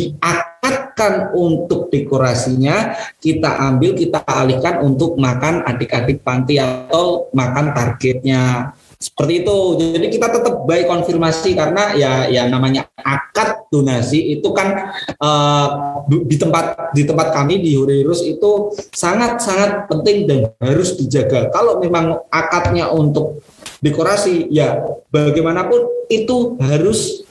diakadkan 1.01 1.33
untuk 1.33 1.89
dekorasinya 1.89 2.93
kita 3.17 3.49
ambil 3.73 3.97
kita 3.97 4.21
alihkan 4.21 4.85
untuk 4.85 5.17
makan 5.17 5.65
adik-adik 5.65 6.21
panti 6.21 6.61
atau 6.61 7.29
makan 7.33 7.73
targetnya 7.73 8.73
seperti 9.01 9.41
itu. 9.41 9.57
Jadi 9.81 10.07
kita 10.13 10.27
tetap 10.29 10.61
baik 10.69 10.85
konfirmasi 10.85 11.57
karena 11.57 11.97
ya 11.97 12.29
ya 12.29 12.45
namanya 12.45 12.85
akad 13.01 13.65
donasi 13.73 14.37
itu 14.37 14.45
kan 14.53 14.93
uh, 15.17 15.67
di 16.05 16.37
tempat 16.37 16.93
di 16.93 17.03
tempat 17.07 17.33
kami 17.33 17.65
di 17.65 17.73
Hurirus 17.73 18.21
itu 18.21 18.69
sangat 18.93 19.41
sangat 19.41 19.89
penting 19.89 20.29
dan 20.29 20.39
harus 20.61 20.93
dijaga. 20.93 21.49
Kalau 21.49 21.81
memang 21.81 22.29
akadnya 22.29 22.93
untuk 22.93 23.41
dekorasi 23.81 24.53
ya 24.53 24.77
bagaimanapun 25.09 26.05
itu 26.13 26.53
harus 26.61 27.25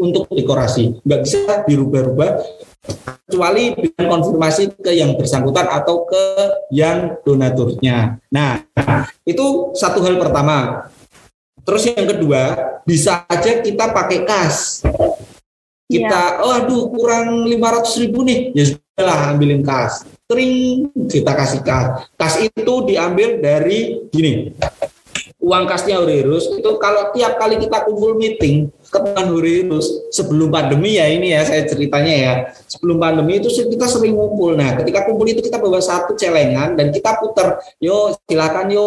untuk 0.00 0.24
dekorasi 0.32 0.96
nggak 1.04 1.20
bisa 1.28 1.38
dirubah-rubah 1.68 2.30
kecuali 2.80 3.76
dengan 3.76 4.04
konfirmasi 4.08 4.80
ke 4.80 4.90
yang 4.96 5.14
bersangkutan 5.14 5.68
atau 5.68 6.08
ke 6.08 6.24
yang 6.72 7.20
donaturnya. 7.22 8.18
Nah, 8.32 8.64
itu 9.22 9.76
satu 9.76 10.00
hal 10.02 10.16
pertama. 10.16 10.88
Terus 11.62 11.82
yang 11.92 12.08
kedua, 12.08 12.42
bisa 12.82 13.28
aja 13.28 13.60
kita 13.60 13.92
pakai 13.92 14.24
kas. 14.24 14.82
Kita, 15.90 16.22
ya. 16.38 16.42
oh 16.46 16.54
aduh 16.54 16.86
kurang 16.90 17.50
500 17.50 18.02
ribu 18.06 18.22
nih, 18.22 18.54
ya 18.54 18.64
sudahlah 18.70 19.34
ambilin 19.34 19.60
kas. 19.60 20.06
Tering 20.30 20.90
kita 21.10 21.34
kasih 21.34 21.60
kas. 21.66 22.06
Kas 22.14 22.34
itu 22.38 22.74
diambil 22.86 23.42
dari 23.42 24.06
gini, 24.08 24.54
uang 25.40 25.64
kasnya 25.64 26.04
Urirus 26.04 26.52
itu 26.52 26.70
kalau 26.76 27.10
tiap 27.16 27.40
kali 27.40 27.56
kita 27.56 27.88
kumpul 27.88 28.12
meeting 28.14 28.68
ketemuan 28.90 29.30
Hurirus 29.30 30.10
sebelum 30.10 30.50
pandemi 30.50 30.98
ya 30.98 31.06
ini 31.06 31.32
ya 31.32 31.46
saya 31.46 31.62
ceritanya 31.64 32.14
ya. 32.14 32.34
Sebelum 32.66 32.98
pandemi 32.98 33.38
itu 33.38 33.48
kita 33.48 33.86
sering 33.86 34.18
ngumpul. 34.18 34.58
Nah 34.58 34.74
ketika 34.82 35.06
kumpul 35.06 35.30
itu 35.30 35.40
kita 35.40 35.62
bawa 35.62 35.78
satu 35.78 36.18
celengan 36.18 36.74
dan 36.74 36.90
kita 36.90 37.16
putar. 37.22 37.62
Yo 37.78 38.12
silakan 38.26 38.68
yo 38.74 38.86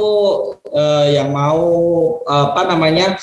eh, 0.70 1.18
yang 1.18 1.32
mau 1.32 1.64
apa 2.28 2.68
namanya 2.68 3.16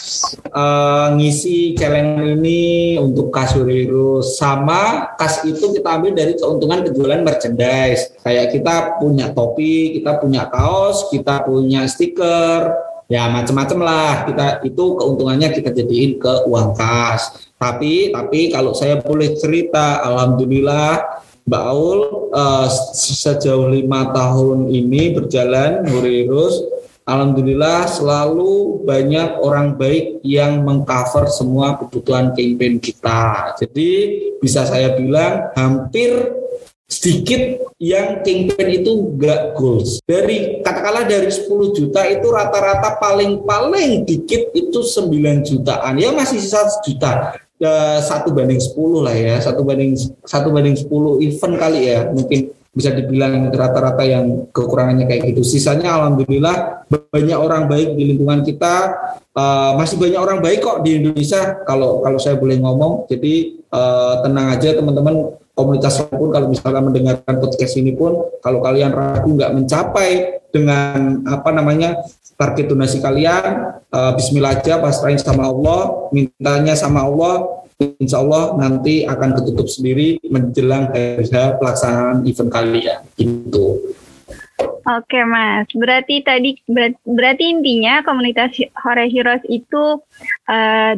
eh, 0.48 1.08
ngisi 1.20 1.76
celengan 1.76 2.40
ini 2.40 2.96
untuk 2.96 3.28
kas 3.28 3.52
Hurirus 3.54 4.40
sama 4.40 5.12
kas 5.20 5.44
itu 5.44 5.76
kita 5.76 6.00
ambil 6.00 6.16
dari 6.16 6.32
keuntungan 6.34 6.80
penjualan 6.80 7.20
merchandise. 7.20 8.16
Kayak 8.24 8.56
kita 8.56 8.96
punya 8.96 9.30
topi 9.36 10.00
kita 10.00 10.16
punya 10.16 10.48
kaos 10.48 11.12
kita 11.12 11.44
punya 11.44 11.84
stiker 11.84 12.89
ya 13.10 13.26
macam-macam 13.26 13.78
lah 13.82 14.12
kita 14.30 14.46
itu 14.62 14.84
keuntungannya 14.94 15.50
kita 15.50 15.74
jadiin 15.74 16.22
ke 16.22 16.46
uang 16.46 16.78
kas 16.78 17.50
tapi 17.58 18.14
tapi 18.14 18.54
kalau 18.54 18.70
saya 18.72 19.02
boleh 19.02 19.34
cerita 19.34 20.00
alhamdulillah 20.06 21.20
Mbak 21.44 21.64
Aul 21.66 22.00
uh, 22.30 22.70
sejauh 22.94 23.66
lima 23.66 24.14
tahun 24.14 24.70
ini 24.70 25.18
berjalan 25.18 25.82
Hurirus 25.90 26.80
Alhamdulillah 27.10 27.90
selalu 27.90 28.86
banyak 28.86 29.42
orang 29.42 29.74
baik 29.74 30.22
yang 30.22 30.62
mengcover 30.62 31.26
semua 31.26 31.74
kebutuhan 31.74 32.30
campaign 32.38 32.78
kita. 32.78 33.56
Jadi 33.58 33.90
bisa 34.38 34.62
saya 34.62 34.94
bilang 34.94 35.50
hampir 35.58 36.14
sedikit 36.90 37.70
yang 37.78 38.20
kingpin 38.26 38.82
itu 38.82 38.90
enggak 38.90 39.54
goals. 39.54 40.02
Dari 40.02 40.58
katakanlah 40.60 41.06
dari 41.06 41.30
10 41.30 41.46
juta 41.70 42.02
itu 42.10 42.26
rata-rata 42.28 42.98
paling-paling 42.98 44.02
dikit 44.02 44.50
itu 44.52 44.82
9 44.82 45.46
jutaan. 45.46 45.94
Ya 45.96 46.10
masih 46.10 46.42
sisa 46.42 46.66
juta. 46.82 47.38
Ya, 47.60 48.00
satu 48.02 48.34
banding 48.34 48.58
10 48.58 49.04
lah 49.06 49.14
ya, 49.14 49.36
satu 49.38 49.62
banding 49.62 49.94
satu 50.26 50.50
banding 50.50 50.74
10 50.74 51.22
event 51.22 51.54
kali 51.56 51.80
ya. 51.94 52.10
Mungkin 52.10 52.50
bisa 52.70 52.94
dibilang 52.94 53.50
rata-rata 53.50 54.02
yang 54.02 54.50
kekurangannya 54.50 55.06
kayak 55.06 55.34
gitu. 55.34 55.42
Sisanya 55.46 55.94
alhamdulillah 55.94 56.86
banyak 56.90 57.38
orang 57.38 57.70
baik 57.70 57.94
di 57.94 58.14
lingkungan 58.14 58.42
kita. 58.42 58.98
Uh, 59.30 59.78
masih 59.78 59.94
banyak 59.94 60.18
orang 60.18 60.38
baik 60.42 60.58
kok 60.62 60.82
di 60.82 60.98
Indonesia 60.98 61.62
kalau 61.62 62.02
kalau 62.02 62.18
saya 62.18 62.34
boleh 62.34 62.58
ngomong. 62.58 63.06
Jadi 63.06 63.62
uh, 63.70 64.22
tenang 64.22 64.54
aja 64.54 64.74
teman-teman 64.74 65.34
komunitas 65.60 66.00
pun 66.08 66.32
kalau 66.32 66.48
misalnya 66.48 66.80
mendengarkan 66.80 67.36
podcast 67.36 67.76
ini 67.76 67.92
pun 67.92 68.16
kalau 68.40 68.64
kalian 68.64 68.96
ragu 68.96 69.28
nggak 69.36 69.52
mencapai 69.52 70.40
dengan 70.48 71.22
apa 71.28 71.52
namanya 71.52 72.00
target 72.40 72.72
donasi 72.72 73.04
kalian 73.04 73.76
uh, 73.92 74.16
Bismillah 74.16 74.56
aja 74.56 74.80
pasrahin 74.80 75.20
sama 75.20 75.52
Allah 75.52 76.10
mintanya 76.10 76.72
sama 76.72 77.04
Allah 77.04 77.60
Insya 77.80 78.20
Allah 78.20 78.60
nanti 78.60 79.08
akan 79.08 79.40
ketutup 79.40 79.64
sendiri 79.64 80.20
menjelang 80.28 80.92
hari 80.92 81.24
pelaksanaan 81.56 82.28
event 82.28 82.52
kalian 82.52 83.00
gitu. 83.16 83.96
Oke 84.84 85.20
mas, 85.24 85.64
berarti 85.72 86.20
tadi 86.20 86.60
berarti 87.08 87.44
intinya 87.48 88.04
komunitas 88.04 88.52
Hore 88.84 89.08
Heroes 89.08 89.40
itu 89.48 89.96
uh, 90.48 90.92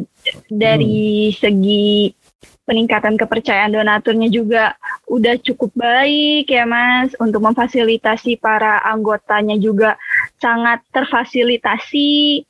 dari 0.51 1.31
hmm. 1.31 1.35
segi 1.39 2.11
peningkatan 2.63 3.19
kepercayaan 3.19 3.75
donaturnya 3.75 4.31
juga 4.31 4.75
udah 5.11 5.35
cukup 5.43 5.71
baik 5.75 6.47
ya 6.47 6.63
Mas 6.63 7.11
untuk 7.19 7.43
memfasilitasi 7.43 8.39
para 8.39 8.79
anggotanya 8.87 9.59
juga 9.59 9.99
sangat 10.39 10.79
terfasilitasi. 10.95 12.43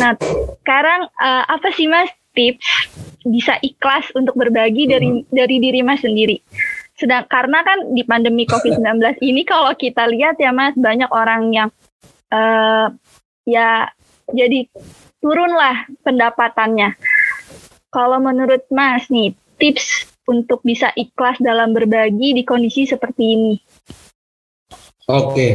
Nah, 0.00 0.16
sekarang 0.64 1.06
uh, 1.20 1.44
apa 1.46 1.70
sih 1.76 1.86
Mas 1.86 2.10
tips 2.34 2.90
bisa 3.24 3.56
ikhlas 3.62 4.10
untuk 4.18 4.34
berbagi 4.34 4.90
dari 4.90 5.22
dari 5.30 5.56
diri 5.62 5.80
Mas 5.86 6.02
sendiri? 6.02 6.42
Sedang 6.94 7.26
karena 7.26 7.62
kan 7.62 7.94
di 7.94 8.02
pandemi 8.06 8.46
Covid-19 8.46 9.22
ini 9.22 9.42
kalau 9.46 9.74
kita 9.74 10.06
lihat 10.10 10.38
ya 10.38 10.50
Mas 10.50 10.74
banyak 10.74 11.10
orang 11.10 11.50
yang 11.54 11.68
uh, 12.34 12.90
ya 13.46 13.90
jadi 14.30 14.66
turunlah 15.24 15.88
pendapatannya. 16.04 16.96
Kalau 17.94 18.18
menurut 18.18 18.66
Mas 18.74 19.06
nih, 19.06 19.38
tips 19.62 20.10
untuk 20.26 20.66
bisa 20.66 20.90
ikhlas 20.98 21.38
dalam 21.38 21.70
berbagi 21.70 22.34
di 22.34 22.42
kondisi 22.42 22.90
seperti 22.90 23.22
ini? 23.22 23.54
Oke. 25.06 25.30
Okay. 25.30 25.52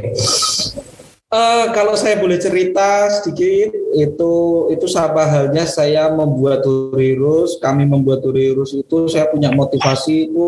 Uh, 1.29 1.35
eh, 1.35 1.65
kalau 1.75 1.99
saya 1.99 2.15
boleh 2.15 2.39
cerita 2.39 3.11
sedikit, 3.11 3.75
itu 3.91 4.33
itu 4.71 4.85
sama 4.87 5.27
halnya 5.27 5.67
saya 5.67 6.07
membuat 6.15 6.63
turirus, 6.63 7.59
kami 7.59 7.83
membuat 7.83 8.23
turirus 8.23 8.71
itu 8.71 9.11
saya 9.11 9.27
punya 9.27 9.51
motivasi 9.51 10.31
itu 10.31 10.47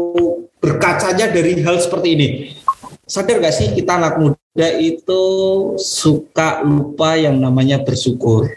berkacanya 0.64 1.28
dari 1.28 1.60
hal 1.60 1.76
seperti 1.76 2.08
ini. 2.16 2.28
Sadar 3.04 3.44
gak 3.44 3.52
sih 3.52 3.68
kita 3.76 4.00
anak 4.00 4.16
muda 4.16 4.68
itu 4.80 5.24
suka 5.76 6.64
lupa 6.64 7.20
yang 7.20 7.36
namanya 7.36 7.84
bersyukur? 7.84 8.48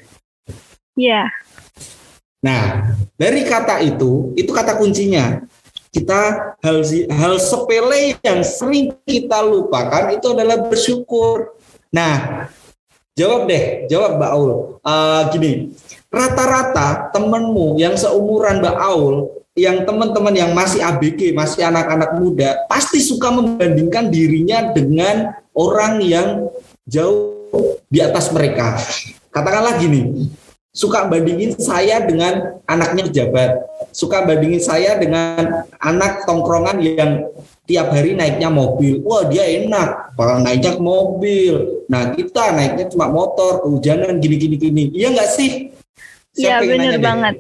Iya. 0.95 1.27
Yeah. 1.27 1.44
Nah, 2.45 2.93
dari 3.17 3.41
kata 3.49 3.81
itu, 3.81 4.37
itu 4.37 4.53
kata 4.53 4.77
kuncinya. 4.77 5.41
Kita 5.89 6.53
hal 6.61 6.79
hal 7.09 7.35
sepele 7.41 8.21
yang 8.21 8.45
sering 8.45 8.93
kita 9.09 9.41
lupakan 9.41 10.13
itu 10.13 10.37
adalah 10.37 10.61
bersyukur. 10.69 11.57
Nah, 11.89 12.45
jawab 13.17 13.49
deh, 13.49 13.89
jawab 13.89 14.21
Mbak 14.21 14.31
Aul. 14.37 14.51
Uh, 14.85 15.23
gini, 15.33 15.73
rata-rata 16.13 17.09
temenmu 17.17 17.81
yang 17.81 17.97
seumuran 17.97 18.61
Mbak 18.61 18.77
Aul, 18.77 19.33
yang 19.57 19.87
teman-teman 19.89 20.35
yang 20.35 20.51
masih 20.53 20.85
ABG, 20.85 21.33
masih 21.33 21.65
anak-anak 21.65 22.19
muda, 22.21 22.67
pasti 22.69 23.01
suka 23.01 23.31
membandingkan 23.33 24.11
dirinya 24.11 24.75
dengan 24.75 25.33
orang 25.55 26.03
yang 26.03 26.51
jauh 26.85 27.81
di 27.87 28.03
atas 28.03 28.35
mereka. 28.35 28.77
Katakanlah 29.31 29.79
gini, 29.79 30.27
suka 30.75 31.07
bandingin 31.07 31.55
saya 31.55 32.03
dengan 32.03 32.59
anaknya 32.67 33.07
pejabat, 33.07 33.51
suka 33.95 34.27
bandingin 34.27 34.59
saya 34.59 34.99
dengan 34.99 35.71
anak 35.79 36.27
tongkrongan 36.27 36.83
yang 36.83 37.31
tiap 37.65 37.95
hari 37.95 38.19
naiknya 38.19 38.51
mobil. 38.51 38.99
Wah 39.07 39.23
dia 39.31 39.47
enak, 39.47 40.19
kalau 40.19 40.43
naiknya 40.43 40.75
mobil. 40.83 41.87
Nah 41.87 42.11
kita 42.19 42.59
naiknya 42.59 42.91
cuma 42.91 43.07
motor, 43.07 43.63
kehujanan 43.63 44.19
gini-gini 44.19 44.59
gini. 44.59 44.85
Iya 44.91 45.15
nggak 45.15 45.31
sih? 45.31 45.51
Iya 46.35 46.67
benar 46.67 46.99
banget. 46.99 47.35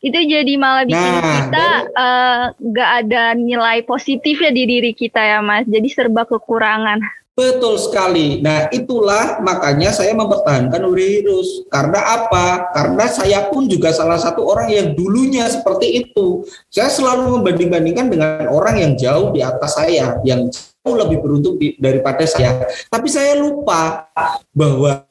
Itu 0.00 0.14
jadi 0.14 0.52
malah 0.56 0.88
bikin 0.88 1.12
nah, 1.20 1.34
kita 1.42 1.68
eh, 1.90 2.42
nggak 2.56 2.90
uh, 2.94 2.98
ada 3.04 3.22
nilai 3.36 3.84
positif 3.84 4.40
ya 4.40 4.48
di 4.48 4.64
diri 4.64 4.96
kita 4.96 5.20
ya 5.20 5.44
mas. 5.44 5.68
Jadi 5.68 5.92
serba 5.92 6.24
kekurangan. 6.24 7.04
Betul 7.38 7.78
sekali. 7.78 8.42
Nah, 8.42 8.66
itulah 8.74 9.38
makanya 9.38 9.94
saya 9.94 10.10
mempertahankan 10.10 10.82
Urihirus. 10.82 11.70
Karena 11.70 12.18
apa? 12.18 12.74
Karena 12.74 13.06
saya 13.06 13.46
pun 13.46 13.70
juga 13.70 13.94
salah 13.94 14.18
satu 14.18 14.42
orang 14.42 14.66
yang 14.74 14.88
dulunya 14.98 15.46
seperti 15.46 16.02
itu. 16.02 16.42
Saya 16.66 16.90
selalu 16.90 17.38
membanding-bandingkan 17.38 18.10
dengan 18.10 18.50
orang 18.50 18.82
yang 18.82 18.92
jauh 18.98 19.30
di 19.30 19.38
atas 19.38 19.78
saya, 19.78 20.18
yang 20.26 20.50
jauh 20.50 20.98
lebih 20.98 21.22
beruntung 21.22 21.54
di, 21.62 21.78
daripada 21.78 22.26
saya. 22.26 22.58
Tapi 22.90 23.06
saya 23.06 23.38
lupa 23.38 24.10
bahwa 24.50 25.06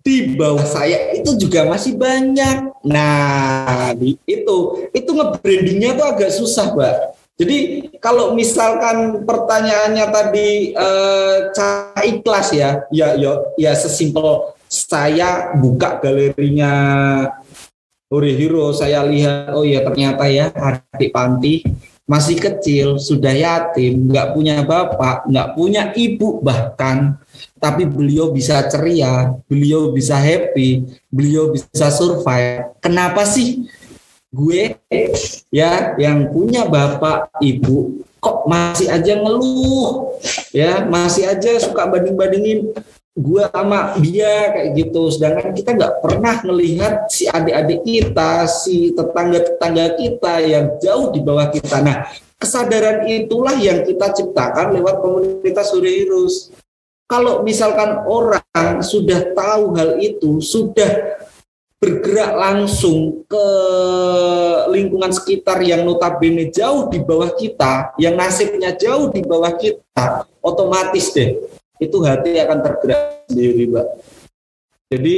di 0.00 0.32
bawah 0.32 0.64
saya 0.64 1.12
itu 1.12 1.36
juga 1.36 1.68
masih 1.68 1.92
banyak. 2.00 2.72
Nah, 2.88 3.92
itu 4.24 4.56
itu 4.96 5.10
nge-brandingnya 5.12 5.92
tuh 5.92 6.08
agak 6.08 6.32
susah, 6.32 6.72
Mbak 6.72 7.15
jadi 7.36 7.84
kalau 8.00 8.32
misalkan 8.32 9.28
pertanyaannya 9.28 10.06
tadi 10.08 10.72
eh, 10.72 11.36
cara 11.52 12.00
ikhlas 12.00 12.48
ya, 12.56 12.80
ya 12.88 13.12
ya 13.16 13.44
ya 13.60 13.72
sesimpel 13.76 14.56
saya 14.66 15.52
buka 15.52 16.00
galerinya 16.00 16.72
Uri 18.06 18.38
Hero, 18.38 18.72
saya 18.72 19.04
lihat 19.04 19.52
oh 19.52 19.66
ya 19.66 19.84
ternyata 19.84 20.24
ya 20.30 20.48
adik 20.54 21.10
panti 21.12 21.66
masih 22.06 22.38
kecil, 22.38 23.02
sudah 23.02 23.34
yatim, 23.34 24.06
nggak 24.06 24.30
punya 24.30 24.62
bapak, 24.62 25.26
nggak 25.26 25.48
punya 25.58 25.90
ibu 25.98 26.38
bahkan, 26.38 27.18
tapi 27.58 27.82
beliau 27.82 28.30
bisa 28.30 28.62
ceria, 28.70 29.34
beliau 29.50 29.90
bisa 29.90 30.14
happy, 30.14 30.86
beliau 31.10 31.50
bisa 31.50 31.90
survive. 31.90 32.78
Kenapa 32.78 33.26
sih? 33.26 33.66
Gue 34.36 34.76
ya 35.48 35.96
yang 35.96 36.28
punya 36.28 36.68
bapak 36.68 37.32
ibu 37.40 38.04
kok 38.20 38.44
masih 38.44 38.92
aja 38.92 39.16
ngeluh 39.16 40.20
ya 40.52 40.84
masih 40.84 41.24
aja 41.24 41.56
suka 41.56 41.88
banding-bandingin 41.88 42.76
gue 43.16 43.42
sama 43.48 43.96
dia 43.96 44.52
kayak 44.52 44.76
gitu. 44.76 45.08
Sedangkan 45.08 45.56
kita 45.56 45.72
nggak 45.72 46.04
pernah 46.04 46.36
melihat 46.44 47.08
si 47.08 47.24
adik-adik 47.24 47.80
kita 47.80 48.44
si 48.44 48.92
tetangga-tetangga 48.92 49.96
kita 49.96 50.34
yang 50.44 50.76
jauh 50.76 51.08
di 51.16 51.24
bawah 51.24 51.48
kita. 51.48 51.80
Nah 51.80 52.04
kesadaran 52.36 53.08
itulah 53.08 53.56
yang 53.56 53.88
kita 53.88 54.12
ciptakan 54.12 54.76
lewat 54.76 55.00
komunitas 55.00 55.72
Surya 55.72 56.04
kalau 57.08 57.40
misalkan 57.40 58.04
orang 58.04 58.84
sudah 58.84 59.32
tahu 59.32 59.72
hal 59.78 59.96
itu 60.02 60.42
sudah 60.42 61.16
bergerak 61.76 62.32
langsung 62.32 63.28
ke 63.28 63.46
lingkungan 64.72 65.12
sekitar 65.12 65.60
yang 65.60 65.84
notabene 65.84 66.48
jauh 66.48 66.88
di 66.88 67.04
bawah 67.04 67.36
kita, 67.36 67.92
yang 68.00 68.16
nasibnya 68.16 68.72
jauh 68.72 69.12
di 69.12 69.20
bawah 69.20 69.52
kita, 69.54 70.24
otomatis 70.40 71.12
deh 71.12 71.36
itu 71.76 71.96
hati 72.00 72.40
akan 72.40 72.58
tergerak 72.64 73.28
sendiri, 73.28 73.68
Mbak. 73.68 73.86
Jadi 74.86 75.16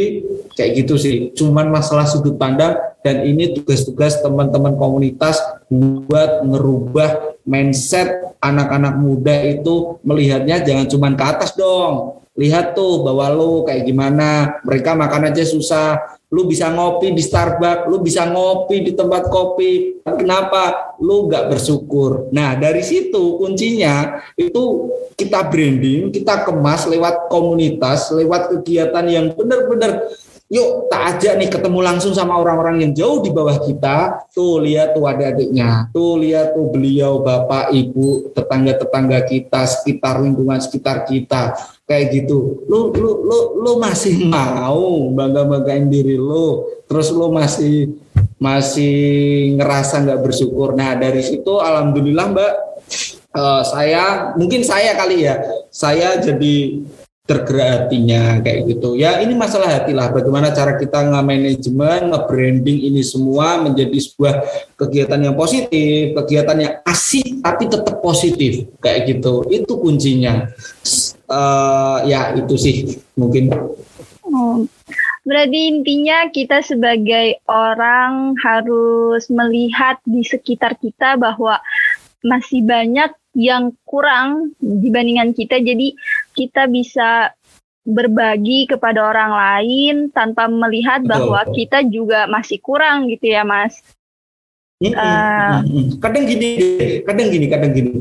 kayak 0.56 0.72
gitu 0.80 0.94
sih, 0.96 1.16
cuman 1.36 1.68
masalah 1.68 2.09
sudut 2.09 2.40
pandang 2.40 2.74
dan 3.04 3.20
ini 3.22 3.52
tugas-tugas 3.52 4.16
teman-teman 4.24 4.74
komunitas 4.80 5.38
buat 5.68 6.40
merubah 6.40 7.38
mindset 7.49 8.36
anak-anak 8.44 8.94
muda 9.01 9.34
itu 9.49 9.96
melihatnya 10.05 10.61
jangan 10.61 10.86
cuman 10.86 11.12
ke 11.16 11.24
atas 11.24 11.57
dong. 11.57 12.20
Lihat 12.38 12.78
tuh 12.78 13.03
bahwa 13.03 13.34
lo 13.34 13.66
kayak 13.66 13.82
gimana, 13.82 14.62
mereka 14.62 14.94
makan 14.94 15.34
aja 15.34 15.42
susah, 15.42 15.99
lu 16.30 16.46
bisa 16.46 16.70
ngopi 16.70 17.11
di 17.11 17.18
Starbucks, 17.18 17.90
lu 17.90 17.99
bisa 17.99 18.30
ngopi 18.30 18.86
di 18.86 18.92
tempat 18.94 19.26
kopi. 19.26 19.99
Kenapa? 20.07 20.94
Lu 21.03 21.26
nggak 21.26 21.51
bersyukur. 21.51 22.30
Nah 22.30 22.55
dari 22.55 22.86
situ 22.86 23.42
kuncinya 23.42 24.22
itu 24.38 24.86
kita 25.18 25.51
branding, 25.51 26.14
kita 26.14 26.46
kemas 26.46 26.86
lewat 26.86 27.26
komunitas, 27.26 28.14
lewat 28.14 28.55
kegiatan 28.55 29.05
yang 29.11 29.26
benar-benar 29.34 30.07
yuk 30.49 30.88
tak 30.88 31.16
aja 31.16 31.36
nih 31.36 31.53
ketemu 31.53 31.84
langsung 31.84 32.16
sama 32.16 32.40
orang-orang 32.40 32.80
yang 32.80 32.92
jauh 32.96 33.20
di 33.20 33.28
bawah 33.28 33.61
kita. 33.61 34.28
Tuh 34.32 34.64
lihat 34.64 34.96
tuh 34.96 35.05
adik-adiknya. 35.05 35.92
Tuh 35.92 36.16
lihat 36.16 36.57
tuh 36.57 36.72
beliau 36.72 37.20
bapak 37.20 37.68
ibu 37.76 38.32
tetangga-tetangga 38.32 39.28
kita 39.28 39.68
sekitar 39.68 40.24
lingkungan 40.24 40.57
sekitar 40.59 41.05
kita. 41.05 41.53
Kayak 41.84 42.24
gitu. 42.24 42.64
Lu 42.64 42.92
lu 42.96 43.28
lu 43.28 43.38
lu 43.61 43.72
masih 43.76 44.24
mau 44.24 45.12
bangga 45.12 45.44
banggain 45.44 45.92
diri 45.92 46.16
lu? 46.16 46.64
Terus 46.88 47.12
lu 47.12 47.28
masih 47.28 48.01
masih 48.40 48.96
ngerasa 49.61 50.01
nggak 50.01 50.20
bersyukur? 50.24 50.72
Nah 50.72 50.96
dari 50.96 51.20
situ 51.20 51.61
alhamdulillah 51.61 52.26
mbak 52.32 52.53
uh, 53.36 53.62
saya 53.64 54.32
mungkin 54.34 54.64
saya 54.64 54.96
kali 54.96 55.28
ya 55.28 55.36
saya 55.68 56.16
jadi 56.20 56.80
tergerak 57.29 57.68
hatinya 57.68 58.41
kayak 58.41 58.72
gitu. 58.72 58.97
Ya 58.97 59.20
ini 59.20 59.37
masalah 59.37 59.68
hati 59.68 59.93
lah. 59.93 60.09
Bagaimana 60.09 60.49
cara 60.49 60.81
kita 60.81 61.12
nge-manajemen, 61.12 62.09
nge-branding 62.09 62.89
ini 62.89 63.05
semua 63.05 63.61
menjadi 63.61 64.01
sebuah 64.01 64.35
kegiatan 64.81 65.20
yang 65.20 65.37
positif, 65.37 66.16
kegiatan 66.16 66.57
yang 66.57 66.74
asik 66.89 67.45
tapi 67.45 67.68
tetap 67.68 68.01
positif 68.01 68.72
kayak 68.81 69.12
gitu. 69.12 69.45
Itu 69.53 69.76
kuncinya. 69.76 70.49
Uh, 71.29 72.01
ya 72.09 72.33
itu 72.33 72.57
sih 72.57 72.97
mungkin. 73.12 73.53
Oh, 74.24 74.64
berarti 75.29 75.61
intinya 75.68 76.33
kita 76.33 76.64
sebagai 76.64 77.45
orang 77.45 78.33
harus 78.41 79.29
melihat 79.29 80.01
di 80.09 80.24
sekitar 80.24 80.81
kita 80.81 81.20
bahwa 81.20 81.61
masih 82.24 82.64
banyak 82.64 83.12
yang 83.39 83.70
kurang 83.87 84.57
dibandingkan 84.59 85.31
kita 85.31 85.62
jadi 85.62 85.95
kita 86.39 86.70
bisa 86.70 87.34
berbagi 87.89 88.68
kepada 88.70 89.01
orang 89.11 89.32
lain 89.32 89.95
tanpa 90.14 90.47
melihat 90.47 91.03
Betul. 91.03 91.11
bahwa 91.11 91.41
kita 91.57 91.78
juga 91.89 92.30
masih 92.30 92.61
kurang 92.62 93.09
gitu 93.11 93.32
ya 93.32 93.43
mas 93.43 93.80
uh, 94.84 95.64
kadang 95.99 96.28
gini 96.28 96.51
kadang 97.03 97.28
gini 97.32 97.47
kadang 97.49 97.72
gini 97.72 97.93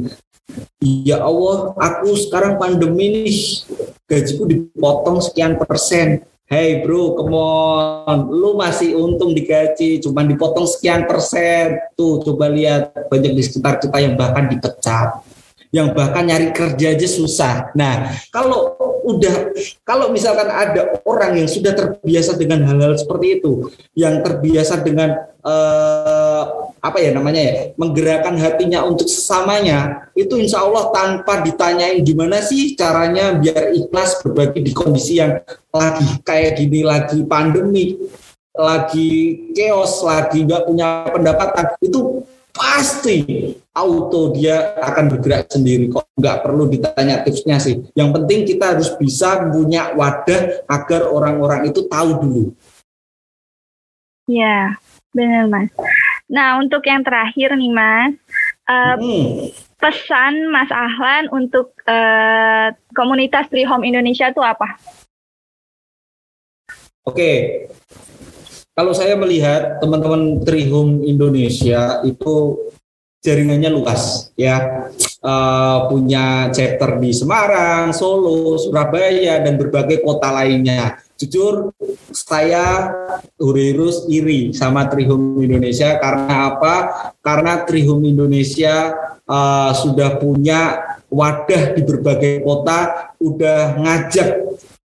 ya 0.84 1.24
Allah 1.24 1.72
aku 1.80 2.14
sekarang 2.20 2.60
pandemi 2.60 3.26
nih 3.26 3.64
gajiku 4.06 4.44
dipotong 4.46 5.24
sekian 5.24 5.56
persen 5.56 6.28
Hey 6.48 6.80
bro, 6.80 7.12
come 7.12 7.36
on. 7.36 8.32
Lu 8.32 8.56
masih 8.56 8.96
untung 8.96 9.36
digaji, 9.36 10.00
cuma 10.00 10.24
dipotong 10.24 10.64
sekian 10.64 11.04
persen. 11.04 11.76
Tuh, 11.92 12.24
coba 12.24 12.48
lihat 12.48 12.96
banyak 13.12 13.36
di 13.36 13.44
sekitar 13.44 13.84
kita 13.84 14.00
yang 14.00 14.16
bahkan 14.16 14.48
dipecat. 14.48 15.28
Yang 15.72 15.88
bahkan 15.99 16.24
nyari 16.28 16.55
kerja 16.55 16.95
aja 16.95 17.07
susah. 17.07 17.76
Nah, 17.76 18.15
kalau 18.32 18.78
udah 19.07 19.55
kalau 19.88 20.11
misalkan 20.11 20.51
ada 20.51 20.99
orang 21.07 21.39
yang 21.39 21.47
sudah 21.47 21.72
terbiasa 21.72 22.36
dengan 22.36 22.68
hal-hal 22.68 22.99
seperti 22.99 23.39
itu, 23.39 23.72
yang 23.95 24.20
terbiasa 24.20 24.84
dengan 24.84 25.15
eh, 25.47 26.43
apa 26.84 26.97
ya 26.99 27.15
namanya 27.15 27.41
ya, 27.41 27.53
menggerakkan 27.80 28.36
hatinya 28.36 28.84
untuk 28.84 29.07
sesamanya, 29.07 30.11
itu 30.11 30.36
insya 30.36 30.63
Allah 30.63 30.91
tanpa 30.91 31.39
ditanyain 31.39 32.03
gimana 32.03 32.43
sih 32.43 32.76
caranya 32.76 33.36
biar 33.39 33.72
ikhlas 33.72 34.20
berbagi 34.24 34.59
di 34.68 34.72
kondisi 34.76 35.24
yang 35.24 35.39
lagi 35.72 36.07
kayak 36.28 36.59
gini 36.59 36.84
lagi 36.84 37.24
pandemi, 37.24 37.95
lagi 38.55 39.09
chaos, 39.55 40.03
lagi 40.03 40.43
nggak 40.43 40.68
punya 40.68 41.07
pendapatan, 41.11 41.65
itu 41.80 42.28
pasti 42.58 43.53
auto 43.72 44.34
dia 44.34 44.74
akan 44.82 45.05
bergerak 45.14 45.53
sendiri 45.53 45.93
kok. 45.93 46.10
Nggak 46.18 46.41
perlu 46.41 46.66
ditanya 46.66 47.22
tipsnya 47.22 47.62
sih. 47.62 47.86
Yang 47.93 48.10
penting 48.18 48.39
kita 48.49 48.74
harus 48.74 48.89
bisa 48.97 49.45
punya 49.53 49.93
wadah 49.93 50.66
agar 50.66 51.08
orang-orang 51.08 51.70
itu 51.70 51.86
tahu 51.86 52.10
dulu. 52.18 52.43
Ya 54.28 54.76
benar 55.14 55.47
mas. 55.47 55.70
Nah 56.28 56.60
untuk 56.60 56.84
yang 56.84 57.05
terakhir 57.05 57.55
nih 57.55 57.72
mas 57.72 58.14
uh, 58.68 58.97
hmm. 58.99 59.53
pesan 59.80 60.51
mas 60.51 60.68
Ahlan 60.74 61.32
untuk 61.32 61.72
uh, 61.88 62.74
komunitas 62.91 63.47
Trihome 63.47 63.88
Indonesia 63.88 64.28
itu 64.34 64.43
apa? 64.43 64.76
Oke, 67.08 67.64
kalau 68.78 68.94
saya 68.94 69.18
melihat 69.18 69.82
teman-teman 69.82 70.46
Trihum 70.46 71.02
Indonesia 71.02 71.98
itu 72.06 72.62
jaringannya 73.26 73.74
luas 73.74 74.30
ya 74.38 74.88
uh, 75.26 75.90
punya 75.90 76.54
chapter 76.54 77.02
di 77.02 77.10
Semarang, 77.10 77.90
Solo, 77.90 78.62
Surabaya 78.62 79.42
dan 79.42 79.58
berbagai 79.58 80.06
kota 80.06 80.30
lainnya. 80.30 81.02
Jujur 81.18 81.74
saya 82.14 82.94
Hurirus 83.42 84.06
iri 84.06 84.54
sama 84.54 84.86
Trihum 84.86 85.42
Indonesia 85.42 85.98
karena 85.98 86.54
apa? 86.54 86.76
Karena 87.26 87.66
Trihum 87.66 88.06
Indonesia 88.06 88.94
uh, 89.26 89.74
sudah 89.74 90.22
punya 90.22 90.78
wadah 91.10 91.74
di 91.74 91.82
berbagai 91.82 92.46
kota, 92.46 93.10
udah 93.18 93.82
ngajak 93.82 94.30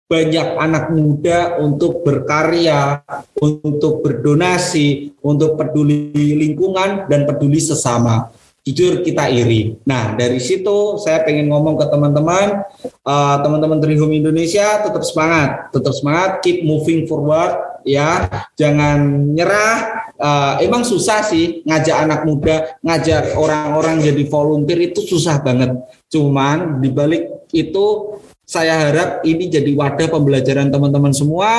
banyak 0.06 0.48
anak 0.54 0.94
muda 0.94 1.58
untuk 1.58 2.06
berkarya, 2.06 3.02
untuk 3.42 4.06
berdonasi, 4.06 5.18
untuk 5.18 5.58
peduli 5.58 6.14
lingkungan 6.14 7.10
dan 7.10 7.26
peduli 7.26 7.58
sesama. 7.58 8.30
jujur 8.66 9.06
kita 9.06 9.30
iri. 9.30 9.78
Nah 9.86 10.18
dari 10.18 10.42
situ 10.42 10.98
saya 10.98 11.22
pengen 11.22 11.46
ngomong 11.46 11.78
ke 11.78 11.86
teman-teman, 11.86 12.66
uh, 13.06 13.38
teman-teman 13.38 13.78
Trihome 13.78 14.18
Indonesia 14.18 14.82
tetap 14.82 15.06
semangat, 15.06 15.70
tetap 15.70 15.94
semangat, 15.94 16.42
keep 16.42 16.66
moving 16.66 17.06
forward 17.06 17.78
ya, 17.86 18.26
jangan 18.58 19.30
nyerah. 19.38 20.02
Uh, 20.16 20.58
emang 20.64 20.82
susah 20.82 21.22
sih 21.22 21.62
ngajak 21.62 21.94
anak 21.94 22.20
muda, 22.26 22.74
ngajak 22.82 23.38
orang-orang 23.38 24.02
jadi 24.02 24.26
volunteer 24.26 24.90
itu 24.90 25.04
susah 25.06 25.38
banget. 25.38 25.78
Cuman 26.10 26.82
dibalik 26.82 27.46
itu 27.54 28.15
saya 28.46 28.78
harap 28.78 29.26
ini 29.26 29.50
jadi 29.50 29.74
wadah 29.74 30.06
pembelajaran 30.06 30.70
teman-teman 30.70 31.10
semua 31.10 31.50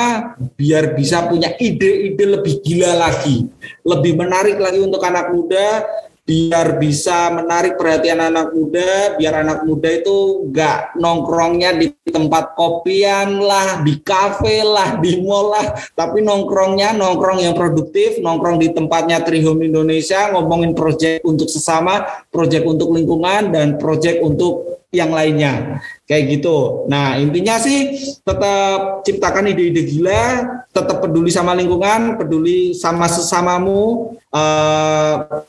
biar 0.56 0.96
bisa 0.96 1.28
punya 1.28 1.52
ide-ide 1.60 2.24
lebih 2.24 2.64
gila 2.64 2.96
lagi, 2.96 3.44
lebih 3.84 4.16
menarik 4.16 4.56
lagi 4.56 4.80
untuk 4.80 5.04
anak 5.04 5.28
muda, 5.28 5.84
biar 6.24 6.80
bisa 6.80 7.28
menarik 7.32 7.76
perhatian 7.76 8.20
anak 8.24 8.56
muda, 8.56 9.20
biar 9.20 9.44
anak 9.44 9.68
muda 9.68 9.88
itu 10.00 10.48
nggak 10.48 10.96
nongkrongnya 10.96 11.76
di 11.76 11.92
tempat 12.08 12.56
kopian 12.56 13.36
lah, 13.36 13.84
di 13.84 14.00
kafe 14.00 14.60
lah, 14.60 14.96
di 14.96 15.20
mall 15.20 15.56
lah, 15.56 15.76
tapi 15.92 16.24
nongkrongnya 16.24 16.96
nongkrong 16.96 17.44
yang 17.44 17.52
produktif, 17.52 18.16
nongkrong 18.20 18.60
di 18.60 18.72
tempatnya 18.72 19.20
Trihome 19.24 19.68
Indonesia, 19.68 20.28
ngomongin 20.32 20.72
proyek 20.72 21.20
untuk 21.24 21.52
sesama, 21.52 22.24
proyek 22.32 22.64
untuk 22.64 22.96
lingkungan, 22.96 23.52
dan 23.52 23.76
proyek 23.76 24.20
untuk 24.20 24.77
yang 24.88 25.12
lainnya 25.12 25.84
kayak 26.08 26.38
gitu. 26.38 26.88
Nah 26.88 27.20
intinya 27.20 27.60
sih 27.60 28.00
tetap 28.24 29.04
ciptakan 29.04 29.52
ide-ide 29.52 29.84
gila, 29.84 30.24
tetap 30.72 31.04
peduli 31.04 31.28
sama 31.28 31.52
lingkungan, 31.52 32.16
peduli 32.16 32.72
sama 32.72 33.04
sesamamu, 33.04 34.16
uh, 34.32 35.44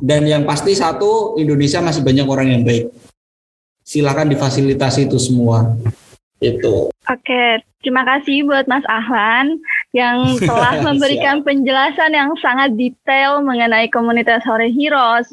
dan 0.00 0.24
yang 0.24 0.48
pasti 0.48 0.72
satu 0.72 1.36
Indonesia 1.36 1.84
masih 1.84 2.00
banyak 2.00 2.26
orang 2.26 2.48
yang 2.48 2.62
baik. 2.64 2.88
Silakan 3.84 4.32
difasilitasi 4.32 5.10
itu 5.10 5.20
semua. 5.20 5.76
Itu. 6.42 6.90
Oke, 7.06 7.62
terima 7.84 8.02
kasih 8.02 8.42
buat 8.48 8.66
Mas 8.66 8.82
Ahlan 8.90 9.62
yang 9.92 10.34
telah 10.48 10.80
memberikan 10.80 11.44
penjelasan 11.44 12.16
yang 12.16 12.32
sangat 12.40 12.72
detail 12.74 13.44
mengenai 13.44 13.92
komunitas 13.92 14.40
Hore 14.48 14.72
Heroes, 14.72 15.28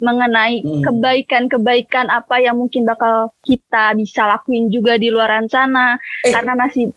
mengenai 0.00 0.64
hmm. 0.64 0.82
kebaikan-kebaikan 0.84 2.08
apa 2.08 2.40
yang 2.40 2.56
mungkin 2.56 2.88
bakal 2.88 3.32
kita 3.44 3.92
bisa 3.94 4.24
lakuin 4.24 4.72
juga 4.72 4.96
di 4.96 5.12
luar 5.12 5.30
sana 5.52 6.00
eh. 6.24 6.32
karena 6.32 6.56
masih 6.56 6.88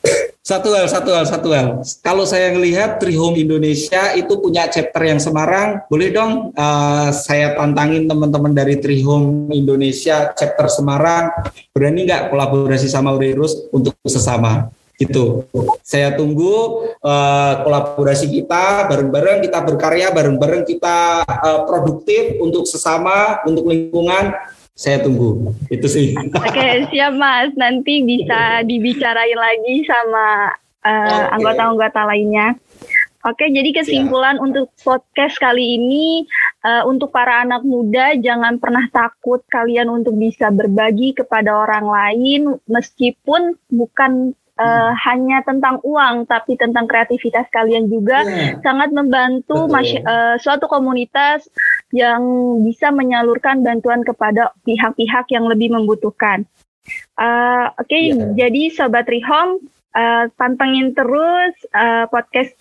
satu 0.50 0.72
hal, 0.72 0.86
satu 0.88 1.10
hal, 1.12 1.24
satu 1.28 1.48
hal. 1.52 1.68
Kalau 2.00 2.24
saya 2.24 2.54
melihat 2.54 2.96
Trihome 2.96 3.36
Indonesia 3.36 4.14
itu 4.16 4.40
punya 4.40 4.66
chapter 4.70 5.02
yang 5.04 5.20
Semarang, 5.20 5.84
boleh 5.90 6.08
dong 6.14 6.54
uh, 6.56 7.08
saya 7.12 7.52
tantangin 7.58 8.08
teman-teman 8.08 8.54
dari 8.54 8.80
Trihome 8.80 9.52
Indonesia 9.52 10.32
chapter 10.32 10.66
Semarang, 10.70 11.30
berani 11.74 12.08
nggak 12.08 12.32
kolaborasi 12.32 12.88
sama 12.88 13.12
Urirus 13.12 13.68
untuk 13.74 13.92
sesama? 14.06 14.72
Gitu. 15.00 15.48
Saya 15.80 16.12
tunggu 16.12 16.84
uh, 17.00 17.54
kolaborasi 17.64 18.28
kita 18.28 18.84
bareng-bareng, 18.84 19.40
kita 19.48 19.64
berkarya 19.64 20.12
bareng-bareng, 20.12 20.68
kita 20.68 21.24
uh, 21.24 21.64
produktif 21.64 22.36
untuk 22.36 22.68
sesama, 22.68 23.40
untuk 23.48 23.64
lingkungan 23.64 24.36
saya 24.76 25.00
tunggu. 25.00 25.56
Itu 25.72 25.88
sih. 25.88 26.12
Oke, 26.16 26.68
siap 26.92 27.16
Mas. 27.16 27.48
Nanti 27.56 28.04
bisa 28.04 28.60
dibicarain 28.68 29.40
lagi 29.40 29.88
sama 29.88 30.52
uh, 30.84 31.24
anggota-anggota 31.32 32.00
lainnya. 32.04 32.60
Oke, 33.20 33.52
jadi 33.52 33.76
kesimpulan 33.76 34.40
siap. 34.40 34.44
untuk 34.48 34.66
podcast 34.80 35.36
kali 35.36 35.76
ini 35.76 36.24
uh, 36.64 36.88
untuk 36.88 37.12
para 37.12 37.44
anak 37.44 37.60
muda 37.68 38.16
jangan 38.16 38.56
pernah 38.56 38.88
takut 38.88 39.44
kalian 39.52 39.92
untuk 39.92 40.16
bisa 40.16 40.48
berbagi 40.48 41.12
kepada 41.12 41.52
orang 41.52 41.84
lain 41.84 42.40
meskipun 42.64 43.60
bukan 43.68 44.32
uh, 44.60 44.92
hanya 45.08 45.40
tentang 45.42 45.80
uang 45.80 46.28
tapi 46.28 46.54
tentang 46.60 46.84
kreativitas 46.84 47.48
kalian 47.48 47.88
juga 47.88 48.22
yeah. 48.28 48.60
sangat 48.60 48.92
membantu 48.92 49.66
uh, 49.66 50.36
suatu 50.36 50.68
komunitas 50.68 51.48
yang 51.90 52.22
bisa 52.62 52.92
menyalurkan 52.92 53.64
bantuan 53.64 54.04
kepada 54.04 54.52
pihak-pihak 54.68 55.26
yang 55.32 55.48
lebih 55.48 55.72
membutuhkan. 55.72 56.44
Uh, 57.16 57.72
Oke, 57.80 57.88
okay, 57.88 58.04
yeah. 58.12 58.32
jadi 58.46 58.62
sobat 58.76 59.08
Rehome 59.08 59.64
uh, 59.96 60.28
pantengin 60.36 60.92
terus 60.92 61.54
uh, 61.74 62.06
podcast 62.08 62.54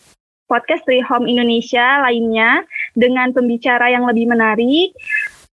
podcast 0.49 0.81
Rehome 0.89 1.29
Indonesia 1.29 2.01
lainnya 2.01 2.65
dengan 2.97 3.29
pembicara 3.29 3.93
yang 3.93 4.09
lebih 4.09 4.25
menarik. 4.25 4.97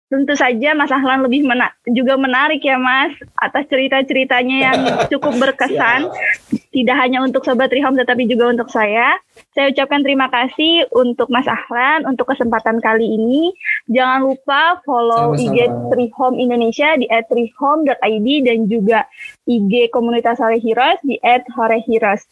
Tentu 0.10 0.34
saja 0.34 0.74
Mas 0.74 0.90
Ahlan 0.90 1.22
lebih 1.22 1.46
mena 1.46 1.70
juga 1.86 2.18
menarik 2.18 2.66
ya 2.66 2.82
Mas 2.82 3.14
atas 3.38 3.70
cerita-ceritanya 3.70 4.58
yang 4.58 4.80
cukup 5.14 5.38
berkesan. 5.38 6.10
Tidak 6.50 6.98
hanya 6.98 7.22
untuk 7.22 7.46
Sobat 7.46 7.70
Rihom 7.70 7.94
tetapi 7.94 8.26
juga 8.26 8.50
untuk 8.50 8.74
saya. 8.74 9.22
Saya 9.54 9.70
ucapkan 9.70 10.02
terima 10.02 10.26
kasih 10.34 10.90
untuk 10.98 11.30
Mas 11.30 11.46
Ahlan 11.46 12.10
untuk 12.10 12.26
kesempatan 12.26 12.82
kali 12.82 13.06
ini. 13.06 13.54
Jangan 13.86 14.34
lupa 14.34 14.82
follow 14.82 15.38
Sama-sama. 15.38 15.46
IG 15.46 15.58
Trihome 15.94 16.38
Indonesia 16.42 16.90
di 16.98 17.06
@trihome.id 17.06 18.28
dan 18.50 18.60
juga 18.66 19.06
IG 19.46 19.94
komunitas 19.94 20.42
Hore 20.42 20.58
Heroes 20.58 21.02
di 21.06 21.22
@horeheroes. 21.54 22.26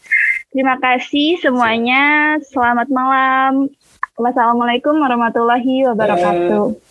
Terima 0.50 0.82
kasih 0.82 1.38
semuanya. 1.46 2.38
Selamat 2.42 2.90
malam. 2.90 3.70
Wassalamualaikum 4.18 4.98
warahmatullahi 4.98 5.86
wabarakatuh. 5.94 6.87